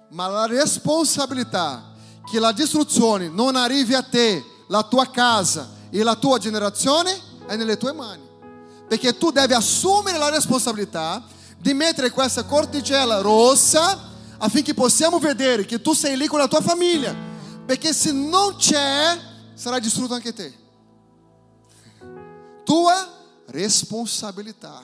ma 0.10 0.28
la 0.28 0.45
responsabilità 0.45 1.93
che 2.30 2.39
la 2.39 2.51
distruzione 2.51 3.30
non 3.30 3.56
arrivi 3.56 3.93
a 3.93 4.01
te, 4.01 4.43
la 4.68 4.84
tua 4.84 5.10
casa 5.10 5.70
e 5.89 6.03
la 6.03 6.16
tua 6.16 6.38
generazione 6.38 7.18
è 7.47 7.56
nelle 7.56 7.78
tue 7.78 7.93
mani. 7.93 8.24
Perché 8.88 9.18
tu 9.18 9.32
devi 9.32 9.53
assumere 9.53 10.18
la 10.18 10.30
responsabilità 10.30 11.24
di 11.58 11.74
mettere 11.74 12.12
questa 12.12 12.43
corticella 12.43 13.22
rossa 13.22 14.14
affinché 14.38 14.74
possiamo 14.74 15.20
vedere 15.20 15.66
che 15.66 15.82
tu 15.82 15.93
sei 15.93 16.18
lì 16.18 16.28
con 16.28 16.39
la 16.39 16.47
tua 16.47 16.62
famiglia. 16.62 17.16
Perché 17.66 17.93
se 17.93 18.12
non 18.12 18.56
c'è, 18.58 19.20
sarà 19.53 19.80
distrutto 19.80 20.14
anche 20.14 20.34
te. 20.34 20.53
Tua 22.64 23.08
responsabilità. 23.47 24.84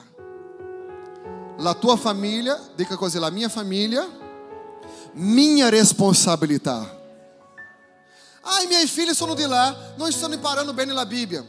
La 1.58 1.74
tua 1.74 1.96
famiglia, 1.96 2.58
dica 2.74 2.96
così, 2.96 3.18
la 3.18 3.30
mia 3.30 3.48
famiglia, 3.48 4.08
minha 5.14 5.68
responsabilità. 5.68 7.00
Ah, 8.42 8.62
i 8.62 8.66
miei 8.66 8.86
figli 8.86 9.14
sono 9.14 9.34
di 9.34 9.46
là, 9.46 9.94
non 9.96 10.10
stanno 10.10 10.34
imparando 10.34 10.72
bene 10.72 10.92
la 10.92 11.06
Bibbia. 11.06 11.44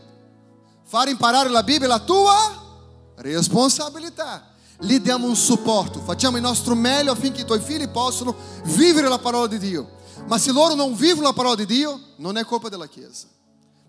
Fare 0.84 1.09
imparare 1.09 1.49
la 1.49 1.64
Bibbia 1.64 1.86
è 1.86 1.89
la 1.89 1.99
tua 1.99 3.14
responsabilità. 3.16 4.51
Lhe 4.80 5.01
diamo 5.01 5.28
un 5.28 5.36
supporto, 5.36 6.01
facciamo 6.01 6.38
il 6.38 6.43
nostro 6.43 6.76
meglio 6.76 7.11
affinché 7.11 7.41
i 7.41 7.45
tuoi 7.45 7.61
figli 7.61 7.88
possano 7.88 8.36
vivere 8.66 9.07
la 9.07 9.20
parola 9.20 9.47
di 9.47 9.57
Dio. 9.57 10.01
Ma 10.28 10.38
se 10.38 10.51
loro 10.51 10.76
non 10.76 10.95
vivono 10.95 11.28
la 11.28 11.34
parola 11.34 11.55
di 11.55 11.66
Dio, 11.66 11.99
non 12.18 12.38
è 12.38 12.45
colpa 12.45 12.70
della 12.70 12.88
Chiesa. 12.88 13.28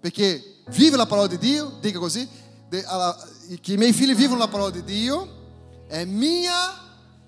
Perché 0.00 0.62
vive 0.68 0.96
la 0.96 1.06
parola 1.06 1.26
di 1.26 1.38
Dio, 1.38 1.76
dica 1.80 1.98
così, 1.98 2.28
che 2.68 3.72
i 3.72 3.76
miei 3.76 3.92
figli 3.92 4.14
vivono 4.14 4.38
la 4.38 4.48
parola 4.48 4.70
di 4.70 4.82
Dio, 4.84 5.28
è 5.86 6.04
mia 6.04 6.74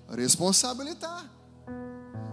responsabilità. 0.07 1.35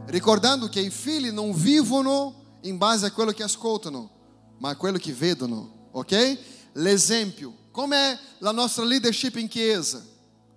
Ricordando 0.07 0.69
che 0.69 0.81
i 0.81 0.91
figli 0.91 1.31
non 1.31 1.53
vivono 1.53 2.59
in 2.63 2.79
base 2.79 3.07
a 3.07 3.11
quello 3.11 3.33
che 3.33 3.43
ascoltano, 3.43 4.11
ma 4.59 4.71
a 4.71 4.77
quello 4.77 4.99
che 4.99 5.13
vedono, 5.13 5.89
ok? 5.93 6.39
L'esempio. 6.75 7.53
Com'è 7.71 8.19
la 8.39 8.53
nostra 8.53 8.85
leadership 8.85 9.37
in 9.37 9.49
chiesa? 9.49 10.03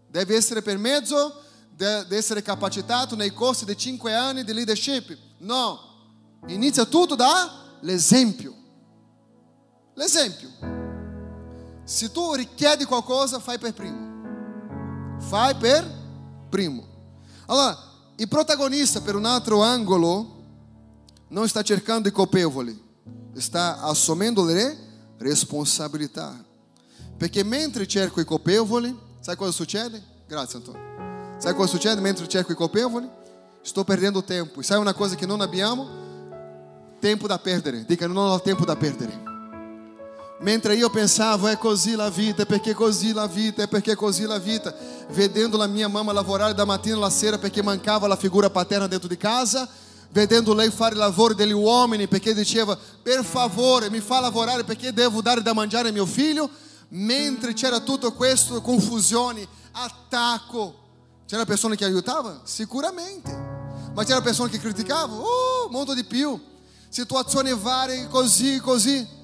Deve 0.09 0.35
essere 0.35 0.61
per 0.61 0.77
mezzo 0.77 1.43
di 1.69 2.15
essere 2.15 2.41
capacitato 2.41 3.15
nei 3.15 3.33
corsi 3.33 3.65
di 3.65 3.75
5 3.75 4.13
anni 4.13 4.43
di 4.43 4.53
leadership? 4.53 5.17
No. 5.39 5.79
Inizia 6.47 6.85
tutto 6.85 7.15
dall'esempio. 7.15 8.53
L'esempio. 9.93 10.49
Se 11.83 12.11
tu 12.11 12.33
richiedi 12.33 12.85
qualcosa, 12.85 13.39
fai 13.39 13.57
per 13.57 13.73
primo. 13.73 15.17
Fai 15.19 15.55
per 15.55 15.89
primo. 16.49 16.85
Allora, 17.47 17.77
il 18.19 18.27
protagonista, 18.27 19.01
per 19.01 19.15
un 19.15 19.25
altro 19.25 19.61
angolo, 19.61 20.35
non 21.29 21.47
sta 21.47 21.61
cercando 21.61 22.07
i 22.07 22.11
colpevoli, 22.11 22.75
sta 23.35 23.79
assumendo 23.81 24.43
le 24.43 24.75
responsabilità. 25.17 26.43
Perché 27.15 27.43
mentre 27.43 27.87
cerco 27.87 28.19
i 28.19 28.25
colpevoli, 28.25 28.95
sai 29.19 29.35
cosa 29.35 29.51
succede? 29.51 30.01
Grazie 30.27 30.57
Antonio. 30.57 31.37
Sai 31.37 31.53
cosa 31.53 31.69
succede 31.69 32.01
mentre 32.01 32.27
cerco 32.27 32.51
i 32.51 32.55
colpevoli? 32.55 33.07
Sto 33.61 33.83
perdendo 33.83 34.23
tempo. 34.23 34.61
E 34.61 34.63
sai 34.63 34.79
una 34.79 34.93
cosa 34.93 35.15
che 35.15 35.25
non 35.27 35.41
abbiamo? 35.41 35.87
Tempo 36.99 37.27
da 37.27 37.37
perdere. 37.37 37.85
Dica, 37.85 38.07
non 38.07 38.17
ho 38.17 38.41
tempo 38.41 38.65
da 38.65 38.75
perdere. 38.75 39.36
Mentre 40.39 40.75
io 40.75 40.89
pensavo, 40.89 41.47
è 41.47 41.57
così 41.57 41.95
la 41.95 42.09
vita, 42.11 42.43
è 42.43 42.45
perché 42.45 42.75
così 42.75 43.11
la 43.11 43.25
vita, 43.25 43.63
è 43.63 43.67
perché 43.67 43.95
così 43.95 44.23
la 44.23 44.37
vita, 44.37 44.73
vedendo 45.09 45.57
la 45.57 45.65
mia 45.65 45.87
mamma 45.87 46.11
lavorare 46.11 46.53
da 46.53 46.63
mattina 46.63 46.95
alla 46.95 47.09
sera 47.09 47.39
perché 47.39 47.63
mancava 47.63 48.05
la 48.05 48.15
figura 48.15 48.49
paterna 48.51 48.85
dentro 48.85 49.07
di 49.07 49.17
casa, 49.17 49.67
vedendo 50.11 50.53
lei 50.53 50.69
fare 50.69 50.93
i 50.93 50.97
lavori 50.97 51.33
degli 51.33 51.53
uomini 51.53 52.07
perché 52.07 52.35
diceva 52.35 52.77
per 53.01 53.23
favore 53.25 53.89
mi 53.89 53.99
fa 53.99 54.19
lavorare 54.19 54.63
perché 54.63 54.93
devo 54.93 55.21
dare 55.21 55.41
da 55.41 55.53
mangiare 55.53 55.89
a 55.89 55.91
mio 55.91 56.05
figlio 56.05 56.49
mentre 56.89 57.53
c'era 57.53 57.79
tutto 57.79 58.13
questo 58.13 58.61
confusione 58.61 59.47
attacco. 59.71 60.85
C'era 61.25 61.45
persone 61.45 61.75
che 61.75 61.83
aiutavano? 61.83 62.41
sicuramente. 62.43 63.55
Ma 63.93 64.03
c'era 64.03 64.21
persone 64.21 64.51
che 64.51 64.59
criticavano 64.59 65.19
oh, 65.19 65.69
molto 65.69 65.95
di 65.95 66.03
più. 66.03 66.39
Situazioni 66.89 67.53
varie 67.53 68.07
così 68.07 68.59
così 68.59 69.16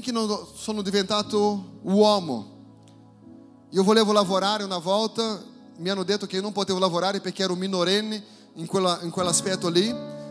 finché 0.00 0.10
sono 0.54 0.80
diventato 0.80 1.80
uomo 1.82 3.66
io 3.68 3.82
volevo 3.82 4.12
lavorare 4.12 4.64
una 4.64 4.78
volta 4.78 5.42
mi 5.76 5.90
hanno 5.90 6.02
detto 6.02 6.26
che 6.26 6.36
io 6.36 6.42
non 6.42 6.52
potevo 6.52 6.78
lavorare 6.78 7.20
perché 7.20 7.42
ero 7.42 7.54
minorenne 7.54 8.24
in, 8.54 8.66
quella, 8.66 8.98
in 9.02 9.10
quell'aspetto 9.10 9.68
lì. 9.68 9.88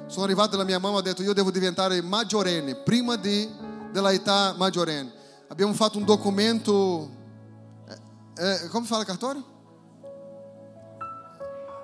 Sono 0.07 0.23
arrivato 0.23 0.51
dalla 0.51 0.63
mia 0.63 0.79
mamma 0.79 0.95
e 0.95 0.99
ho 0.99 1.01
detto 1.01 1.21
io 1.21 1.33
devo 1.33 1.51
diventare 1.51 2.01
maggiorenne, 2.01 2.75
prima 2.77 3.15
di, 3.17 3.47
dell'età 3.91 4.55
maggiorenne. 4.57 5.11
Abbiamo 5.49 5.73
fatto 5.73 5.97
un 5.97 6.05
documento, 6.05 7.09
eh, 8.37 8.63
eh, 8.63 8.67
come 8.67 8.85
fa 8.85 8.97
la 8.97 9.03
cartório? 9.03 9.43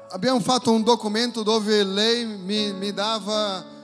Abbiamo 0.09 0.39
fatto 0.39 0.71
un 0.71 0.83
documento 0.83 1.43
dove 1.43 1.83
lei 1.83 2.25
mi, 2.25 2.73
mi 2.73 2.93
dava 2.93 3.76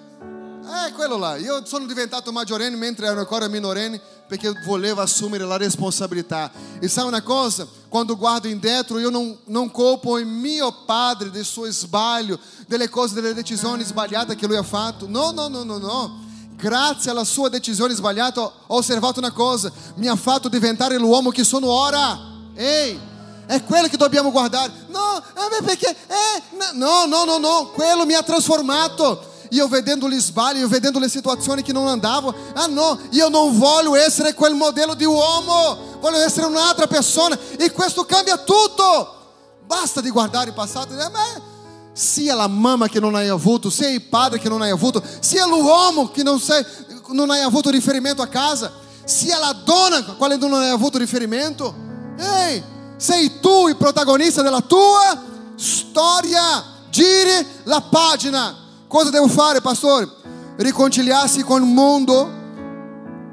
é 0.65 0.91
quello 0.91 1.17
là. 1.17 1.37
Io 1.37 1.65
sono 1.65 1.85
diventato 1.85 2.31
maggiorenne 2.31 2.75
mentre 2.75 3.07
ero 3.07 3.19
ancora 3.19 3.47
minorenne 3.47 3.99
perché 4.27 4.51
volevo 4.65 5.01
assumere 5.01 5.45
la 5.45 5.57
responsabilità. 5.57 6.51
E 6.79 6.87
sai 6.87 7.05
una 7.05 7.21
cosa? 7.21 7.67
Quando 7.89 8.17
guardo 8.17 8.47
indietro, 8.47 8.97
io 8.97 9.09
non, 9.09 9.37
non 9.45 9.69
colpo 9.69 10.17
il 10.17 10.25
mio 10.25 10.71
padre 10.85 11.29
del 11.29 11.45
suo 11.45 11.69
sbaglio, 11.69 12.39
delle 12.67 12.89
cose, 12.89 13.13
delle 13.13 13.33
decisioni 13.33 13.83
sbagliate 13.83 14.35
che 14.35 14.47
lui 14.47 14.55
ha 14.55 14.63
fatto. 14.63 15.07
No, 15.07 15.31
no, 15.31 15.47
no, 15.47 15.63
no, 15.63 15.77
no. 15.77 16.21
Grazie 16.55 17.11
alla 17.11 17.25
sua 17.25 17.49
decisione 17.49 17.93
sbagliata 17.93 18.41
ho 18.41 18.53
osservato 18.67 19.19
una 19.19 19.31
cosa, 19.31 19.71
mi 19.95 20.07
ha 20.07 20.15
fatto 20.15 20.47
diventare 20.47 20.97
l'uomo 20.97 21.29
che 21.29 21.43
sono 21.43 21.67
ora. 21.67 22.17
Ehi, 22.55 22.99
è 23.45 23.63
quello 23.63 23.87
che 23.87 23.97
dobbiamo 23.97 24.31
guardare. 24.31 24.71
No, 24.87 25.21
perché, 25.65 25.89
eh, 25.89 26.41
no, 26.73 27.05
no, 27.05 27.25
no, 27.25 27.37
no, 27.37 27.71
quello 27.73 28.05
mi 28.05 28.13
ha 28.13 28.23
trasformato. 28.23 29.31
Io 29.53 29.67
vedendo 29.67 30.09
gli 30.09 30.19
sbagli, 30.19 30.57
io 30.57 30.67
vedendo 30.67 30.99
le 30.99 31.07
situazioni 31.07 31.61
che 31.61 31.71
non 31.71 31.87
andavano. 31.87 32.35
Ah 32.53 32.65
no, 32.65 32.99
io 33.11 33.29
non 33.29 33.57
voglio 33.57 33.95
essere 33.95 34.33
quel 34.33 34.55
modello 34.55 34.95
di 34.95 35.05
uomo, 35.05 35.97
voglio 35.99 36.17
essere 36.17 36.47
un'altra 36.47 36.87
persona 36.87 37.37
e 37.57 37.71
questo 37.71 38.03
cambia 38.03 38.37
tutto. 38.37 39.21
Basta 39.65 40.01
di 40.01 40.09
guardare 40.09 40.49
il 40.49 40.53
passato 40.53 40.93
e 40.93 41.09
ma 41.09 41.51
sia 41.93 42.33
la 42.33 42.47
mamma 42.47 42.87
che 42.87 42.99
non 42.99 43.13
hai 43.13 43.27
avuto, 43.27 43.69
sia 43.69 43.87
il 43.87 44.01
padre 44.01 44.39
che 44.39 44.49
non 44.49 44.63
hai 44.63 44.71
avuto, 44.71 45.01
sia 45.19 45.45
l'uomo 45.45 46.09
che 46.09 46.23
non, 46.23 46.39
sei, 46.39 46.65
non 47.09 47.29
hai 47.29 47.41
avuto 47.41 47.69
riferimento 47.69 48.23
a 48.23 48.27
casa, 48.27 48.71
sia 49.03 49.37
la 49.37 49.53
donna 49.63 49.97
a 49.97 50.15
quale 50.15 50.35
non 50.37 50.53
hai 50.53 50.69
avuto 50.69 50.97
riferimento. 50.97 51.73
Ehi, 52.17 52.63
sei 52.97 53.39
tu 53.39 53.67
il 53.67 53.77
protagonista 53.77 54.41
della 54.41 54.61
tua 54.61 55.21
storia. 55.55 56.71
Giri 56.89 57.45
la 57.63 57.81
pagina. 57.81 58.62
Cosa 58.93 59.09
devo 59.09 59.27
fare, 59.27 59.59
pastore? 59.59 60.07
Riconciliarsi 60.55 61.41
con 61.41 61.63
il 61.63 61.67
mondo. 61.67 62.29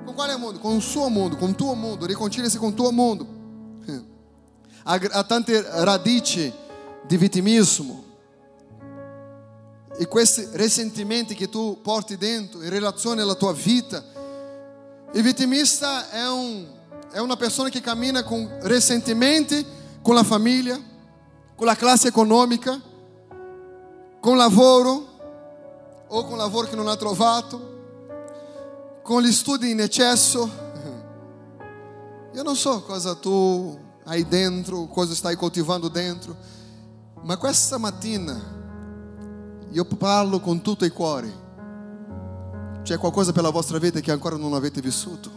Con 0.06 0.14
quale 0.14 0.34
mondo? 0.38 0.58
Con 0.58 0.76
il 0.76 0.80
suo 0.80 1.10
mondo, 1.10 1.36
con 1.36 1.50
il 1.50 1.54
tuo 1.54 1.74
mondo. 1.74 2.06
Riconciliarsi 2.06 2.56
con 2.56 2.70
il 2.70 2.74
tuo 2.74 2.90
mondo. 2.90 3.26
Há, 4.84 5.22
tante 5.24 5.62
radici 5.84 6.50
di 7.06 7.16
vittimismo. 7.18 8.04
E 9.98 10.08
questi 10.08 10.48
risentimenti 10.52 11.34
che 11.34 11.50
tu 11.50 11.78
porti 11.82 12.16
dentro 12.16 12.62
in 12.62 12.70
relazione 12.70 13.20
alla 13.20 13.34
tua 13.34 13.52
vita. 13.52 14.02
Il 15.12 15.22
vittimista 15.22 16.08
è, 16.08 16.26
un, 16.26 16.64
è 17.12 17.18
una 17.18 17.36
persona 17.36 17.68
che 17.68 17.82
cammina 17.82 18.22
con 18.22 18.48
risentimenti 18.62 19.62
con 20.00 20.14
la 20.14 20.24
famiglia, 20.24 20.80
con 21.54 21.66
la 21.66 21.76
classe 21.76 22.08
economica, 22.08 22.80
con 24.20 24.38
lavoro 24.38 25.08
o 26.12 26.24
con 26.24 26.38
lavoro 26.38 26.68
che 26.68 26.76
non 26.76 26.88
ha 26.88 26.96
trovato, 26.96 27.78
con 29.02 29.22
gli 29.22 29.32
studi 29.32 29.70
in 29.70 29.80
eccesso. 29.80 30.50
Io 32.34 32.42
non 32.42 32.56
so 32.56 32.82
cosa 32.82 33.14
tu 33.14 33.78
hai 34.04 34.26
dentro, 34.26 34.86
cosa 34.86 35.14
stai 35.14 35.36
coltivando 35.36 35.88
dentro, 35.88 36.36
ma 37.22 37.36
questa 37.36 37.78
mattina 37.78 38.58
io 39.72 39.84
parlo 39.84 40.40
con 40.40 40.62
tutto 40.62 40.84
il 40.84 40.92
cuore. 40.92 41.48
C'è 42.82 42.98
qualcosa 42.98 43.32
per 43.32 43.42
la 43.42 43.50
vostra 43.50 43.78
vita 43.78 44.00
che 44.00 44.10
ancora 44.10 44.36
non 44.36 44.54
avete 44.54 44.80
vissuto. 44.80 45.30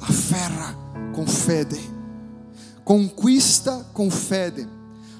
Afferra 0.00 0.74
con 1.12 1.26
fede. 1.26 1.78
Conquista 2.82 3.88
con 3.92 4.10
fede. 4.10 4.68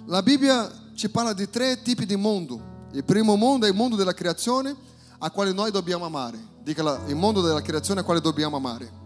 La 0.07 0.23
Bibbia 0.23 0.71
ci 0.95 1.09
parla 1.09 1.33
di 1.33 1.49
tre 1.49 1.81
tipi 1.81 2.05
di 2.05 2.17
mondo. 2.17 2.70
Il 2.93 3.05
primo 3.05 3.37
mondo 3.37 3.67
è 3.67 3.69
il 3.69 3.75
mondo 3.75 3.95
della 3.95 4.15
creazione 4.15 4.75
a 5.19 5.31
quale 5.31 5.53
noi 5.53 5.71
dobbiamo 5.71 6.05
amare. 6.07 6.39
Dica 6.63 7.03
il 7.07 7.15
mondo 7.15 7.41
della 7.41 7.63
creazione 7.63 8.01
a 8.01 8.03
quale 8.03 8.21
dobbiamo 8.21 8.57
amare. 8.57 8.99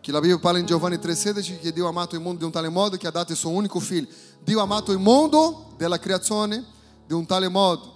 Che 0.00 0.12
la 0.12 0.20
Bibbia 0.20 0.38
parla 0.38 0.58
in 0.58 0.66
Giovanni 0.66 0.96
3,16 0.96 1.60
che 1.60 1.72
Dio 1.72 1.86
ha 1.86 1.88
amato 1.88 2.14
il 2.14 2.20
mondo 2.20 2.40
di 2.40 2.44
un 2.44 2.50
tale 2.50 2.68
modo 2.68 2.96
che 2.96 3.06
ha 3.06 3.10
dato 3.10 3.32
il 3.32 3.38
suo 3.38 3.50
unico 3.50 3.80
figlio. 3.80 4.08
Dio 4.42 4.60
ha 4.60 4.64
amato 4.64 4.92
il 4.92 4.98
mondo 4.98 5.72
della 5.78 5.98
creazione 5.98 6.62
di 7.06 7.14
un 7.14 7.24
tale 7.24 7.48
modo. 7.48 7.90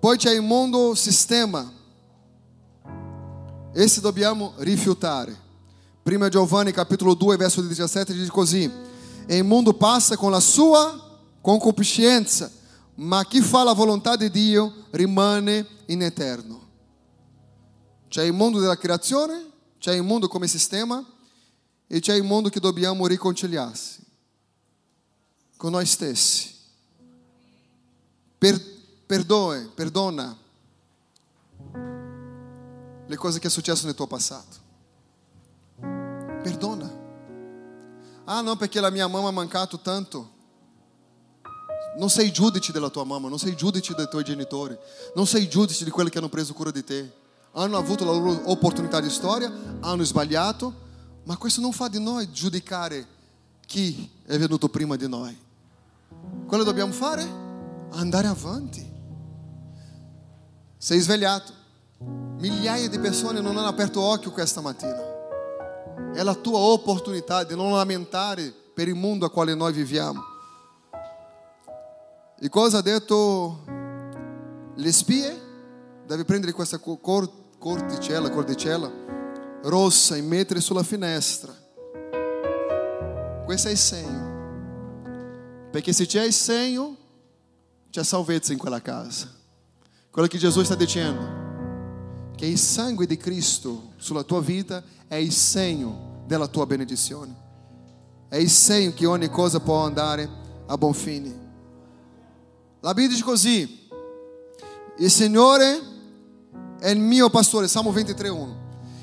Poi 0.00 0.16
c'è 0.16 0.32
il 0.32 0.42
mondo 0.42 0.94
sistema. 0.94 1.70
Esse 3.72 4.00
dobbiamo 4.00 4.54
rifiutare. 4.58 5.36
Prima 6.02 6.28
Giovanni 6.28 6.72
capitolo 6.72 7.14
2 7.14 7.36
verso 7.36 7.60
17 7.60 8.14
dice 8.14 8.30
così: 8.30 8.70
E 9.26 9.36
il 9.36 9.44
mondo 9.44 9.74
passa 9.74 10.16
con 10.16 10.30
la 10.30 10.40
sua 10.40 11.03
concupiscenza, 11.44 12.50
ma 12.94 13.22
chi 13.26 13.42
fa 13.42 13.64
la 13.64 13.74
volontà 13.74 14.16
di 14.16 14.30
Dio 14.30 14.86
rimane 14.92 15.66
in 15.86 16.00
eterno. 16.00 16.68
C'è 18.08 18.22
il 18.22 18.32
mondo 18.32 18.60
della 18.60 18.78
creazione, 18.78 19.50
c'è 19.78 19.92
il 19.92 20.02
mondo 20.02 20.26
come 20.26 20.48
sistema 20.48 21.04
e 21.86 22.00
c'è 22.00 22.14
il 22.14 22.22
mondo 22.22 22.48
che 22.48 22.60
dobbiamo 22.60 23.06
riconciliarsi 23.06 24.02
con 25.58 25.72
noi 25.72 25.84
stessi. 25.84 26.50
Per, 28.38 28.58
perdoe, 29.04 29.70
perdona 29.74 30.34
le 33.06 33.16
cose 33.16 33.38
che 33.38 33.48
è 33.48 33.50
successo 33.50 33.84
nel 33.84 33.94
tuo 33.94 34.06
passato. 34.06 34.56
Perdona. 36.42 37.02
Ah, 38.24 38.40
não, 38.40 38.56
perché 38.56 38.80
la 38.80 38.88
mia 38.88 39.06
mamma 39.08 39.28
ha 39.28 39.32
mancato 39.32 39.78
tanto. 39.78 40.33
Non 41.96 42.10
sei 42.10 42.32
giudice 42.32 42.72
della 42.72 42.88
tua 42.88 43.04
mamma, 43.04 43.28
non 43.28 43.38
sei 43.38 43.54
giudice 43.54 43.94
dei 43.94 44.08
tuoi 44.08 44.24
genitori, 44.24 44.76
non 45.14 45.26
sei 45.26 45.48
giudice 45.48 45.84
di 45.84 45.90
quelli 45.90 46.10
che 46.10 46.18
hanno 46.18 46.28
preso 46.28 46.52
cura 46.52 46.70
di 46.70 46.82
te. 46.82 47.12
Hanno 47.52 47.76
avuto 47.76 48.04
la 48.04 48.10
loro 48.10 48.50
opportunità 48.50 49.00
di 49.00 49.08
storia, 49.08 49.52
hanno 49.80 50.02
sbagliato, 50.02 50.74
ma 51.24 51.36
questo 51.36 51.60
non 51.60 51.72
fa 51.72 51.88
di 51.88 52.00
noi 52.00 52.30
giudicare 52.32 53.06
chi 53.64 54.10
è 54.26 54.36
venuto 54.36 54.68
prima 54.68 54.96
di 54.96 55.08
noi. 55.08 55.38
Quello 56.46 56.64
dobbiamo 56.64 56.92
fare? 56.92 57.26
Andare 57.90 58.26
avanti. 58.26 58.92
Sei 60.76 60.98
svegliato. 60.98 61.52
Migliaia 62.38 62.88
di 62.88 62.98
persone 62.98 63.40
non 63.40 63.56
hanno 63.56 63.68
aperto 63.68 64.00
occhio 64.00 64.32
questa 64.32 64.60
mattina. 64.60 65.12
È 66.12 66.22
la 66.22 66.34
tua 66.34 66.58
opportunità 66.58 67.44
di 67.44 67.54
non 67.54 67.72
lamentare 67.72 68.52
per 68.74 68.88
il 68.88 68.96
mondo 68.96 69.24
a 69.24 69.30
quale 69.30 69.54
noi 69.54 69.72
viviamo. 69.72 70.33
E 72.44 72.50
cosa 72.50 72.76
ha 72.76 72.82
detto 72.82 73.64
le 74.74 74.92
spie? 74.92 75.40
Deve 76.06 76.26
prendere 76.26 76.52
questa 76.52 76.76
cor- 76.76 77.56
corticella, 77.56 78.28
cordicella 78.28 78.92
rossa 79.62 80.14
e 80.14 80.20
mettere 80.20 80.60
sulla 80.60 80.82
finestra. 80.82 81.54
Questo 83.46 83.68
è 83.68 83.70
il 83.70 83.78
segno. 83.78 85.70
Perché 85.70 85.94
se 85.94 86.04
c'è 86.04 86.22
il 86.22 86.34
segno, 86.34 86.94
c'è 87.88 88.04
salvezza 88.04 88.52
in 88.52 88.58
quella 88.58 88.82
casa. 88.82 89.26
Quello 90.10 90.28
che 90.28 90.36
Gesù 90.36 90.62
sta 90.62 90.74
dicendo, 90.74 92.32
che 92.36 92.44
il 92.44 92.58
sangue 92.58 93.06
di 93.06 93.16
Cristo 93.16 93.92
sulla 93.96 94.22
tua 94.22 94.42
vita 94.42 94.84
è 95.08 95.14
il 95.14 95.32
segno 95.32 96.24
della 96.26 96.48
tua 96.48 96.66
benedizione. 96.66 97.34
È 98.28 98.36
il 98.36 98.50
segno 98.50 98.92
che 98.92 99.06
ogni 99.06 99.30
cosa 99.30 99.60
può 99.60 99.82
andare 99.82 100.28
a 100.66 100.76
buon 100.76 100.92
fine. 100.92 101.43
La 102.84 102.92
Bibbia 102.92 103.12
dice 103.12 103.24
così, 103.24 103.88
Signore 105.10 105.80
è 106.78 106.90
il 106.90 106.98
mio 106.98 107.30
pastore, 107.30 107.66
Salmo 107.66 107.90
23.1. 107.90 108.54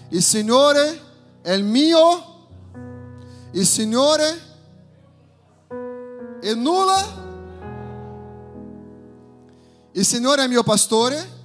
Il 0.10 0.22
Signore 0.22 1.02
è 1.42 1.52
il 1.54 1.64
mio, 1.64 2.48
il 3.54 3.66
Signore 3.66 4.40
e 6.44 6.54
nulla. 6.54 7.04
Il 9.94 10.06
Signore 10.06 10.44
è 10.44 10.48
mio 10.48 10.62
pastore. 10.62 11.40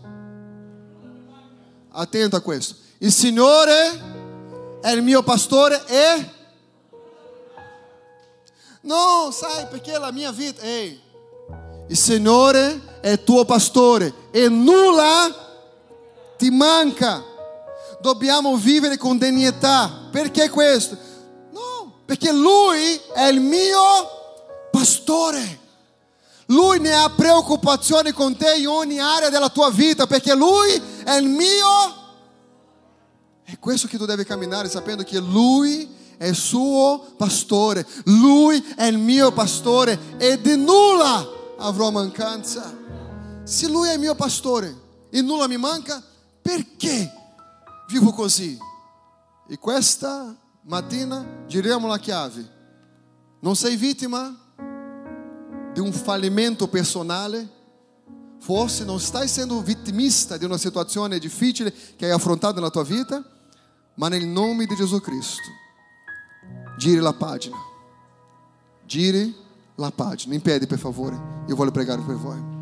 Attento 1.89 2.37
a 2.37 2.41
questo. 2.41 2.74
Signore 3.12 4.80
è 4.82 4.91
il 4.91 5.03
mio 5.03 5.22
pastore 5.22 5.87
e... 5.87 6.30
No, 8.82 9.30
sai 9.32 9.68
perché 9.68 9.99
la 9.99 10.12
mia 10.12 10.30
vita... 10.32 10.61
Ehi, 10.61 11.05
il 11.89 11.97
Signore 11.97 12.99
è 13.01 13.22
tuo 13.22 13.45
pastore 13.45 14.12
e 14.32 14.49
nulla 14.49 15.45
ti 16.37 16.51
manca. 16.51 17.22
Dobbiamo 18.01 18.57
vivere 18.57 18.97
con 18.97 19.18
degnità. 19.18 20.09
Perché 20.11 20.49
questo? 20.49 20.97
No, 21.53 22.01
perché 22.05 22.32
Lui 22.32 23.01
è 23.14 23.24
il 23.26 23.41
mio 23.41 23.80
pastore. 24.70 25.61
Lui 26.47 26.78
ne 26.78 26.95
ha 26.95 27.11
preoccupazione 27.11 28.12
con 28.12 28.37
te 28.37 28.57
in 28.57 28.68
ogni 28.68 29.01
area 29.01 29.30
della 29.30 29.49
tua 29.49 29.70
vita, 29.70 30.07
perché 30.07 30.34
Lui 30.34 30.70
è 31.05 31.14
il 31.16 31.26
mio. 31.26 32.05
È 33.45 33.59
questo 33.59 33.87
che 33.89 33.97
tu 33.97 34.05
devi 34.05 34.24
camminare 34.24 34.68
sapendo 34.68 35.03
che 35.03 35.18
Lui 35.18 35.89
è 36.18 36.26
il 36.26 36.37
suo 36.37 37.14
pastore. 37.16 37.87
Lui 38.05 38.64
è 38.76 38.84
il 38.84 38.99
mio 38.99 39.32
pastore 39.32 39.99
e 40.18 40.41
di 40.41 40.57
nulla 40.57 41.34
avrò 41.59 41.90
mancanza. 41.90 42.74
Se 43.44 43.68
Lui 43.68 43.88
è 43.88 43.94
il 43.94 44.00
mio 44.00 44.14
pastore 44.14 44.74
e 45.11 45.20
nulla 45.22 45.46
mi 45.46 45.57
manca, 45.57 46.02
perché 46.42 47.12
vivo 47.88 48.12
così? 48.12 48.59
E 49.48 49.59
questa 49.59 50.34
mattina 50.62 51.44
giriamo 51.46 51.86
la 51.86 51.98
chiave. 51.98 52.54
Non 53.40 53.54
sei 53.54 53.76
vittima? 53.76 54.44
di 55.76 55.82
um 55.82 55.92
fallimento 55.92 56.68
personale, 56.68 57.46
forse 58.38 58.82
non 58.82 58.98
stai 58.98 59.28
sendo 59.28 59.61
vittimista 59.61 60.38
di 60.38 60.46
una 60.46 60.57
situazione 60.57 61.18
difficile 61.18 61.70
che 61.96 62.07
hai 62.07 62.12
affrontato 62.12 62.54
nella 62.54 62.70
tua 62.70 62.82
vita, 62.82 63.22
ma 63.96 64.09
nel 64.09 64.24
nome 64.24 64.64
di 64.64 64.74
Gesù 64.74 65.02
Cristo, 65.02 65.42
giri 66.78 67.00
la 67.00 67.12
pagina. 67.12 67.59
Giri 68.86 69.36
la 69.77 69.91
pagina. 69.91 70.35
In 70.35 70.43
piedi, 70.43 70.66
per 70.66 70.79
favore. 70.79 71.18
Io 71.47 71.55
voglio 71.55 71.70
pregare 71.70 72.03
per 72.03 72.16
voi. 72.16 72.55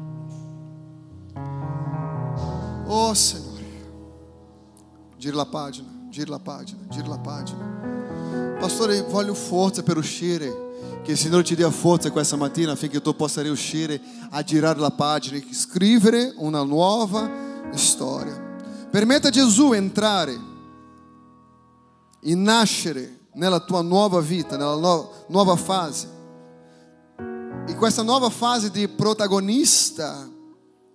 Oh 2.86 3.14
Signore, 3.14 3.62
gira 5.16 5.36
la 5.36 5.46
pagina, 5.46 5.88
gira 6.10 6.32
la 6.32 6.38
pagina, 6.38 6.82
gira 6.88 7.08
la 7.08 7.18
pagina. 7.18 8.56
Pastore, 8.60 9.02
voglio 9.02 9.34
forza 9.34 9.82
per 9.82 9.96
uscire. 9.96 10.62
Che 11.02 11.12
il 11.12 11.18
Signore 11.18 11.42
ti 11.42 11.54
dia 11.54 11.70
forza 11.70 12.10
questa 12.10 12.36
mattina 12.36 12.72
affinché 12.72 13.00
tu 13.02 13.14
possa 13.14 13.42
riuscire 13.42 14.00
a 14.30 14.42
girare 14.42 14.78
la 14.78 14.90
pagina 14.90 15.36
e 15.36 15.46
scrivere 15.52 16.32
una 16.36 16.62
nuova 16.62 17.30
storia. 17.72 18.34
Permetta 18.90 19.28
a 19.28 19.30
Gesù 19.30 19.72
entrare 19.72 20.38
e 22.20 22.34
nascere 22.34 23.28
nella 23.34 23.60
tua 23.60 23.82
nuova 23.82 24.20
vita, 24.20 24.56
nella 24.56 24.76
no- 24.76 25.10
nuova 25.28 25.56
fase. 25.56 26.08
E 27.66 27.74
questa 27.76 28.02
nuova 28.02 28.28
fase 28.28 28.70
di 28.70 28.86
protagonista, 28.88 30.28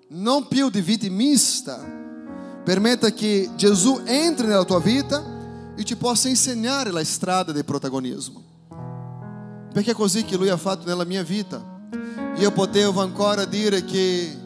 non 0.09 0.47
più 0.47 0.70
di 0.70 0.82
vitimista, 0.82 1.84
permetta 2.63 3.11
che 3.11 3.49
Gesù 3.55 4.01
entri 4.05 4.45
nella 4.45 4.65
tua 4.65 4.80
vita 4.80 5.74
e 5.76 5.84
ti 5.84 5.95
possa 5.95 6.30
insegnare 6.30 6.91
la 6.91 7.03
strada 7.03 7.51
del 7.51 7.65
protagonismo. 7.65 8.43
Perché 9.74 9.91
è 9.91 9.95
così 9.95 10.24
che 10.24 10.38
Lui 10.38 10.49
ha 10.49 10.57
fatto 10.57 10.86
nella 10.86 11.05
mia 11.05 11.24
vita. 11.24 11.59
Io 12.36 12.51
potevo 12.51 13.01
ancora 13.01 13.45
dire 13.45 13.84
che 13.84 14.38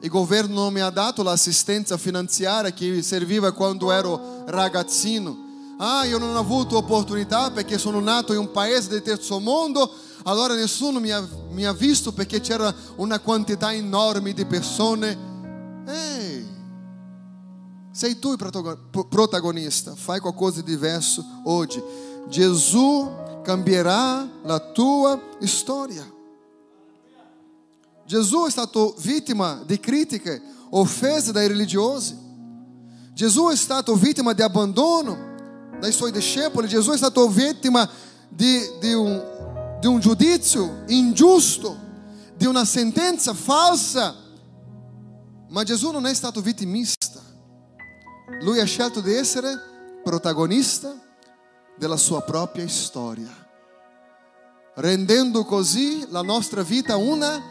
il 0.00 0.08
governo 0.10 0.64
non 0.64 0.72
mi 0.72 0.80
ha 0.80 0.90
dato 0.90 1.22
l'assistenza 1.22 1.96
finanziaria 1.96 2.72
che 2.72 3.00
serviva 3.00 3.52
quando 3.52 3.90
ero 3.90 4.42
ragazzino. 4.46 5.50
Ah, 5.78 6.06
non 6.06 6.36
ho 6.36 6.38
avuto 6.38 6.76
opportunità 6.76 7.50
perché 7.50 7.78
sono 7.78 8.00
nato 8.00 8.32
in 8.32 8.38
un 8.38 8.50
paese 8.50 8.88
del 8.88 9.02
terzo 9.02 9.40
mondo, 9.40 9.90
allora 10.24 10.54
nessuno 10.54 11.00
mi 11.00 11.10
ha, 11.10 11.26
mi 11.50 11.64
ha 11.64 11.72
visto 11.72 12.12
perché 12.12 12.40
c'era 12.40 12.72
una 12.96 13.18
quantità 13.18 13.72
enorme 13.72 14.32
di 14.32 14.44
persone. 14.44 15.30
Ehi, 15.86 16.46
sei 17.90 18.18
tu 18.18 18.32
il 18.32 18.38
protago- 18.38 18.78
protagonista, 19.08 19.94
fai 19.94 20.20
qualcosa 20.20 20.60
di 20.62 20.70
diverso 20.70 21.24
oggi. 21.44 21.82
Gesù 22.28 23.10
cambierà 23.42 24.28
la 24.44 24.58
tua 24.72 25.20
storia. 25.40 26.10
Gesù 28.06 28.46
è 28.46 28.50
stato 28.50 28.94
vittima 28.98 29.62
di 29.64 29.78
critiche, 29.80 30.40
offese 30.70 31.32
dai 31.32 31.48
religiosi. 31.48 32.16
Gesù 33.12 33.48
è 33.48 33.56
stato 33.56 33.94
vittima 33.94 34.32
di 34.32 34.42
abbandono 34.42 35.30
dai 35.78 35.92
suoi 35.92 36.12
discepoli. 36.12 36.68
Gesù 36.68 36.92
è 36.92 36.96
stato 36.96 37.28
vittima 37.28 37.88
di, 38.28 38.58
di, 38.80 38.92
un, 38.94 39.20
di 39.82 39.88
un 39.88 39.98
giudizio 39.98 40.84
ingiusto, 40.86 41.76
di 42.36 42.46
una 42.46 42.64
sentenza 42.64 43.34
falsa. 43.34 44.14
Ma 45.48 45.64
Gesù 45.64 45.90
non 45.90 46.06
è 46.06 46.14
stato 46.14 46.40
vittimista. 46.40 47.20
Lui 48.42 48.60
ha 48.60 48.64
scelto 48.64 49.00
di 49.00 49.12
essere 49.12 49.58
protagonista 50.04 50.94
della 51.76 51.96
sua 51.96 52.22
propria 52.22 52.68
storia, 52.68 53.28
rendendo 54.76 55.44
così 55.44 56.06
la 56.10 56.22
nostra 56.22 56.62
vita 56.62 56.96
una 56.96 57.42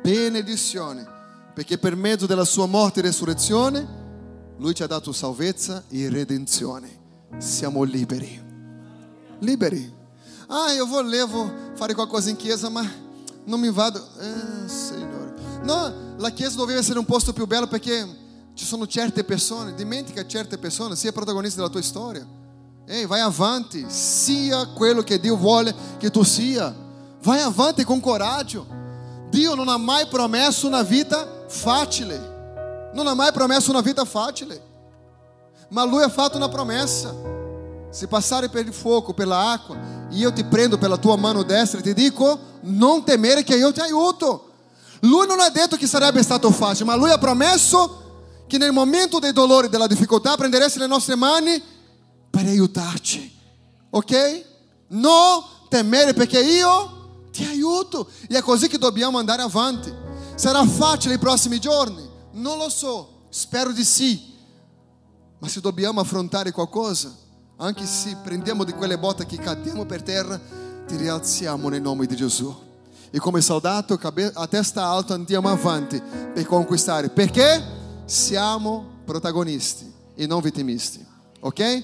benedizione, 0.00 1.04
perché 1.52 1.76
per 1.76 1.96
mezzo 1.96 2.26
della 2.26 2.44
sua 2.44 2.66
morte 2.66 3.00
e 3.00 3.02
resurrezione 3.02 4.54
lui 4.58 4.74
ci 4.74 4.84
ha 4.84 4.86
dato 4.86 5.10
salvezza 5.10 5.82
e 5.88 6.08
redenzione. 6.08 6.98
Siamo 7.38 7.82
liberi. 7.82 8.40
Liberi. 9.40 9.98
Ah, 10.52 10.74
eu 10.74 10.84
volevo 10.84 11.48
fare 11.74 11.94
qualcosa 11.94 12.28
in 12.28 12.34
chiesa, 12.34 12.68
ma 12.68 12.82
non 13.44 13.60
mi 13.60 13.70
vado. 13.70 14.04
Eh, 14.18 14.68
Signore. 14.68 15.34
No, 15.62 16.16
la 16.16 16.30
chiesa 16.30 16.56
doveva 16.56 16.80
essere 16.80 16.98
un 16.98 17.04
posto 17.04 17.32
più 17.32 17.46
bello 17.46 17.68
perché 17.68 18.04
ci 18.54 18.64
sono 18.64 18.84
certe 18.88 19.22
persone. 19.22 19.74
Dimentica 19.74 20.26
certe 20.26 20.58
persone, 20.58 20.96
sia 20.96 21.12
protagonista 21.12 21.60
della 21.60 21.70
tua 21.70 21.82
storia. 21.82 22.26
Ehi, 22.84 23.06
vai 23.06 23.20
avanti, 23.20 23.86
sia 23.88 24.66
quello 24.66 25.02
che 25.02 25.20
Dio 25.20 25.36
vuole 25.36 25.72
che 25.98 26.10
tu 26.10 26.24
sia. 26.24 26.74
Vai 27.22 27.40
avanti 27.40 27.84
con 27.84 28.00
coraggio. 28.00 28.66
Dio 29.28 29.54
non 29.54 29.68
ha 29.68 29.76
mai 29.76 30.08
promesso 30.08 30.66
una 30.66 30.82
vita 30.82 31.44
facile. 31.46 32.90
Non 32.92 33.06
ha 33.06 33.14
mai 33.14 33.30
promesso 33.30 33.70
una 33.70 33.82
vita 33.82 34.04
facile. 34.04 34.60
Ma 35.68 35.84
Lui 35.84 36.02
ha 36.02 36.08
fatto 36.08 36.36
una 36.36 36.48
promessa. 36.48 37.38
Se 37.90 38.06
passare 38.06 38.48
per 38.48 38.66
il 38.66 38.72
fuoco, 38.72 39.12
pela 39.12 39.50
acqua, 39.50 39.76
e 40.10 40.14
io 40.14 40.32
ti 40.32 40.44
prendo 40.44 40.78
pela 40.78 40.96
tua 40.96 41.16
mano 41.16 41.42
destra 41.42 41.80
e 41.80 41.82
ti 41.82 41.92
dico, 41.92 42.38
non 42.62 43.04
temere 43.04 43.42
che 43.42 43.56
io 43.56 43.72
ti 43.72 43.80
aiuto. 43.80 44.48
Lui 45.00 45.26
non 45.26 45.40
ha 45.40 45.48
detto 45.48 45.76
che 45.76 45.86
sarebbe 45.86 46.22
stato 46.22 46.50
facile, 46.50 46.84
ma 46.84 46.94
Lui 46.94 47.10
ha 47.10 47.18
promesso 47.18 48.44
che 48.46 48.58
nel 48.58 48.72
momento 48.72 49.18
dei 49.18 49.32
dolori 49.32 49.66
e 49.66 49.70
della 49.70 49.86
difficoltà 49.86 50.36
prenderesti 50.36 50.78
le 50.78 50.86
nostre 50.86 51.14
mani 51.14 51.62
per 52.28 52.46
aiutarci. 52.46 53.38
Ok? 53.90 54.44
Non 54.88 55.42
temere 55.68 56.14
perché 56.14 56.40
io 56.40 57.28
ti 57.30 57.44
aiuto. 57.44 58.08
E 58.28 58.36
è 58.36 58.42
così 58.42 58.68
che 58.68 58.78
dobbiamo 58.78 59.18
andare 59.18 59.42
avanti. 59.42 59.92
Sarà 60.34 60.64
facile 60.66 61.14
i 61.14 61.18
prossimi 61.18 61.58
giorni? 61.58 62.08
Non 62.32 62.58
lo 62.58 62.68
so, 62.68 63.26
spero 63.30 63.72
di 63.72 63.84
sì. 63.84 64.34
Ma 65.38 65.48
se 65.48 65.60
dobbiamo 65.60 66.00
affrontare 66.00 66.50
qualcosa, 66.50 67.14
anche 67.60 67.84
se 67.84 68.16
prendiamo 68.22 68.64
di 68.64 68.72
quelle 68.72 68.98
botte 68.98 69.26
che 69.26 69.36
cadiamo 69.36 69.84
per 69.84 70.02
terra, 70.02 70.40
ti 70.86 70.96
rialziamo 70.96 71.68
nel 71.68 71.82
nome 71.82 72.06
di 72.06 72.16
Gesù. 72.16 72.68
E 73.10 73.18
come 73.18 73.42
soldato, 73.42 73.98
a 74.32 74.46
testa 74.46 74.86
alta, 74.86 75.14
andiamo 75.14 75.50
avanti 75.50 76.00
per 76.32 76.46
conquistare. 76.46 77.10
Perché 77.10 77.62
siamo 78.06 79.02
protagonisti 79.04 79.92
e 80.14 80.26
non 80.26 80.40
vittimisti. 80.40 81.04
Ok? 81.40 81.82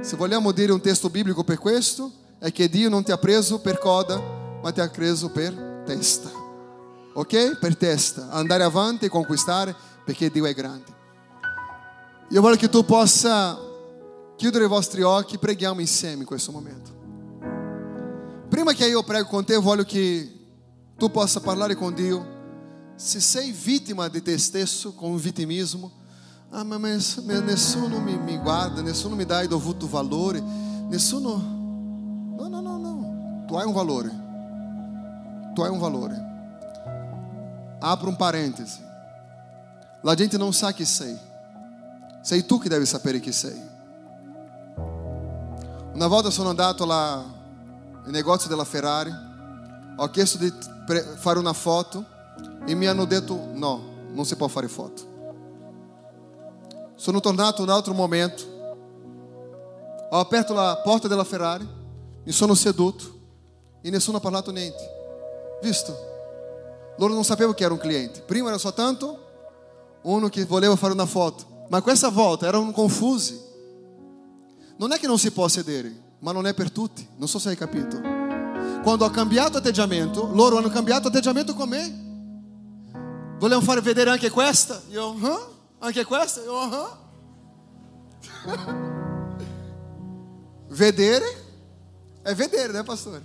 Se 0.00 0.16
vogliamo 0.16 0.50
dire 0.50 0.72
un 0.72 0.80
testo 0.80 1.08
biblico 1.08 1.44
per 1.44 1.58
questo, 1.58 2.10
è 2.38 2.50
che 2.50 2.68
Dio 2.68 2.88
non 2.88 3.04
ti 3.04 3.12
ha 3.12 3.18
preso 3.18 3.60
per 3.60 3.78
coda, 3.78 4.20
ma 4.60 4.72
ti 4.72 4.80
ha 4.80 4.88
preso 4.88 5.28
per 5.30 5.82
testa. 5.86 6.30
Ok? 7.12 7.58
Per 7.58 7.76
testa. 7.76 8.28
Andare 8.30 8.64
avanti 8.64 9.04
e 9.04 9.08
conquistare 9.08 9.72
perché 10.04 10.30
Dio 10.30 10.46
è 10.46 10.52
grande. 10.52 11.00
Io 12.30 12.40
voglio 12.40 12.56
che 12.56 12.68
tu 12.68 12.84
possa 12.84 13.70
chiudere 14.42 14.64
i 14.64 14.68
vostri 14.68 15.02
occhi 15.02 15.38
preghiamo 15.38 15.78
insieme 15.78 16.22
in 16.22 16.24
questo 16.24 16.50
momento. 16.50 16.90
Prima 18.48 18.72
che 18.72 18.88
io 18.88 19.04
prego 19.04 19.28
con 19.28 19.44
te, 19.44 19.54
voglio 19.56 19.84
che 19.84 20.32
tu 20.96 21.08
possa 21.12 21.38
parlare 21.38 21.76
con 21.76 21.94
Dio. 21.94 22.26
Se 22.96 23.20
sei 23.20 23.52
vittima 23.52 24.08
di 24.08 24.20
te 24.20 24.36
stesso, 24.38 24.94
con 24.94 25.16
vitimismo, 25.16 25.92
ah, 26.50 26.64
ma 26.64 26.76
nessuno 26.76 28.00
mi, 28.00 28.18
mi 28.18 28.36
guarda, 28.38 28.82
nessuno 28.82 29.14
mi 29.14 29.24
dà 29.24 29.42
il 29.42 29.48
dovuto 29.48 29.86
valore, 29.86 30.40
nessuno... 30.40 31.36
No, 32.36 32.48
no, 32.48 32.60
no, 32.60 32.78
no. 32.78 33.44
Tu 33.46 33.54
hai 33.54 33.64
un 33.64 33.72
valore. 33.72 34.10
Tu 35.54 35.62
hai 35.62 35.70
un 35.70 35.78
valore. 35.78 36.20
Apro 37.80 38.08
um 38.08 38.16
parêntese. 38.16 38.80
La 40.02 40.16
gente 40.16 40.36
não 40.36 40.50
sa 40.50 40.72
che 40.72 40.84
sei. 40.84 41.16
Sei 42.22 42.44
tu 42.44 42.58
che 42.58 42.68
devi 42.68 42.86
sapere 42.86 43.20
chi 43.20 43.30
sei. 43.30 43.70
Una 45.94 46.06
volta 46.06 46.30
sono 46.30 46.48
andato 46.48 46.86
là 46.86 47.22
nel 48.02 48.10
negozio 48.12 48.48
della 48.48 48.64
Ferrari, 48.64 49.12
ho 49.96 50.08
chiesto 50.08 50.38
di 50.38 50.50
fare 51.18 51.38
una 51.38 51.52
foto 51.52 52.04
e 52.66 52.74
mi 52.74 52.86
hanno 52.86 53.04
detto 53.04 53.38
no, 53.52 54.08
non 54.10 54.24
si 54.24 54.34
può 54.36 54.48
fare 54.48 54.68
foto. 54.68 55.10
Sono 56.96 57.20
tornato 57.20 57.62
un 57.62 57.68
altro 57.68 57.92
momento, 57.92 58.42
ho 60.10 60.18
aperto 60.18 60.54
la 60.54 60.80
porta 60.82 61.08
della 61.08 61.24
Ferrari, 61.24 61.68
mi 62.24 62.32
sono 62.32 62.54
seduto 62.54 63.04
e 63.82 63.90
nessuno 63.90 64.16
ha 64.16 64.20
parlato 64.20 64.50
niente. 64.50 64.90
Visto? 65.60 66.10
Loro 66.96 67.12
non 67.12 67.24
sapevano 67.24 67.54
che 67.54 67.64
era 67.64 67.72
un 67.74 67.80
cliente. 67.80 68.20
Prima 68.20 68.48
era 68.48 68.58
soltanto 68.58 69.18
uno 70.02 70.28
che 70.28 70.44
voleva 70.46 70.74
fare 70.76 70.94
una 70.94 71.06
foto. 71.06 71.66
Ma 71.68 71.82
questa 71.82 72.08
volta 72.08 72.46
erano 72.46 72.70
confusi. 72.72 73.50
Non 74.82 74.90
è 74.90 74.98
che 74.98 75.06
non 75.06 75.16
si 75.16 75.30
può 75.30 75.46
sedere, 75.46 75.94
ma 76.18 76.32
non 76.32 76.44
è 76.44 76.54
per 76.54 76.72
tutti. 76.72 77.06
Non 77.14 77.28
so 77.28 77.38
se 77.38 77.50
hai 77.50 77.56
capito. 77.56 78.00
Quando 78.82 79.04
ho 79.04 79.10
cambiato 79.10 79.58
atteggiamento, 79.58 80.28
loro 80.34 80.58
hanno 80.58 80.70
cambiato 80.70 81.06
atteggiamento 81.06 81.54
con 81.54 81.68
me. 81.68 83.36
Vogliamo 83.38 83.60
fare 83.62 83.80
vedere 83.80 84.10
anche 84.10 84.28
questa? 84.28 84.82
Io, 84.88 85.12
uh-huh. 85.12 85.38
anche 85.78 86.04
questa? 86.04 86.40
Io, 86.42 86.52
uh-huh. 86.52 86.88
vedere 90.70 91.26
è 92.22 92.34
vedere, 92.34 92.72
né, 92.72 92.82
pastore? 92.82 93.22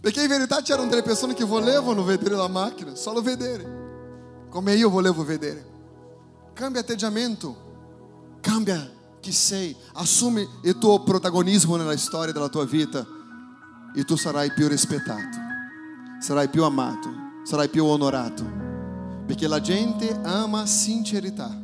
Perché 0.00 0.22
in 0.22 0.28
verità 0.28 0.60
c'erano 0.60 0.88
delle 0.88 1.02
persone 1.02 1.34
che 1.34 1.44
volevano 1.44 2.02
vedere 2.02 2.34
la 2.34 2.48
macchina, 2.48 2.96
solo 2.96 3.22
vedere. 3.22 4.46
Come 4.50 4.74
io 4.74 4.90
volevo 4.90 5.22
vedere. 5.22 5.64
Cambia 6.52 6.80
atteggiamento. 6.80 8.38
Cambia 8.40 9.02
chi 9.24 9.32
sei. 9.32 9.74
Assumi 9.94 10.46
il 10.64 10.76
tuo 10.76 11.02
protagonismo 11.02 11.76
nella 11.76 11.96
storia 11.96 12.32
della 12.32 12.50
tua 12.50 12.66
vita. 12.66 13.06
E 13.96 14.04
tu 14.04 14.16
sarai 14.16 14.52
più 14.52 14.68
rispettato. 14.68 15.38
Sarai 16.20 16.50
più 16.50 16.62
amato. 16.62 17.08
Sarai 17.42 17.70
più 17.70 17.86
onorato. 17.86 18.44
Perché 19.26 19.48
la 19.48 19.62
gente 19.62 20.20
ama 20.22 20.66
sincerità. 20.66 21.58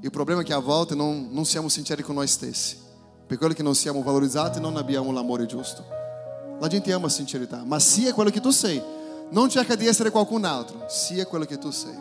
Il 0.00 0.10
problema 0.10 0.40
è 0.40 0.44
che 0.44 0.54
a 0.54 0.60
volte 0.60 0.94
non, 0.94 1.28
non 1.30 1.44
siamo 1.44 1.68
sinceri 1.68 2.02
con 2.02 2.14
noi 2.14 2.26
stessi. 2.26 2.78
Per 3.26 3.36
quello 3.36 3.52
che 3.52 3.62
non 3.62 3.74
siamo 3.74 4.02
valorizzati 4.02 4.58
non 4.58 4.78
abbiamo 4.78 5.12
l'amore 5.12 5.44
giusto. 5.44 5.84
La 6.58 6.68
gente 6.68 6.90
ama 6.90 7.10
sincerità, 7.10 7.64
ma 7.64 7.78
sia 7.78 8.14
quello 8.14 8.30
che 8.30 8.40
tu 8.40 8.50
sei. 8.50 8.82
Non 9.30 9.50
cerca 9.50 9.74
di 9.74 9.86
essere 9.86 10.10
qualcun 10.10 10.44
altro, 10.44 10.86
sia 10.88 11.26
quello 11.26 11.44
che 11.44 11.58
tu 11.58 11.70
sei. 11.70 11.96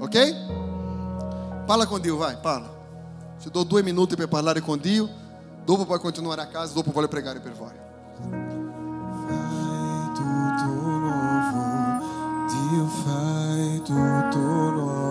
Ok? 0.00 1.64
Parla 1.64 1.86
con 1.86 2.00
Dio, 2.00 2.16
vai, 2.16 2.36
parla. 2.42 2.81
Ti 3.42 3.50
do 3.50 3.64
due 3.64 3.82
minuti 3.82 4.14
per 4.14 4.28
parlare 4.28 4.60
con 4.60 4.78
Dio. 4.78 5.08
Dopo 5.64 5.84
puoi 5.84 5.98
continuare 5.98 6.42
a 6.42 6.46
casa, 6.46 6.74
dopo 6.74 6.92
voglio 6.92 7.08
pregare 7.08 7.40
per 7.40 7.52
voi. 7.54 7.72
Fai 9.26 10.12
tutto 10.14 10.64
nuovo, 10.64 12.04
Dio 12.46 12.86
fai 12.86 13.82
tutto 13.82 14.38
nuovo. 14.38 15.01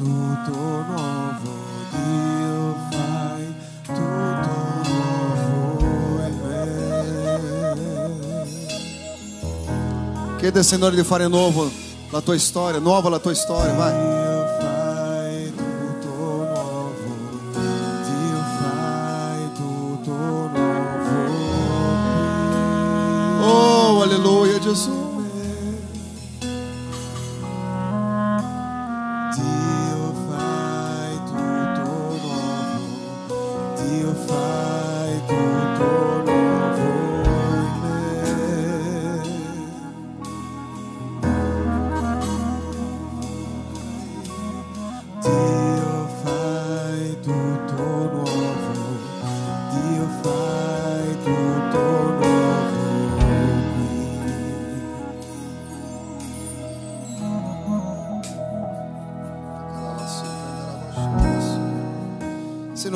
Tutto 0.00 0.52
nuovo, 0.88 1.60
Dio 1.90 2.74
fai 2.90 3.54
tutto 3.82 4.00
nuovo 5.68 6.24
in 6.26 6.40
me. 6.42 6.56
Chiede 10.38 10.62
Signore 10.62 10.96
di 10.96 11.04
fare 11.04 11.28
nuovo 11.28 11.70
la 12.08 12.22
tua 12.22 12.38
storia, 12.38 12.80
nuova 12.80 13.10
la 13.10 13.18
tua 13.18 13.34
storia, 13.34 13.74
vai. 13.74 13.92
Dio 13.92 14.46
fai 14.58 15.52
tutto 15.54 16.40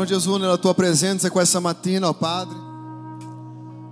Senhor 0.04 0.06
Jesus, 0.06 0.38
nella 0.38 0.58
tua 0.58 0.74
presenza 0.74 1.30
questa 1.30 1.60
mattina, 1.60 2.08
ó 2.08 2.14
Padre, 2.14 2.56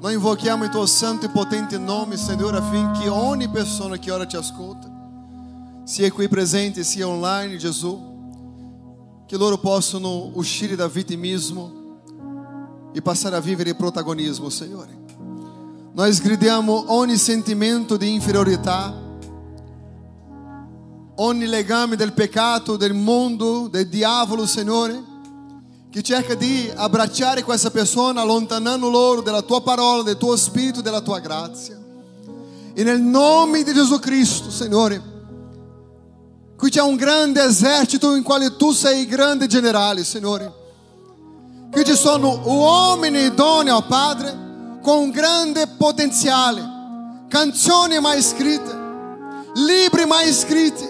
noi 0.00 0.14
invochiamo 0.14 0.64
il 0.64 0.70
tuo 0.70 0.84
santo 0.84 1.26
e 1.26 1.30
potente 1.30 1.78
nome, 1.78 2.16
Signore, 2.16 2.58
affinché 2.58 3.08
ogni 3.08 3.48
persona 3.48 3.96
che 3.96 4.10
ora 4.10 4.26
ti 4.26 4.36
ascolta, 4.36 4.90
sia 5.84 6.10
qui 6.12 6.28
presente, 6.28 6.84
sia 6.84 7.08
online, 7.08 7.56
Gesù, 7.56 7.98
che 9.26 9.36
loro 9.36 9.56
possano 9.58 10.30
uscire 10.34 10.76
da 10.76 10.86
vitimismo 10.86 12.00
e 12.92 13.00
passare 13.00 13.36
a 13.36 13.40
vivere 13.40 13.70
il 13.70 13.76
protagonismo, 13.76 14.50
Signore. 14.50 15.00
Nós 15.94 16.20
gridiamo 16.20 16.84
ogni 16.88 17.16
sentimento 17.16 17.96
di 17.96 18.12
inferiorità, 18.12 18.94
ogni 21.16 21.46
legame 21.46 21.96
del 21.96 22.12
peccato, 22.12 22.76
del 22.76 22.92
mondo, 22.92 23.68
del 23.68 23.88
diavolo, 23.88 24.46
Signore, 24.46 25.10
che 25.92 26.00
cerca 26.00 26.34
di 26.34 26.72
abbracciare 26.74 27.42
questa 27.42 27.70
persona, 27.70 28.22
allontanando 28.22 28.88
loro 28.88 29.20
dalla 29.20 29.42
tua 29.42 29.60
parola, 29.60 30.02
del 30.02 30.16
tuo 30.16 30.34
spirito, 30.36 30.80
della 30.80 31.02
tua 31.02 31.18
grazia. 31.18 31.78
E 32.72 32.82
nel 32.82 33.02
nome 33.02 33.62
di 33.62 33.74
Gesù 33.74 33.98
Cristo, 33.98 34.50
Signore, 34.50 35.02
qui 36.56 36.70
c'è 36.70 36.80
un 36.80 36.96
grande 36.96 37.44
esercito 37.44 38.14
in 38.14 38.22
quale 38.22 38.56
tu 38.56 38.72
sei 38.72 39.04
grande 39.04 39.46
generale, 39.46 40.02
Signore. 40.02 40.50
Qui 41.70 41.84
ci 41.84 41.94
sono 41.94 42.40
uomini 42.42 43.24
idonei, 43.24 43.74
ó 43.74 43.82
Padre, 43.82 44.78
con 44.80 44.96
un 44.96 45.10
grande 45.10 45.66
potenziale, 45.76 47.26
canzoni 47.28 48.00
mai 48.00 48.22
scritte, 48.22 48.74
libri 49.56 50.06
mai 50.06 50.32
scritti, 50.32 50.88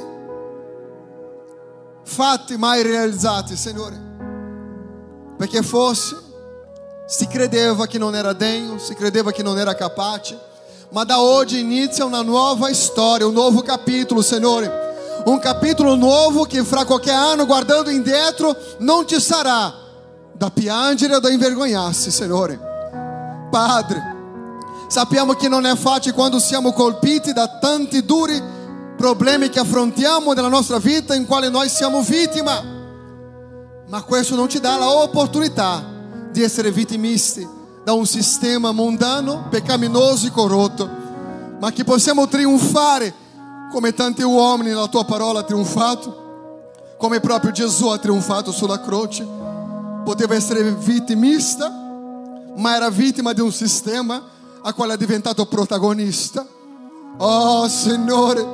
fatti 2.05 2.57
mai 2.57 2.83
realizzati, 2.83 3.57
Signore. 3.57 4.11
Perché 5.37 5.63
forse 5.63 6.17
si 7.07 7.27
credeva 7.27 7.87
che 7.87 7.99
non 7.99 8.15
era 8.15 8.33
degno, 8.33 8.79
si 8.79 8.95
credeva 8.95 9.33
che 9.33 9.43
non 9.43 9.59
era 9.59 9.75
capace, 9.75 10.39
ma 10.91 11.05
da 11.05 11.21
oggi 11.21 11.61
inizia 11.61 12.05
una 12.05 12.23
nuova 12.23 12.73
storia, 12.75 13.27
un 13.27 13.33
nuovo 13.33 13.63
capitolo, 13.63 14.23
Signore. 14.23 14.91
Un 15.25 15.39
capitolo 15.39 15.95
nuovo 15.95 16.45
che 16.45 16.65
fra 16.65 16.85
qualche 16.85 17.11
anno, 17.11 17.47
guardando 17.47 17.91
indietro, 17.91 18.57
non 18.79 19.07
ci 19.07 19.21
sarà 19.21 19.73
da 20.33 20.51
piangere 20.51 21.15
o 21.15 21.21
da 21.21 21.31
invergognarsi, 21.31 22.11
Signore. 22.11 22.59
Padre, 23.51 24.03
sappiamo 24.89 25.35
che 25.35 25.49
non 25.49 25.65
è 25.65 25.77
facile 25.77 26.15
quando 26.15 26.39
siamo 26.39 26.73
colpiti 26.73 27.33
da 27.33 27.59
tanti 27.59 28.05
duri 28.05 28.43
problemi 28.97 29.49
che 29.49 29.61
affrontiamo 29.61 30.33
nella 30.33 30.49
nostra 30.49 30.79
vita 30.79 31.15
in 31.15 31.27
quale 31.27 31.49
noi 31.49 31.69
siamo 31.69 32.03
vittima. 32.03 32.72
Ma 33.93 34.01
questo 34.01 34.35
non 34.35 34.49
ci 34.49 34.59
dà 34.59 34.79
l'opportunità 34.79 35.85
di 36.31 36.43
essere 36.43 36.71
vittimisti 36.71 37.47
da 37.85 37.93
un 37.93 38.07
sistema 38.07 38.73
mondano, 38.73 39.49
peccaminoso 39.51 40.29
e 40.29 40.31
corrotto, 40.31 40.89
ma 41.61 41.71
che 41.73 41.85
possiamo 41.85 42.27
trionfare 42.27 43.13
come 43.71 43.93
tanti 43.93 44.23
uomini 44.23 44.71
nella 44.71 44.87
tua 44.87 45.05
parola 45.05 45.41
ha 45.41 45.43
trionfato, 45.43 46.95
come 46.97 47.21
proprio 47.21 47.51
Gesù 47.51 47.89
ha 47.89 47.99
trionfato 47.99 48.51
sulla 48.51 48.81
croce. 48.81 49.29
Poteva 50.03 50.37
essere 50.37 50.73
vittimista, 50.73 51.71
ma 52.57 52.75
era 52.75 52.89
vittima 52.89 53.35
di 53.35 53.43
un 53.43 53.53
sistema 53.53 54.23
a 54.63 54.73
quale 54.73 54.95
è 54.95 54.97
diventato 54.97 55.45
protagonista. 55.45 56.47
Oh 57.19 57.69
Signore, 57.69 58.47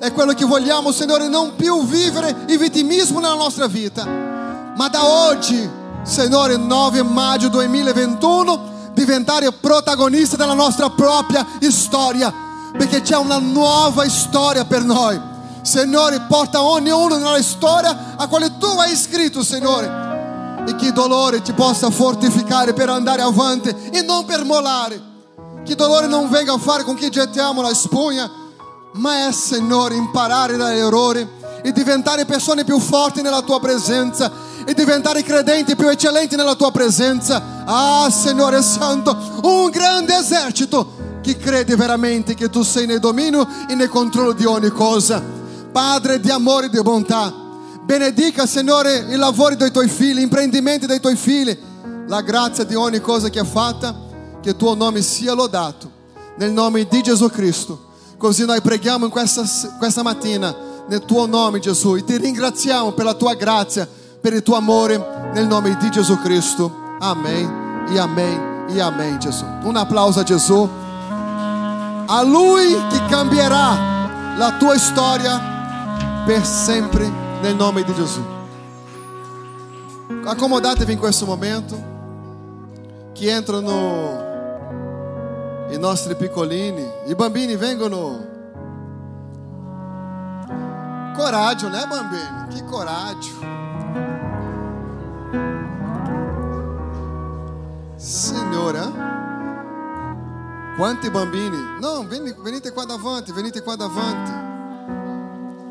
è 0.00 0.12
quello 0.12 0.32
che 0.32 0.44
vogliamo, 0.44 0.90
Signore, 0.90 1.28
non 1.28 1.54
più 1.54 1.86
vivere 1.86 2.34
il 2.48 2.58
vittimismo 2.58 3.20
nella 3.20 3.36
nostra 3.36 3.68
vita 3.68 4.29
ma 4.76 4.88
da 4.88 5.04
oggi, 5.04 5.68
Signore, 6.02 6.56
9 6.56 7.02
maggio 7.02 7.48
2021, 7.48 8.90
diventare 8.94 9.50
protagonista 9.52 10.36
della 10.36 10.54
nostra 10.54 10.90
propria 10.90 11.46
storia, 11.70 12.32
perché 12.76 13.02
c'è 13.02 13.16
una 13.16 13.38
nuova 13.38 14.08
storia 14.08 14.64
per 14.64 14.82
noi. 14.82 15.20
Signore, 15.62 16.20
porta 16.28 16.62
ognuno 16.62 17.16
nella 17.16 17.42
storia 17.42 18.16
a 18.16 18.26
quale 18.28 18.56
tu 18.58 18.66
hai 18.66 18.96
scritto, 18.96 19.42
Signore, 19.42 20.64
e 20.66 20.74
che 20.76 20.86
il 20.86 20.92
dolore 20.92 21.42
ti 21.42 21.52
possa 21.52 21.90
fortificare 21.90 22.72
per 22.72 22.88
andare 22.88 23.22
avanti 23.22 23.74
e 23.90 24.02
non 24.02 24.24
per 24.24 24.44
mollare. 24.44 25.08
Che 25.64 25.72
il 25.72 25.76
dolore 25.76 26.06
non 26.06 26.30
venga 26.30 26.54
a 26.54 26.58
fare 26.58 26.84
con 26.84 26.94
che 26.94 27.10
gettiamo 27.10 27.60
la 27.60 27.74
spugna, 27.74 28.30
ma 28.94 29.28
è, 29.28 29.32
Signore, 29.32 29.94
imparare 29.94 30.56
dagli 30.56 30.78
errori 30.78 31.28
e 31.62 31.72
diventare 31.72 32.24
persone 32.24 32.64
più 32.64 32.78
forti 32.78 33.20
nella 33.20 33.42
tua 33.42 33.60
presenza 33.60 34.48
e 34.64 34.74
diventare 34.74 35.22
credenti 35.22 35.76
più 35.76 35.88
eccellenti 35.88 36.36
nella 36.36 36.54
tua 36.54 36.70
presenza. 36.70 37.64
Ah, 37.64 38.10
Signore 38.10 38.62
Santo, 38.62 39.16
un 39.42 39.70
grande 39.70 40.16
esercito 40.16 41.18
che 41.22 41.36
crede 41.36 41.76
veramente 41.76 42.34
che 42.34 42.48
tu 42.48 42.62
sei 42.62 42.86
nel 42.86 42.98
dominio 42.98 43.46
e 43.68 43.74
nel 43.74 43.88
controllo 43.88 44.32
di 44.32 44.44
ogni 44.44 44.70
cosa. 44.70 45.22
Padre 45.72 46.18
di 46.18 46.30
amore 46.30 46.66
e 46.66 46.70
di 46.70 46.80
bontà, 46.80 47.32
benedica, 47.84 48.46
Signore, 48.46 49.06
i 49.08 49.16
lavori 49.16 49.56
dei 49.56 49.70
tuoi 49.70 49.88
figli, 49.88 50.18
gli 50.18 50.22
imprendimenti 50.22 50.86
dei 50.86 51.00
tuoi 51.00 51.16
figli, 51.16 51.56
la 52.06 52.22
grazia 52.22 52.64
di 52.64 52.74
ogni 52.74 53.00
cosa 53.00 53.28
che 53.28 53.40
è 53.40 53.44
fatta, 53.44 53.94
che 54.40 54.56
tuo 54.56 54.74
nome 54.74 55.02
sia 55.02 55.32
lodato. 55.32 55.98
Nel 56.36 56.52
nome 56.52 56.86
di 56.88 57.02
Gesù 57.02 57.28
Cristo. 57.28 57.88
Così 58.16 58.44
noi 58.44 58.60
preghiamo 58.60 59.04
in 59.04 59.10
questa, 59.10 59.44
questa 59.78 60.02
mattina 60.02 60.54
nel 60.88 61.04
tuo 61.04 61.26
nome, 61.26 61.60
Gesù, 61.60 61.94
e 61.96 62.04
ti 62.04 62.16
ringraziamo 62.16 62.92
per 62.92 63.04
la 63.04 63.14
tua 63.14 63.34
grazia, 63.34 63.88
per 64.20 64.32
il 64.34 64.42
tuo 64.42 64.56
amore 64.56 65.30
nel 65.32 65.46
nome 65.46 65.76
di 65.76 65.90
Gesù 65.90 66.18
Cristo. 66.20 66.96
Amen 66.98 67.86
e 67.88 67.98
amen 67.98 68.66
e 68.68 68.80
amen, 68.80 69.18
Gesù. 69.18 69.44
Un 69.62 69.76
applauso 69.76 70.20
a 70.20 70.22
Gesù. 70.22 70.68
A 72.06 72.22
Lui 72.22 72.74
che 72.90 73.04
cambierà 73.06 74.36
la 74.36 74.56
tua 74.58 74.78
storia 74.78 76.24
per 76.24 76.44
sempre 76.44 77.10
nel 77.40 77.56
nome 77.56 77.82
di 77.82 77.94
Gesù. 77.94 78.22
Accomodatevi 80.24 80.92
in 80.92 80.98
questo 80.98 81.24
momento. 81.24 81.88
Che 83.12 83.30
entrano 83.30 84.28
i 85.70 85.78
nostri 85.78 86.14
piccolini. 86.14 86.86
I 87.06 87.14
bambini 87.14 87.56
vengono. 87.56 88.28
Coraggio, 91.16 91.68
né, 91.68 91.86
bambini? 91.86 92.46
Que 92.50 92.64
coraggio. 92.64 93.59
Signora, 98.10 98.90
quanti 100.74 101.08
bambini? 101.10 101.78
No, 101.78 102.04
venite 102.08 102.72
qua 102.72 102.84
davanti, 102.84 103.30
venite 103.30 103.62
qua 103.62 103.76
davanti. 103.76 104.32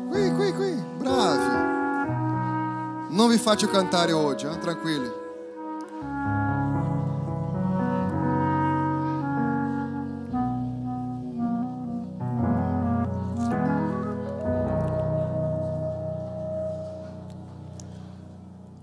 Qui, 0.08 0.34
qui, 0.34 0.52
qui, 0.54 0.74
bravi. 0.96 3.14
Non 3.14 3.28
vi 3.28 3.36
faccio 3.36 3.68
cantare 3.68 4.12
oggi, 4.12 4.46
eh? 4.46 4.58
tranquilli. 4.58 5.12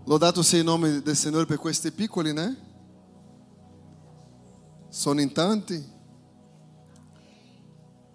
Lodato 0.03 0.43
sia 0.43 0.59
il 0.59 0.63
nome 0.63 1.01
del 1.01 1.15
Signore 1.15 1.47
per 1.47 1.57
questi 1.57 1.91
piccoli, 1.91 2.34
né? 2.34 2.66
Sono 4.89 5.22
in 5.22 5.31
tanti. 5.31 5.95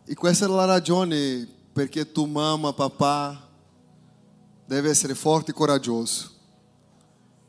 E 0.05 0.15
questa 0.15 0.47
è 0.47 0.49
la 0.49 0.65
ragione 0.65 1.49
perché 1.73 2.11
tu 2.11 2.25
mamma, 2.27 2.73
papà, 2.73 3.49
deve 4.65 4.91
essere 4.91 5.15
forte 5.15 5.51
e 5.51 5.55
coraggioso. 5.55 6.31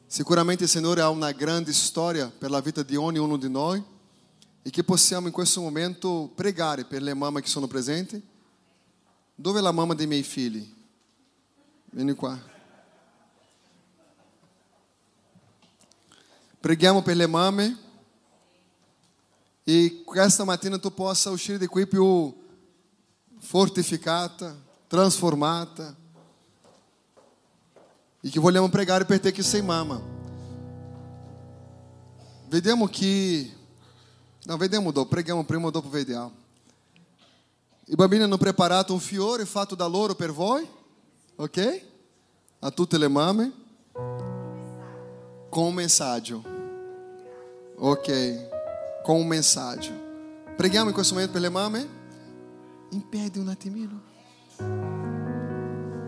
Sicuramente 0.06 0.66
il 0.66 0.70
Signore 0.70 1.02
ha 1.02 1.10
una 1.10 1.32
grande 1.32 1.74
storia 1.74 2.30
per 2.30 2.52
la 2.52 2.62
vita 2.62 2.84
di 2.84 2.96
ognuno 2.96 3.38
di 3.38 3.50
noi 3.50 3.84
e 4.62 4.70
che 4.70 4.84
possiamo 4.84 5.28
in 5.28 5.34
questo 5.34 5.60
momento 5.60 6.32
pregare 6.36 6.86
per 6.86 7.02
le 7.02 7.14
mamme 7.14 7.42
che 7.42 7.48
sono 7.48 7.68
presenti. 7.68 8.22
Dove 9.36 9.60
è 9.60 9.62
la 9.62 9.72
mamma 9.72 9.96
dei 9.96 10.06
miei 10.06 10.24
figli? 10.24 10.72
Vieni 11.90 12.14
qua. 12.14 12.40
Preghiamo 16.60 17.02
per 17.02 17.16
le 17.16 17.28
mamme 17.28 17.78
e 19.64 20.04
questa 20.04 20.44
mattina 20.44 20.78
tu 20.78 20.94
possa 20.94 21.30
uscire 21.30 21.58
di 21.58 21.68
qui 21.68 21.88
più 21.88 22.34
fortificata. 23.40 24.56
E 28.22 28.30
che 28.30 28.40
vogliamo 28.40 28.70
pregare 28.70 29.06
per 29.06 29.20
te 29.20 29.32
che 29.32 29.44
sei 29.44 29.62
mamma. 29.62 30.02
Vediamo 32.48 32.88
che. 32.88 33.52
Não, 34.46 34.58
vediamo 34.58 34.92
dopo, 34.92 35.10
preghiamo 35.10 35.44
prima, 35.46 35.70
dopo 35.70 35.90
vediamo. 35.90 36.32
I 37.86 37.96
bambini 37.96 38.24
hanno 38.24 38.38
preparato 38.38 38.94
un 38.94 39.00
fiore 39.00 39.46
fatto 39.46 39.74
da 39.74 39.86
loro 39.88 40.16
per 40.16 40.32
voi, 40.32 40.68
ok? 41.36 41.86
A 42.60 42.72
tutte 42.72 42.98
le 42.98 43.08
mamme, 43.08 43.52
com 45.50 45.68
um 45.68 45.72
mensagem. 45.72 46.42
Ok, 47.78 48.10
com 49.04 49.20
um 49.20 49.26
messaggio. 49.26 49.92
Preghiamo 50.56 50.88
in 50.88 50.94
questo 50.94 51.14
momento 51.14 51.34
per 51.34 51.42
le 51.42 51.50
mamme? 51.50 51.88
Impede 52.92 53.40
un 53.40 53.50
attimino. 53.50 54.02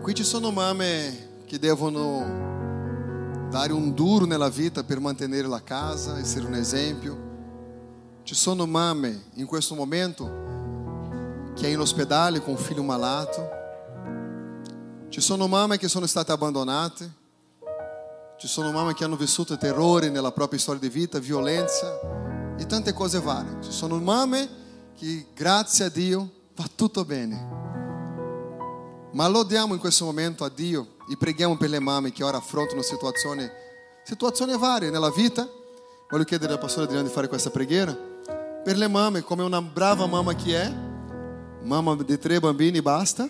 Qui 0.00 0.14
ci 0.14 0.24
sono 0.24 0.50
mamme 0.50 1.42
che 1.44 1.58
devono 1.58 3.48
dare 3.50 3.72
un 3.72 3.92
duro 3.92 4.24
nella 4.24 4.48
vita 4.48 4.82
per 4.82 4.98
mantenere 4.98 5.46
la 5.46 5.62
casa, 5.62 6.18
essere 6.18 6.46
un 6.46 6.54
esempio. 6.54 7.24
Ci 8.22 8.34
sono 8.34 8.66
mamme 8.66 9.24
in 9.34 9.46
questo 9.46 9.74
momento 9.74 10.44
che 11.54 11.66
è 11.66 11.70
in 11.70 11.80
ospedale 11.80 12.40
con 12.40 12.54
un 12.54 12.58
figlio 12.58 12.82
malato. 12.82 13.50
Ci 15.10 15.20
sono 15.20 15.46
mamme 15.46 15.76
che 15.76 15.88
sono 15.88 16.06
state 16.06 16.32
abbandonate. 16.32 17.24
Ci 18.38 18.46
sono 18.48 18.70
mamme 18.70 18.94
che 18.94 19.04
hanno 19.04 19.16
vissuto 19.16 19.56
terrore 19.56 20.08
nella 20.08 20.32
propria 20.32 20.58
storia 20.58 20.80
di 20.80 20.88
vita, 20.88 21.18
violenza 21.18 22.25
e 22.58 22.66
tante 22.66 22.92
cose 22.92 23.20
varie. 23.20 23.58
Ci 23.62 23.70
sono 23.70 23.98
mamme 23.98 24.48
che, 24.96 25.26
grazie 25.34 25.86
a 25.86 25.88
Dio, 25.88 26.30
va 26.54 26.64
tutto 26.74 27.04
bene. 27.04 27.54
Ma 29.12 29.26
lodiamo 29.28 29.74
in 29.74 29.80
questo 29.80 30.04
momento 30.04 30.44
a 30.44 30.50
Dio 30.50 30.96
e 31.10 31.16
preghiamo 31.16 31.56
per 31.56 31.70
le 31.70 31.78
mamme 31.78 32.12
che 32.12 32.24
ora 32.24 32.38
affrontano 32.38 32.82
situazioni, 32.82 33.48
situazioni 34.04 34.56
varie 34.56 34.90
nella 34.90 35.10
vita. 35.10 35.48
Voglio 36.08 36.24
chiedere 36.24 36.52
al 36.52 36.58
pastore 36.58 36.84
Adriano 36.84 37.06
di 37.06 37.12
fare 37.12 37.28
questa 37.28 37.50
preghiera. 37.50 37.96
Per 38.64 38.76
le 38.76 38.88
mamme, 38.88 39.22
come 39.22 39.42
una 39.42 39.62
brava 39.62 40.06
mamma 40.06 40.34
che 40.34 40.60
è, 40.60 40.74
mamma 41.62 41.96
di 41.96 42.18
tre 42.18 42.40
bambini 42.40 42.82
basta 42.82 43.28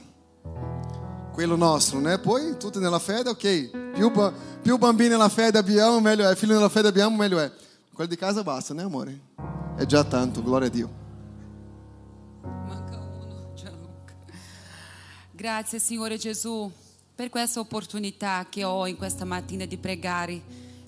quello 1.37 1.55
nostro, 1.55 1.99
né? 1.99 2.19
Poi 2.19 2.57
tudo 2.57 2.79
nella 2.79 2.99
fede, 2.99 3.29
ok. 3.29 3.93
Più, 3.93 4.11
più 4.63 4.79
bambini 4.79 5.11
nella 5.11 5.29
fede 5.29 5.59
abbiamo, 5.59 6.01
meglio 6.01 6.27
è. 6.27 6.35
Filho 6.35 6.55
nella 6.55 6.71
fede 6.71 6.89
abbiamo, 6.89 7.15
meglio 7.15 7.39
è. 7.39 7.53
Quello 7.97 8.11
di 8.11 8.17
casa 8.19 8.43
basta, 8.43 8.75
né, 8.75 8.83
amore? 8.83 9.19
È 9.75 9.87
già 9.87 10.05
tanto, 10.05 10.43
gloria 10.43 10.69
a 10.69 10.71
Dio. 10.71 10.91
Manca 12.43 12.99
uno, 12.99 13.53
Gianluca. 13.55 14.15
Grazie, 15.31 15.79
Signore 15.79 16.19
Gesù, 16.19 16.71
per 17.15 17.31
questa 17.31 17.59
opportunità 17.59 18.49
che 18.51 18.65
ho 18.65 18.87
in 18.87 18.99
questa 18.99 19.25
mattina 19.25 19.65
di 19.65 19.79
pregare 19.79 20.43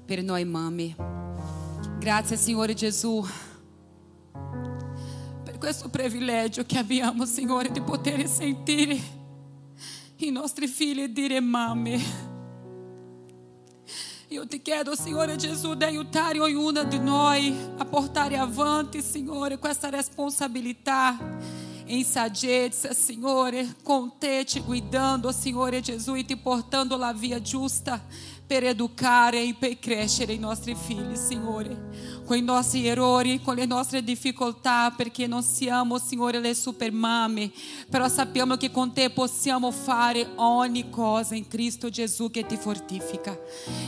per 0.04 0.22
noi 0.22 0.44
mamme. 0.44 0.94
Grazie, 1.98 2.36
Signore 2.36 2.74
Gesù, 2.74 3.24
per 5.44 5.56
questo 5.56 5.88
privilegio 5.88 6.66
che 6.66 6.76
abbiamo, 6.76 7.24
Signore, 7.24 7.70
di 7.70 7.80
poter 7.80 8.28
sentire 8.28 9.00
i 10.16 10.30
nostri 10.30 10.66
figli 10.66 11.08
dire 11.08 11.40
mamme. 11.40 12.27
Io 14.30 14.46
ti 14.46 14.60
chiedo, 14.60 14.94
Signore 14.94 15.36
Gesù, 15.36 15.72
di 15.72 15.84
aiutare 15.84 16.38
ognuna 16.38 16.84
di 16.84 16.98
noi 16.98 17.56
a 17.78 17.84
portare 17.86 18.36
avanti, 18.36 19.00
Signore, 19.00 19.56
questa 19.56 19.88
responsabilità 19.88 21.16
em 21.86 22.04
saggezza, 22.04 22.92
Signore, 22.92 23.66
com 23.82 24.10
te 24.10 24.44
te 24.44 24.60
guidando, 24.60 25.32
Gesù, 25.80 26.14
e 26.14 26.26
te 26.26 26.36
portando 26.36 26.98
la 26.98 27.14
via 27.14 27.40
giusta 27.40 28.04
per 28.48 28.64
educare 28.64 29.42
e 29.42 29.54
per 29.56 29.78
crescere 29.78 30.32
i 30.32 30.38
nostri 30.38 30.74
figli, 30.74 31.14
Signore, 31.16 32.22
com 32.24 32.34
i 32.34 32.40
nostri 32.40 32.86
errori, 32.86 33.42
com 33.42 33.54
le 33.54 33.66
nostre 33.66 34.02
difficoltà, 34.02 34.90
perché 34.96 35.26
non 35.26 35.42
siamo, 35.42 35.98
Signore, 35.98 36.40
le 36.40 36.54
super 36.54 36.90
mame, 36.90 37.52
però 37.90 38.08
sappiamo 38.08 38.56
che 38.56 38.70
con 38.70 38.94
te 38.94 39.10
possiamo 39.10 39.70
fare 39.70 40.26
ogni 40.36 40.88
cosa 40.88 41.34
in 41.34 41.46
Cristo 41.46 41.90
Gesù 41.90 42.30
che 42.30 42.46
ti 42.46 42.56
fortifica. 42.56 43.38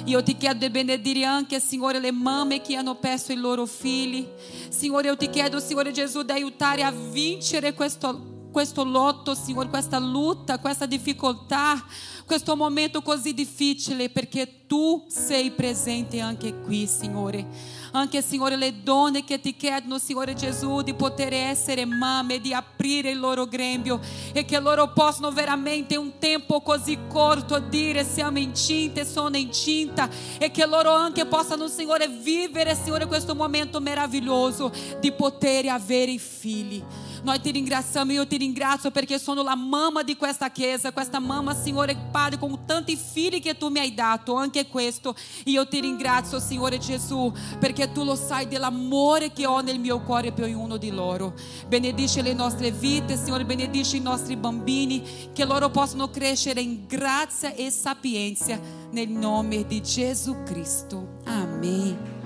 Io 0.05 0.23
ti 0.23 0.37
chiedo 0.37 0.59
di 0.59 0.71
benedire 0.71 1.25
anche, 1.25 1.59
Signore, 1.59 1.99
le 1.99 2.13
mamme 2.13 2.61
che 2.61 2.77
hanno 2.77 2.97
perso 2.97 3.33
i 3.33 3.37
loro 3.37 3.65
figli. 3.65 4.27
Signore, 4.69 5.09
io 5.09 5.17
ti 5.17 5.31
chiedo, 5.31 5.59
Signore 5.59 5.91
Gesù, 5.91 6.21
di 6.21 6.33
aiutare 6.33 6.83
a 6.83 6.91
vincere 6.91 7.73
questo 7.73 8.30
questo 8.51 8.85
lotto, 8.85 9.35
Signore, 9.35 9.69
questa 9.69 9.99
luta, 9.99 10.59
questa 10.59 10.87
difficoltà, 10.87 11.85
questo 12.27 12.57
momento 12.57 13.03
così 13.03 13.35
difficile, 13.35 14.09
perché 14.09 14.67
tu 14.67 15.05
sei 15.09 15.51
presente 15.51 16.21
anche 16.21 16.61
qui, 16.61 16.87
Signore. 16.87 17.45
Anche, 17.93 18.23
Signore, 18.23 18.55
le 18.57 18.83
donne 18.85 19.25
che 19.25 19.41
ti 19.41 19.57
chiedono, 19.57 19.99
Signore 19.99 20.35
Gesù, 20.35 20.83
di 20.83 20.95
poter 20.95 21.33
essere 21.33 21.85
mamme, 21.85 22.41
di 22.41 22.53
aprire 22.53 23.11
il 23.11 23.19
loro 23.19 23.47
grembo 23.47 23.99
e 24.33 24.45
che 24.45 24.61
loro 24.61 24.93
possano 24.93 25.33
veramente 25.33 25.95
in 25.95 26.01
un 26.01 26.13
tempo 26.21 26.61
così 26.61 26.97
corto 27.09 27.59
dire 27.59 28.05
siamo 28.05 28.39
incinte, 28.39 29.05
sono 29.05 29.37
incinta 29.37 30.09
e 30.39 30.53
che 30.53 30.67
loro 30.67 30.93
anche 30.93 31.27
possano, 31.27 31.67
Signore, 31.67 32.07
vivere, 32.07 32.77
Signore, 32.77 33.07
questo 33.07 33.35
momento 33.35 33.81
meraviglioso 33.81 34.73
di 35.01 35.11
poter 35.11 35.67
avere 35.67 36.17
figli. 36.17 36.81
Nós 37.23 37.39
te 37.39 37.51
ringraziamo, 37.51 38.13
io 38.13 38.27
ti 38.27 38.39
ringrazio 38.39 38.91
perché 38.91 39.19
sono 39.19 39.43
la 39.43 39.55
mamma 39.55 40.03
di 40.03 40.17
questa 40.17 40.51
chiesa, 40.51 40.93
questa 40.93 41.19
mamma, 41.19 41.55
Signore 41.55 41.97
Padre, 42.11 42.39
con 42.39 42.65
tanti 42.65 42.97
figli 42.97 43.41
che 43.41 43.57
tu 43.57 43.69
mi 43.69 43.79
hai 43.79 43.93
dato, 43.93 44.35
anche 44.35 44.67
questo. 44.67 45.15
Io 45.45 45.67
ti 45.69 45.81
ringrazio, 45.81 46.41
Signore 46.41 46.79
Gesù, 46.79 47.33
perché 47.59 47.93
tu 47.93 48.05
lo 48.05 48.15
sai 48.15 48.49
dell'amore 48.49 49.33
che 49.33 49.47
ho 49.47 49.61
nel 49.61 49.79
mio 49.79 50.01
cuore 50.01 50.33
per 50.33 50.45
ognuno 50.45 50.79
di 50.79 50.91
loro. 50.91 51.35
Benedice 51.69 52.23
le 52.23 52.33
nostre 52.33 52.71
vite, 52.71 53.17
Signore, 53.17 53.45
benedice 53.45 53.97
i 53.97 54.01
nostri 54.01 54.37
bambini, 54.37 55.03
che 55.33 55.45
loro 55.45 55.69
possano 55.71 56.09
crescere 56.09 56.61
in 56.61 56.87
grazia 56.87 57.55
e 57.55 57.71
sapienza 57.71 58.59
nel 58.91 59.09
nome 59.09 59.67
di 59.67 59.83
Gesù 59.83 60.43
Cristo. 60.45 61.19
Amém. 61.25 62.20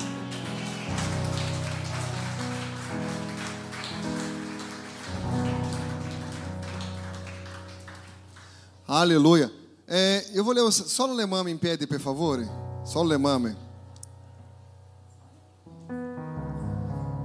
Aleluia. 8.86 9.50
É, 9.86 10.26
eu 10.34 10.44
vou 10.44 10.52
ler 10.52 10.70
só 10.70 11.06
o 11.06 11.14
lemame 11.14 11.50
em 11.50 11.56
pé, 11.56 11.76
por 11.76 11.98
favor. 11.98 12.40
Só 12.84 13.00
o 13.00 13.02
lemame. 13.02 13.56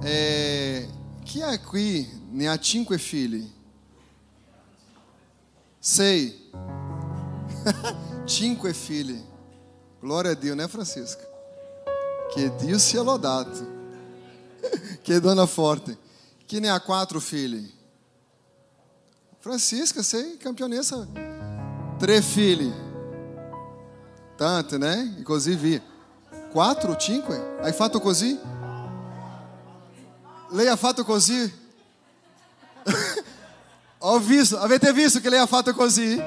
É, 0.02 0.88
chi 1.24 1.42
è 1.42 1.58
qui 1.58 2.08
ne 2.30 2.48
ha 2.48 2.56
cinque 2.56 2.96
figli? 2.96 3.46
Sei. 5.78 6.50
cinque 8.24 8.72
figli. 8.72 9.22
Glória 10.00 10.30
a 10.30 10.34
Dio, 10.34 10.56
né, 10.56 10.66
Francisca? 10.66 11.22
Que 12.32 12.48
Dio 12.58 12.78
sia 12.78 13.02
lodato. 13.02 13.66
que 15.04 15.20
dona 15.20 15.46
forte. 15.46 15.98
Chi 16.46 16.58
ne 16.58 16.70
ha 16.70 16.80
quattro 16.80 17.20
figli? 17.20 17.70
Francisca, 19.40 20.02
sei 20.02 20.38
campionessa. 20.38 21.06
Três 22.00 22.24
filhos. 22.24 22.72
Tanto, 24.38 24.78
né? 24.78 25.14
Inclusive. 25.18 25.82
Quatro, 26.50 26.96
cinco? 26.98 27.30
Aí 27.62 27.74
fato 27.74 28.00
così? 28.00 28.40
Leia 30.50 30.78
fato 30.78 31.04
così. 31.04 31.52
Ho 34.00 34.18
visto, 34.24 34.56
avete 34.56 34.90
visto 34.94 35.20
que 35.20 35.28
leia 35.28 35.46
fato 35.46 35.72
fatto 35.72 35.78
così? 35.78 36.18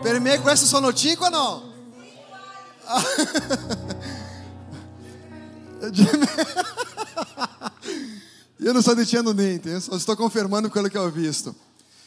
Per 0.00 0.20
me 0.20 0.38
questo 0.38 0.66
sono 0.66 0.92
cinque 0.92 1.26
o 1.26 1.68
eu 8.60 8.72
não 8.72 8.80
estou 8.80 8.94
dizendo 8.94 9.34
nem, 9.34 9.60
só 9.80 9.96
estou 9.96 10.16
confirmando 10.16 10.68
aquilo 10.68 10.88
que 10.88 10.96
eu 10.96 11.10
visto. 11.10 11.54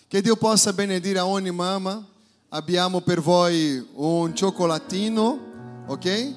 Que 0.10 0.22
Deus 0.22 0.38
possa 0.38 0.72
benedire 0.72 1.20
a 1.20 1.26
ogni 1.26 1.52
Mama. 1.52 2.13
Abbiamo 2.54 3.02
per 3.02 3.20
voi 3.20 3.84
un 3.94 4.36
cioccolatino, 4.36 5.86
ok? 5.88 6.34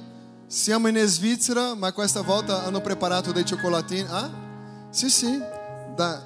Siamo 0.47 0.89
in 0.89 0.97
Svizzera, 1.05 1.75
ma 1.75 1.93
questa 1.93 2.23
volta 2.23 2.65
hanno 2.65 2.81
preparato 2.81 3.33
dei 3.33 3.45
cioccolatini. 3.45 4.07
Ah? 4.09 4.31
Sì, 4.89 5.11
sì. 5.11 5.39
Da... 5.95 6.23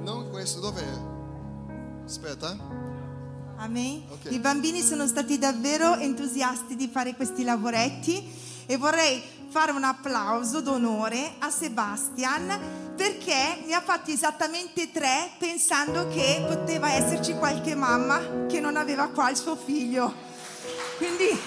Non 0.00 0.30
questo, 0.30 0.60
dov'è? 0.60 0.86
Aspetta. 2.06 2.56
Amen. 3.56 4.04
Ok. 4.08 4.32
I 4.32 4.38
bambini 4.38 4.80
sono 4.80 5.06
stati 5.06 5.36
davvero 5.36 5.96
entusiasti 5.96 6.74
di 6.74 6.88
fare 6.88 7.14
questi 7.14 7.44
lavoretti 7.44 8.26
e 8.64 8.78
vorrei 8.78 9.22
fare 9.52 9.72
un 9.72 9.84
applauso 9.84 10.62
d'onore 10.62 11.34
a 11.40 11.50
Sebastian 11.50 12.58
perché 12.96 13.62
ne 13.66 13.74
ha 13.74 13.82
fatti 13.82 14.12
esattamente 14.12 14.90
tre 14.90 15.32
pensando 15.38 16.08
che 16.08 16.42
poteva 16.48 16.90
esserci 16.90 17.34
qualche 17.34 17.74
mamma 17.74 18.46
che 18.48 18.60
non 18.60 18.76
aveva 18.76 19.08
qua 19.08 19.28
il 19.28 19.36
suo 19.36 19.54
figlio. 19.54 20.10
Quindi 20.96 21.38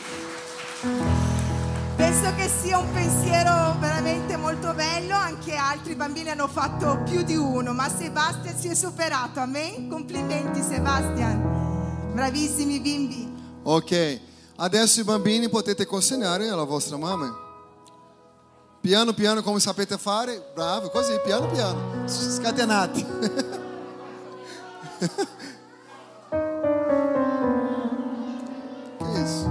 penso 1.96 2.32
che 2.36 2.48
sia 2.48 2.78
un 2.78 2.92
pensiero 2.94 3.76
veramente 3.80 4.38
molto 4.38 4.76
bello, 4.76 5.16
anche 5.16 5.56
altri 5.56 5.96
bambini 5.96 6.30
hanno 6.30 6.48
fatto 6.48 7.02
più 7.06 7.24
di 7.24 7.36
uno, 7.36 7.74
ma 7.74 7.90
Sebastian 7.90 8.56
si 8.56 8.68
è 8.68 8.76
superato, 8.76 9.40
amen? 9.40 9.90
Complimenti 9.90 10.62
Sebastian. 10.62 12.12
Bravissimi 12.14 12.80
bimbi. 12.80 13.34
Ok. 13.64 14.20
Adesso 14.58 15.00
i 15.00 15.04
bambini 15.04 15.50
potete 15.50 15.88
consegnare 15.88 16.50
alla 16.50 16.66
vostra 16.66 16.98
mamma. 16.98 17.45
Piano 18.86 19.14
piano 19.14 19.42
come 19.42 19.60
sapete 19.60 19.98
fare? 19.98 20.52
Bravo, 20.54 20.92
così, 20.92 21.20
piano 21.26 21.48
piano. 21.48 22.08
Scatenati. 22.08 23.04
che 29.00 29.22
isso? 29.24 29.50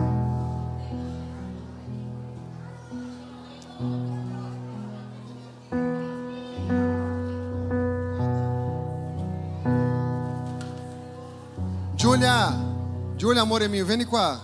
Giulia, 11.97 12.57
Giulia, 13.17 13.41
amore 13.41 13.67
mio, 13.67 13.85
vieni 13.85 14.05
qua. 14.05 14.41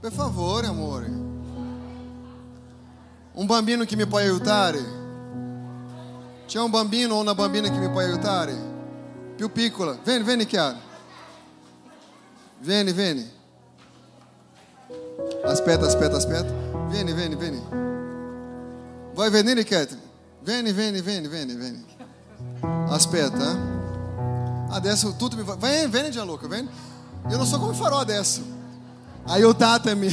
Per 0.00 0.12
favore, 0.12 0.66
amore. 0.66 1.21
Un 3.34 3.46
bambino 3.46 3.84
che 3.84 3.96
mi 3.96 4.06
può 4.06 4.18
aiutare? 4.18 5.00
C'è 6.46 6.60
un 6.60 6.70
bambino 6.70 7.14
o 7.14 7.20
una 7.20 7.34
bambina 7.34 7.70
che 7.70 7.78
mi 7.78 7.88
può 7.88 8.00
aiutare? 8.00 8.54
Più 9.36 9.50
piccola. 9.50 9.96
Vieni, 10.04 10.22
vieni, 10.22 10.44
Chiara. 10.44 10.78
Vieni, 12.58 12.92
vieni. 12.92 13.30
Aspetta, 15.44 15.86
aspetta, 15.86 16.16
aspetta. 16.16 16.52
Vieni, 16.88 17.14
vieni, 17.14 17.34
vieni. 17.36 17.62
Vuoi 19.14 19.30
venire, 19.30 19.64
Catherine? 19.64 20.02
Vieni, 20.40 20.72
vieni, 20.72 21.00
vieni, 21.00 21.28
vieni, 21.28 21.54
vieni. 21.54 21.84
Aspetta, 22.88 23.50
eh. 23.50 23.56
Adesso 24.72 25.16
tutto 25.16 25.36
mi 25.36 25.44
fa. 25.44 25.56
Vieni, 25.56 25.90
vieni 25.90 26.10
Gianluca, 26.10 26.46
vieni. 26.46 26.68
Io 27.30 27.36
non 27.36 27.46
so 27.46 27.58
come 27.58 27.72
farò 27.72 27.98
adesso. 27.98 28.42
Aiutatemi. 29.24 30.08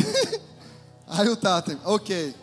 Aiutatemi. 1.08 1.80
Ok. 1.84 2.34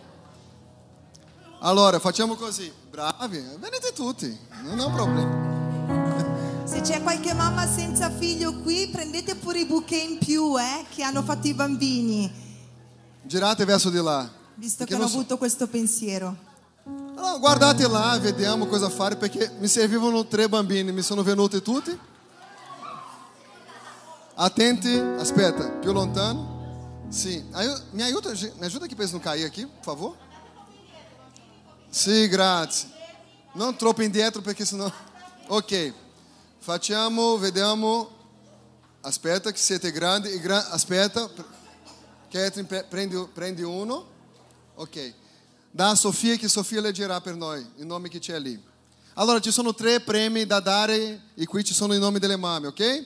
Allora, 1.60 1.98
facciamo 1.98 2.34
così. 2.34 2.70
Bravi, 2.90 3.38
venite 3.58 3.92
tutti. 3.94 4.36
Non 4.62 4.78
è 4.78 4.84
un 4.84 4.92
problema. 4.92 6.64
Se 6.66 6.80
c'è 6.80 7.02
qualche 7.02 7.32
mamma 7.32 7.66
senza 7.66 8.10
figlio 8.10 8.60
qui, 8.60 8.88
prendete 8.88 9.36
pure 9.36 9.60
i 9.60 9.66
bouquet 9.66 10.02
in 10.10 10.18
più, 10.18 10.58
eh, 10.58 10.84
che 10.94 11.02
hanno 11.02 11.22
fatto 11.22 11.46
i 11.46 11.54
bambini, 11.54 12.44
Girate 13.22 13.64
verso 13.64 13.88
di 13.90 14.02
là. 14.02 14.28
visto 14.54 14.78
Perché 14.78 14.84
che 14.86 14.94
hanno 14.94 15.02
non 15.04 15.12
so- 15.12 15.18
avuto 15.18 15.38
questo 15.38 15.66
pensiero. 15.68 16.36
Allora, 17.16 17.38
guardate 17.38 17.88
là, 17.88 18.18
vediamo 18.20 18.66
cosa 18.66 18.88
fare, 18.90 19.16
perché 19.16 19.50
mi 19.58 19.68
servivano 19.68 20.26
tre 20.26 20.48
bambini, 20.48 20.92
mi 20.92 21.02
sono 21.02 21.22
venuti 21.22 21.62
tutti. 21.62 21.96
Attenti, 24.34 24.92
aspetta, 25.18 25.68
più 25.70 25.92
lontano. 25.92 27.04
Sì, 27.08 27.42
mi 27.92 28.02
aiuta, 28.02 28.30
mi 28.32 28.64
aiuta 28.64 28.86
che 28.86 28.94
per 28.94 29.10
non 29.12 29.20
cair 29.20 29.46
aqui, 29.46 29.64
por 29.66 29.82
favor? 29.96 30.16
Sì, 31.88 32.28
grazie. 32.28 32.90
Non 33.54 33.76
troppo 33.76 34.02
indietro 34.02 34.42
perché 34.42 34.64
sennò... 34.64 34.90
Ok, 35.48 35.92
facciamo, 36.58 37.38
vediamo. 37.38 38.10
Aspetta 39.00 39.50
che 39.50 39.58
siete 39.58 39.92
grandi. 39.92 40.38
gra- 40.40 40.70
Aspetta, 40.70 41.30
Catherine, 42.28 42.66
pre- 42.66 42.84
prendi, 42.84 43.28
prendi 43.32 43.62
uno. 43.62 44.04
Ok. 44.74 45.14
Dá 45.70 45.90
a 45.90 45.94
Sofia 45.94 46.36
che 46.36 46.48
Sofia 46.48 46.80
leggerà 46.80 47.20
per 47.20 47.34
noi, 47.34 47.64
il 47.76 47.86
nome 47.86 48.08
che 48.08 48.18
c'è 48.18 48.38
lì. 48.38 48.60
Allora, 49.14 49.40
ci 49.40 49.50
sono 49.50 49.74
tre 49.74 50.00
premi 50.00 50.44
da 50.46 50.60
dare 50.60 51.22
e 51.34 51.46
qui 51.46 51.64
ci 51.64 51.72
sono 51.74 51.94
i 51.94 51.98
nomi 51.98 52.18
delle 52.18 52.36
mamme, 52.36 52.66
ok? 52.68 53.04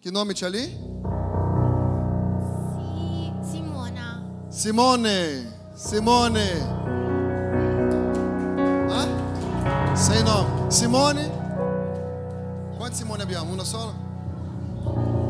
Che 0.00 0.10
nome 0.10 0.32
c'è 0.32 0.48
lì? 0.48 0.60
Sì, 2.76 3.32
Simona. 3.50 4.22
Simone, 4.50 5.70
Simone. 5.74 7.01
Sei 10.02 10.20
nomi. 10.24 10.68
Simone? 10.72 11.30
Quanti 12.76 12.96
Simone 12.96 13.22
abbiamo? 13.22 13.52
Una 13.52 13.62
sola? 13.62 13.92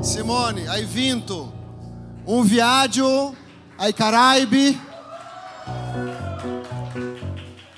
Simone, 0.00 0.66
hai 0.66 0.86
vinto 0.86 1.52
un 2.24 2.46
viaggio 2.46 3.34
ai 3.76 3.92
Caraibi. 3.92 4.80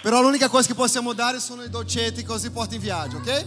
Però 0.02 0.22
l'unica 0.22 0.48
cosa 0.48 0.68
che 0.68 0.74
possiamo 0.74 1.12
dare 1.14 1.40
sono 1.40 1.64
i 1.64 1.68
dolcetti 1.68 2.22
così 2.22 2.52
porti 2.52 2.76
in 2.76 2.80
viaggio, 2.80 3.16
ok? 3.16 3.44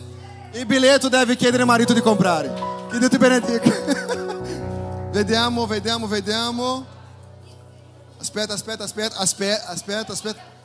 Il 0.51 0.65
biglietto 0.65 1.07
deve 1.07 1.37
chiedere 1.37 1.61
al 1.61 1.69
marito 1.69 1.93
di 1.93 2.01
comprare. 2.01 2.53
Che 2.91 2.99
Dio 2.99 3.07
ti 3.07 3.17
benedica. 3.17 3.71
vediamo, 5.13 5.65
vediamo, 5.65 6.05
vediamo. 6.05 6.85
Aspetta, 8.19 8.55
aspetta, 8.55 8.83
aspetta, 8.83 9.15
aspetta, 9.15 9.67
aspetta, 9.67 10.11
aspetta. 10.11 10.56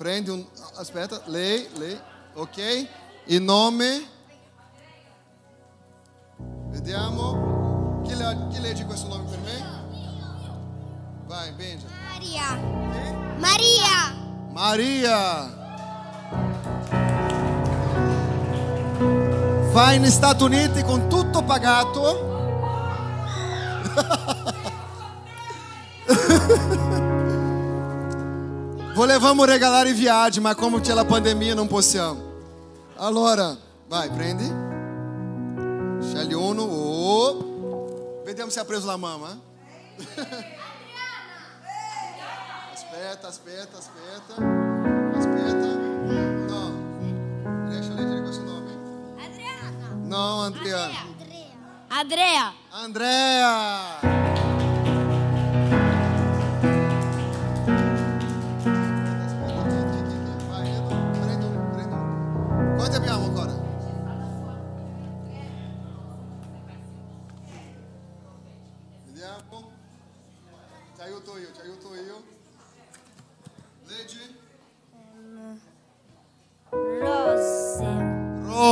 Prendi 0.00 0.30
un. 0.30 0.42
Aspetta, 0.76 1.20
lei, 1.26 1.68
lei. 1.76 2.00
Ok? 2.32 2.88
Il 3.26 3.42
nome. 3.42 4.02
Vediamo. 6.70 8.00
Chi, 8.06 8.16
le- 8.16 8.46
chi 8.50 8.60
legge 8.60 8.86
questo 8.86 9.08
nome 9.08 9.28
per 9.28 9.38
me? 9.40 9.62
Vai, 11.26 11.52
Benja. 11.52 11.86
Maria. 12.12 12.56
Chi? 12.56 13.12
Maria. 13.36 14.14
Maria. 14.52 15.58
Vai 19.70 19.98
negli 19.98 20.10
Stati 20.10 20.42
Uniti 20.44 20.82
con 20.82 21.08
tutto 21.10 21.42
pagato. 21.42 22.28
volevamo 29.00 29.44
regalare 29.44 29.94
viagem, 29.94 30.42
ma 30.42 30.54
como 30.54 30.78
c'è 30.80 30.92
la 30.92 31.06
pandemia 31.06 31.54
non 31.54 31.66
possiamo. 31.68 32.20
Allora, 32.96 33.56
vai, 33.88 34.10
prendi. 34.10 34.44
Scegli 36.06 36.34
uno. 36.34 36.62
Oh. 36.64 38.22
Vediamo 38.26 38.50
se 38.50 38.60
ha 38.60 38.64
preso 38.66 38.84
la 38.86 38.98
mamma. 38.98 39.40
Aspetta, 42.72 43.28
aspetta, 43.28 43.78
aspetta. 43.78 44.34
Aspetta. 45.16 45.66
No. 46.48 47.68
Riesci 47.68 47.90
a 47.90 47.94
leggere 47.94 48.20
questo 48.20 48.42
nome? 48.42 48.72
Adriana. 49.16 49.94
No, 50.02 50.42
Adriano. 50.42 50.92
Andrea. 51.88 52.52
Andrea. 52.70 53.98
Vai, 54.02 54.49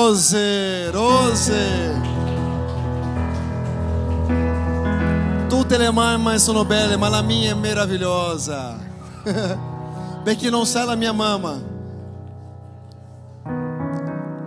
Rose, 0.09 0.91
Rose. 0.91 1.53
Tutte 5.49 5.77
le 5.77 5.91
mamme 5.91 6.39
sono 6.39 6.65
belle, 6.65 6.97
ma 6.97 7.11
la 7.11 7.21
minha 7.21 7.51
é 7.51 7.55
maravilhosa. 7.55 8.79
que 10.39 10.51
não 10.51 10.65
sai 10.65 10.87
da 10.87 10.97
minha 10.97 11.13
mama. 11.13 11.63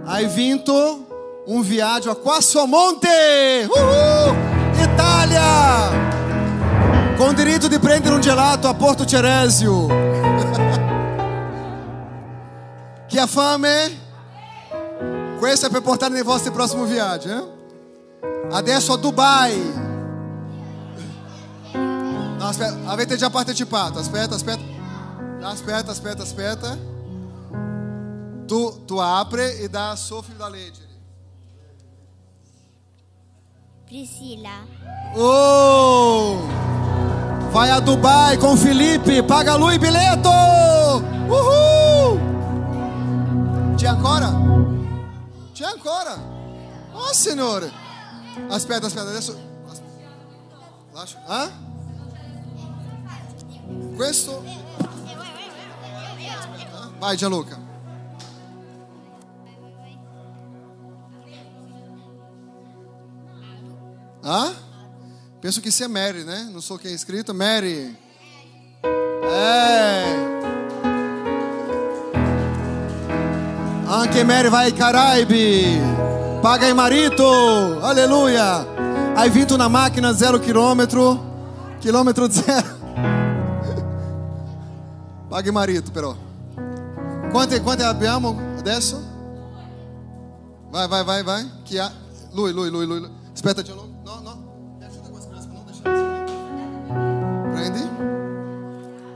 Aí 0.08 0.28
vinto 0.28 1.06
um 1.48 1.62
viaggio 1.62 2.12
a 2.12 2.16
Quasso 2.16 2.66
Monte, 2.66 3.08
Uhul! 3.70 4.36
Itália, 4.84 5.92
com 7.20 7.32
direito 7.36 7.70
de 7.70 7.78
prender 7.78 8.12
um 8.12 8.22
gelato 8.22 8.68
a 8.68 8.74
Porto 8.74 9.08
Cerésio. 9.08 9.90
que 13.08 13.20
a 13.20 13.28
fame 13.28 14.01
Questo 15.42 15.66
è 15.66 15.70
per 15.72 15.82
portare 15.82 16.14
nei 16.14 16.22
vostri 16.22 16.52
prossimi 16.52 16.86
viaggi. 16.86 17.28
Eh? 17.28 17.44
Adesso 18.52 18.94
a 18.94 18.98
Dubai. 18.98 19.74
No, 21.74 22.46
aspetta, 22.46 22.78
avete 22.86 23.16
già 23.16 23.32
partecipato. 23.32 23.98
Aspetta, 23.98 24.36
aspetta. 24.36 24.62
Aspetta, 25.42 25.90
aspetta, 25.90 26.22
aspetta. 26.22 26.78
Tu, 28.46 28.86
tu 28.86 28.98
apre 29.00 29.58
e 29.58 29.68
dá 29.68 29.90
a 29.90 29.96
Sofia 29.96 30.36
da 30.36 30.48
leggere. 30.48 30.90
Priscila. 33.88 34.64
Oh! 35.16 36.38
Vai 37.50 37.72
a 37.72 37.80
Dubai 37.80 38.38
com 38.38 38.56
Felipe, 38.56 39.24
paga 39.24 39.56
lui 39.56 39.80
biletto! 39.80 40.30
Uhul! 41.28 42.20
C'è 43.76 43.88
ancora? 43.88 44.71
C'è 45.62 45.68
ancora? 45.68 46.20
Oh, 46.92 47.14
signore! 47.14 47.72
Aspetta, 48.50 48.88
aspetta, 48.88 49.10
adesso. 49.10 49.40
Lascia. 50.92 51.22
Ah? 51.28 51.52
Questo. 53.96 54.44
Vai, 56.98 57.16
Gianluca. 57.16 57.60
Ah? 64.24 64.54
Penso 65.40 65.62
che 65.62 65.70
sia 65.70 65.88
Mary, 65.88 66.24
né? 66.24 66.50
Não 66.52 66.60
sou 66.60 66.80
quem 66.80 66.92
é 66.92 66.96
escrito. 66.96 67.36
Mary. 67.36 67.96
É. 68.82 70.41
Anche 73.92 74.24
Mary 74.24 74.48
vai 74.48 74.68
ai 74.68 74.74
Caraibi. 74.74 75.78
Paga 76.42 76.66
aí, 76.66 76.74
marito. 76.74 77.78
Aleluia. 77.82 78.66
Hai 79.14 79.30
vinto 79.30 79.54
una 79.54 79.68
macchina 79.68 80.16
zero 80.16 80.40
chilometro. 80.40 81.76
Chilometro 81.80 82.32
zero. 82.32 82.80
Paga 85.28 85.46
il 85.46 85.52
marito, 85.52 85.92
però. 85.92 86.16
Quante, 87.32 87.60
quante 87.60 87.84
abbiamo 87.84 88.40
adesso? 88.58 89.04
Vai, 90.70 90.88
vai, 90.88 91.04
vai, 91.04 91.24
vai. 91.24 91.52
Chi 91.64 91.78
ha? 91.78 91.92
Lui, 92.32 92.54
lui, 92.54 92.70
lui, 92.70 92.86
lui. 92.86 93.06
Aspetta, 93.34 93.62
Gianluca. 93.62 93.90
No, 94.06 94.22
no. 94.22 94.78
Mi 94.80 94.86
aiuta 94.86 95.10
questa 95.10 95.32
cosa, 95.32 95.50
non. 95.52 95.66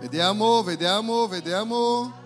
Vediamo, 0.01 0.63
vediamo, 0.63 1.27
vediamo. 1.27 2.23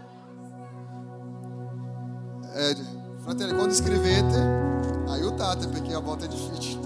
Eh, 2.59 2.75
fratelli, 3.23 3.53
quando 3.53 3.73
scrivete, 3.73 4.37
aiutate 5.07 5.69
perché 5.69 5.93
a 5.93 5.99
volte 5.99 6.25
è 6.25 6.27
difficile. 6.27 6.85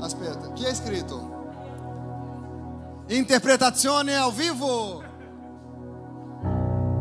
Aspetta, 0.00 0.52
chi 0.52 0.66
ha 0.66 0.74
scritto? 0.74 3.04
Interpretazione 3.06 4.16
ao 4.16 4.32
vivo. 4.32 5.00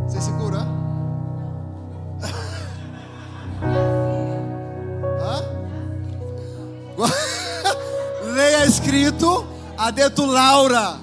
Sei 0.07 0.21
sicura? 0.21 0.59
Hã? 5.19 5.43
Lei 8.35 8.53
ha 8.53 8.69
scritto, 8.69 9.47
ha 9.73 9.91
detto 9.91 10.31
Laura, 10.31 10.95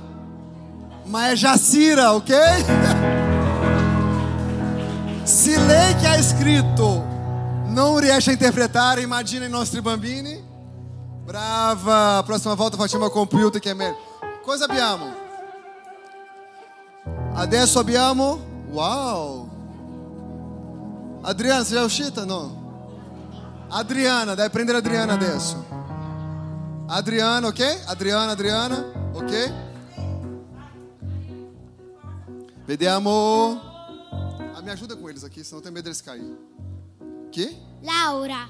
ma 1.06 1.30
è 1.30 1.32
Jacira, 1.32 2.14
ok? 2.14 2.32
Se 5.24 5.58
lei 5.66 5.96
che 5.96 6.06
ha 6.06 6.22
scritto 6.22 7.07
non 7.68 7.98
riesce 7.98 8.30
a 8.30 8.32
interpretare, 8.32 9.02
immagina 9.02 9.44
i 9.44 9.50
nostri 9.50 9.80
bambini. 9.80 10.42
Brava, 11.24 12.22
prossima 12.24 12.54
volta 12.54 12.76
facciamo 12.76 13.04
a 13.04 13.10
computer 13.10 13.60
che 13.60 13.70
è 13.70 13.74
meglio. 13.74 13.96
Cosa 14.42 14.64
abbiamo? 14.64 15.14
Adesso 17.34 17.78
abbiamo. 17.78 18.40
Wow! 18.70 19.48
Adriana, 21.22 21.64
sei 21.64 21.76
già 21.76 21.84
uscita? 21.84 22.24
No. 22.24 23.66
Adriana, 23.68 24.34
dai 24.34 24.48
prendere 24.50 24.78
Adriana 24.78 25.12
adesso. 25.12 25.64
Adriana, 26.86 27.48
ok? 27.48 27.82
Adriana, 27.86 28.32
Adriana, 28.32 29.10
ok? 29.12 29.52
Vediamo. 32.64 33.60
Ah, 34.54 34.62
me 34.62 34.70
ajuda 34.70 34.96
com 34.96 35.08
eles 35.08 35.22
aqui, 35.22 35.44
senão 35.44 35.58
eu 35.58 35.62
tenho 35.62 35.74
medo 35.74 35.84
deles 35.84 36.00
cair. 36.00 36.24
Que? 37.30 37.56
Laura. 37.82 38.48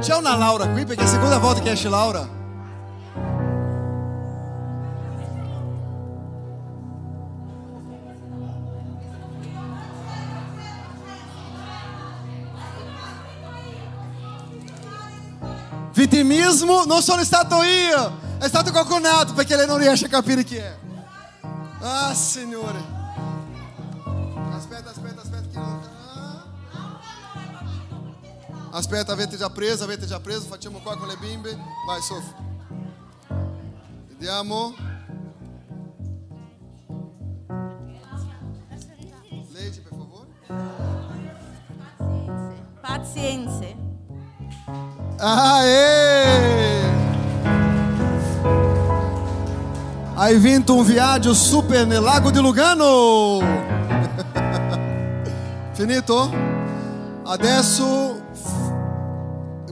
C'è 0.00 0.16
una 0.16 0.36
Laura 0.36 0.68
qui 0.68 0.84
perché 0.84 1.02
è 1.02 1.04
la 1.04 1.10
seconda 1.10 1.38
volta 1.38 1.60
che 1.60 1.70
esce 1.70 1.88
Laura. 1.88 2.38
Vitimismo, 15.92 16.84
non 16.84 17.02
sono 17.02 17.22
stato 17.24 17.62
io, 17.62 18.18
è 18.38 18.48
stato 18.48 18.70
qualcun 18.70 19.04
altro 19.04 19.34
perché 19.34 19.56
lei 19.56 19.66
non 19.66 19.76
riesce 19.76 20.06
a 20.06 20.08
capire 20.08 20.44
chi 20.44 20.56
è. 20.56 20.78
Ah, 21.80 22.14
Signore. 22.14 22.99
Aspetta, 28.72 29.12
avete 29.12 29.36
già 29.36 29.50
preso, 29.50 29.82
avete 29.82 30.06
già 30.06 30.20
preso, 30.20 30.46
facciamo 30.46 30.78
qua 30.78 30.96
con 30.96 31.08
le 31.08 31.16
bimbe. 31.16 31.58
Vai, 31.86 32.00
Sofia. 32.00 32.36
Vediamo. 34.06 34.72
Leggi, 39.52 39.80
per 39.80 39.92
favore. 39.96 40.28
Pazienze. 42.80 43.76
Aê! 45.18 46.80
Hai 50.14 50.38
vinto 50.38 50.76
un 50.76 50.84
viaggio 50.84 51.34
super 51.34 51.84
nel 51.86 52.02
lago 52.02 52.30
di 52.30 52.38
Lugano! 52.38 53.40
Finito? 55.72 56.30
Adesso 57.24 58.19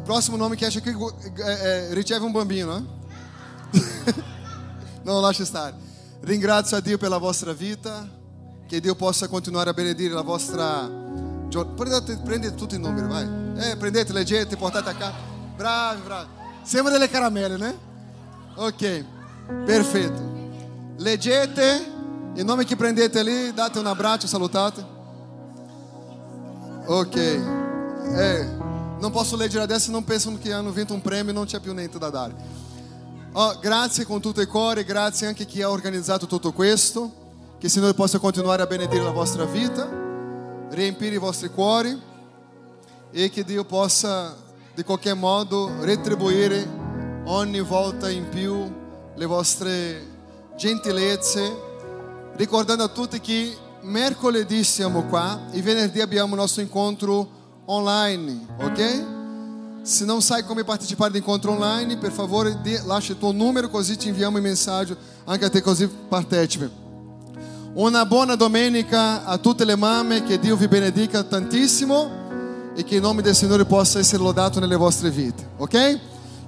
il 0.09 0.15
prossimo 0.15 0.39
nome 0.39 0.57
che 0.57 0.65
esce 0.65 0.81
qui 0.81 0.97
è, 1.35 1.43
è, 1.43 1.89
riceve 1.93 2.25
un 2.25 2.33
bambino, 2.33 2.77
eh? 2.79 4.15
Non 5.03 5.21
lascia 5.21 5.45
stare. 5.45 5.75
Ringrazio 6.21 6.79
a 6.79 6.81
Dio 6.81 6.97
per 6.97 7.11
la 7.11 7.19
vostra 7.19 7.53
vita, 7.53 8.09
che 8.67 8.81
Dio 8.81 8.95
possa 8.95 9.29
continuare 9.29 9.69
a 9.69 9.75
benedire 9.75 10.15
vostra... 10.23 10.91
gio- 11.49 11.67
Prendete, 11.67 12.17
prendete 12.25 12.55
tutti 12.55 12.77
i 12.77 12.79
numeri, 12.79 13.07
vai. 13.07 13.29
Eh, 13.59 13.77
prendete, 13.77 14.15
leggete, 14.15 14.57
portate 14.57 14.89
a 14.89 14.95
casa. 14.95 15.15
Bravi, 15.55 16.01
bravi. 16.01 16.29
Sembra 16.63 16.91
delle 16.91 17.11
caramelle, 17.11 17.59
né? 17.59 17.79
Ok, 18.55 19.05
perfetto. 19.67 20.23
Leggete, 20.97 21.93
il 22.33 22.45
nome 22.47 22.65
che 22.65 22.77
prendete 22.77 23.23
lì, 23.23 23.53
date 23.53 23.79
un 23.79 23.87
abbraccio, 23.87 24.27
salutate. 24.27 24.83
Ok. 26.87 27.17
Eh, 27.17 28.67
non 29.01 29.11
posso 29.13 29.37
leggere 29.37 29.63
adesso, 29.63 29.91
non 29.91 30.05
pensano 30.05 30.39
che 30.39 30.53
hanno 30.53 30.71
vinto 30.71 30.93
un 30.93 31.01
premio, 31.01 31.33
non 31.33 31.47
c'è 31.47 31.61
più 31.61 31.73
niente 31.73 31.99
da 31.99 32.11
dare. 32.11 32.35
Oh, 33.33 33.59
grazie 33.61 34.05
con 34.05 34.21
tutto 34.21 34.41
il 34.41 34.49
cuore, 34.49 34.85
grazie 34.85 35.27
anche 35.27 35.45
a 35.45 35.47
chi 35.47 35.63
ha 35.63 35.71
organizzato 35.71 36.27
tutto 36.27 36.53
questo. 36.53 37.27
Che 37.59 37.67
il 37.67 37.73
Signore 37.73 37.95
possa 37.95 38.19
continuare 38.19 38.63
a 38.63 38.67
benedire 38.67 39.03
la 39.03 39.11
vostra 39.11 39.45
vita, 39.45 39.89
riempire 40.71 41.15
i 41.15 41.19
vostri 41.19 41.49
cuori 41.51 41.97
e 43.11 43.31
che 43.31 43.45
Dio 43.45 43.65
possa, 43.65 44.37
di 44.75 44.83
qualche 44.83 45.15
modo, 45.15 45.71
retribuire 45.81 46.67
ogni 47.25 47.61
volta 47.61 48.09
in 48.11 48.29
più 48.29 48.73
le 49.15 49.27
vostre 49.27 50.07
gentilezze, 50.57 51.57
ricordando 52.35 52.85
a 52.85 52.89
tutti 52.89 53.21
che 53.21 53.57
mercoledì 53.83 54.65
siamo 54.65 55.05
qua 55.05 55.51
e 55.51 55.63
venerdì 55.63 56.01
abbiamo 56.01 56.35
il 56.35 56.41
nostro 56.41 56.63
incontro 56.63 57.38
online, 57.69 58.47
ok? 58.61 59.07
Se 59.83 60.05
não 60.05 60.21
sai 60.21 60.43
come 60.43 60.65
partecipare 60.65 61.13
di 61.13 61.19
incontro 61.19 61.53
online, 61.53 61.97
per 61.97 62.11
favore 62.13 62.59
lascia 62.85 63.13
il 63.13 63.19
tuo 63.19 63.33
numero 63.33 63.69
così 63.69 63.97
ti 63.97 64.09
inviamo 64.09 64.37
il 64.37 64.43
messaggio 64.43 64.97
anche 65.25 65.45
a 65.45 65.51
te 65.51 65.61
così 65.61 65.87
partecipi. 65.87 66.69
Una 67.75 68.05
buona 68.07 68.35
domenica 68.35 69.25
a 69.25 69.39
tutte 69.39 69.65
le 69.65 69.77
mamme, 69.77 70.25
che 70.25 70.39
Dio 70.39 70.57
vi 70.57 70.67
benedica 70.67 71.23
tantissimo 71.23 72.27
e 72.75 72.83
che 72.83 72.97
il 72.97 73.01
nome 73.01 73.23
del 73.23 73.35
Signore 73.35 73.65
possa 73.67 73.99
essere 73.99 74.23
lodato 74.23 74.59
nelle 74.59 74.77
vostre 74.77 75.11
vite, 75.11 75.47
ok? 75.59 75.99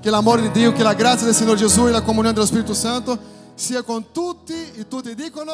Che 0.01 0.11
l'amore 0.11 0.43
di 0.43 0.51
Dio, 0.51 0.73
che 0.73 0.83
la 0.83 0.95
grazia 0.95 1.27
del 1.27 1.35
Signore 1.35 1.59
Gesù 1.59 1.87
e 1.87 1.91
la 1.91 2.03
comunione 2.03 2.33
dello 2.33 2.47
Spirito 2.47 2.75
Santo 2.75 3.19
sia 3.55 3.83
con 3.83 4.07
tutti 4.11 4.55
e 4.75 4.89
tutti 4.89 5.15
dicono 5.15 5.53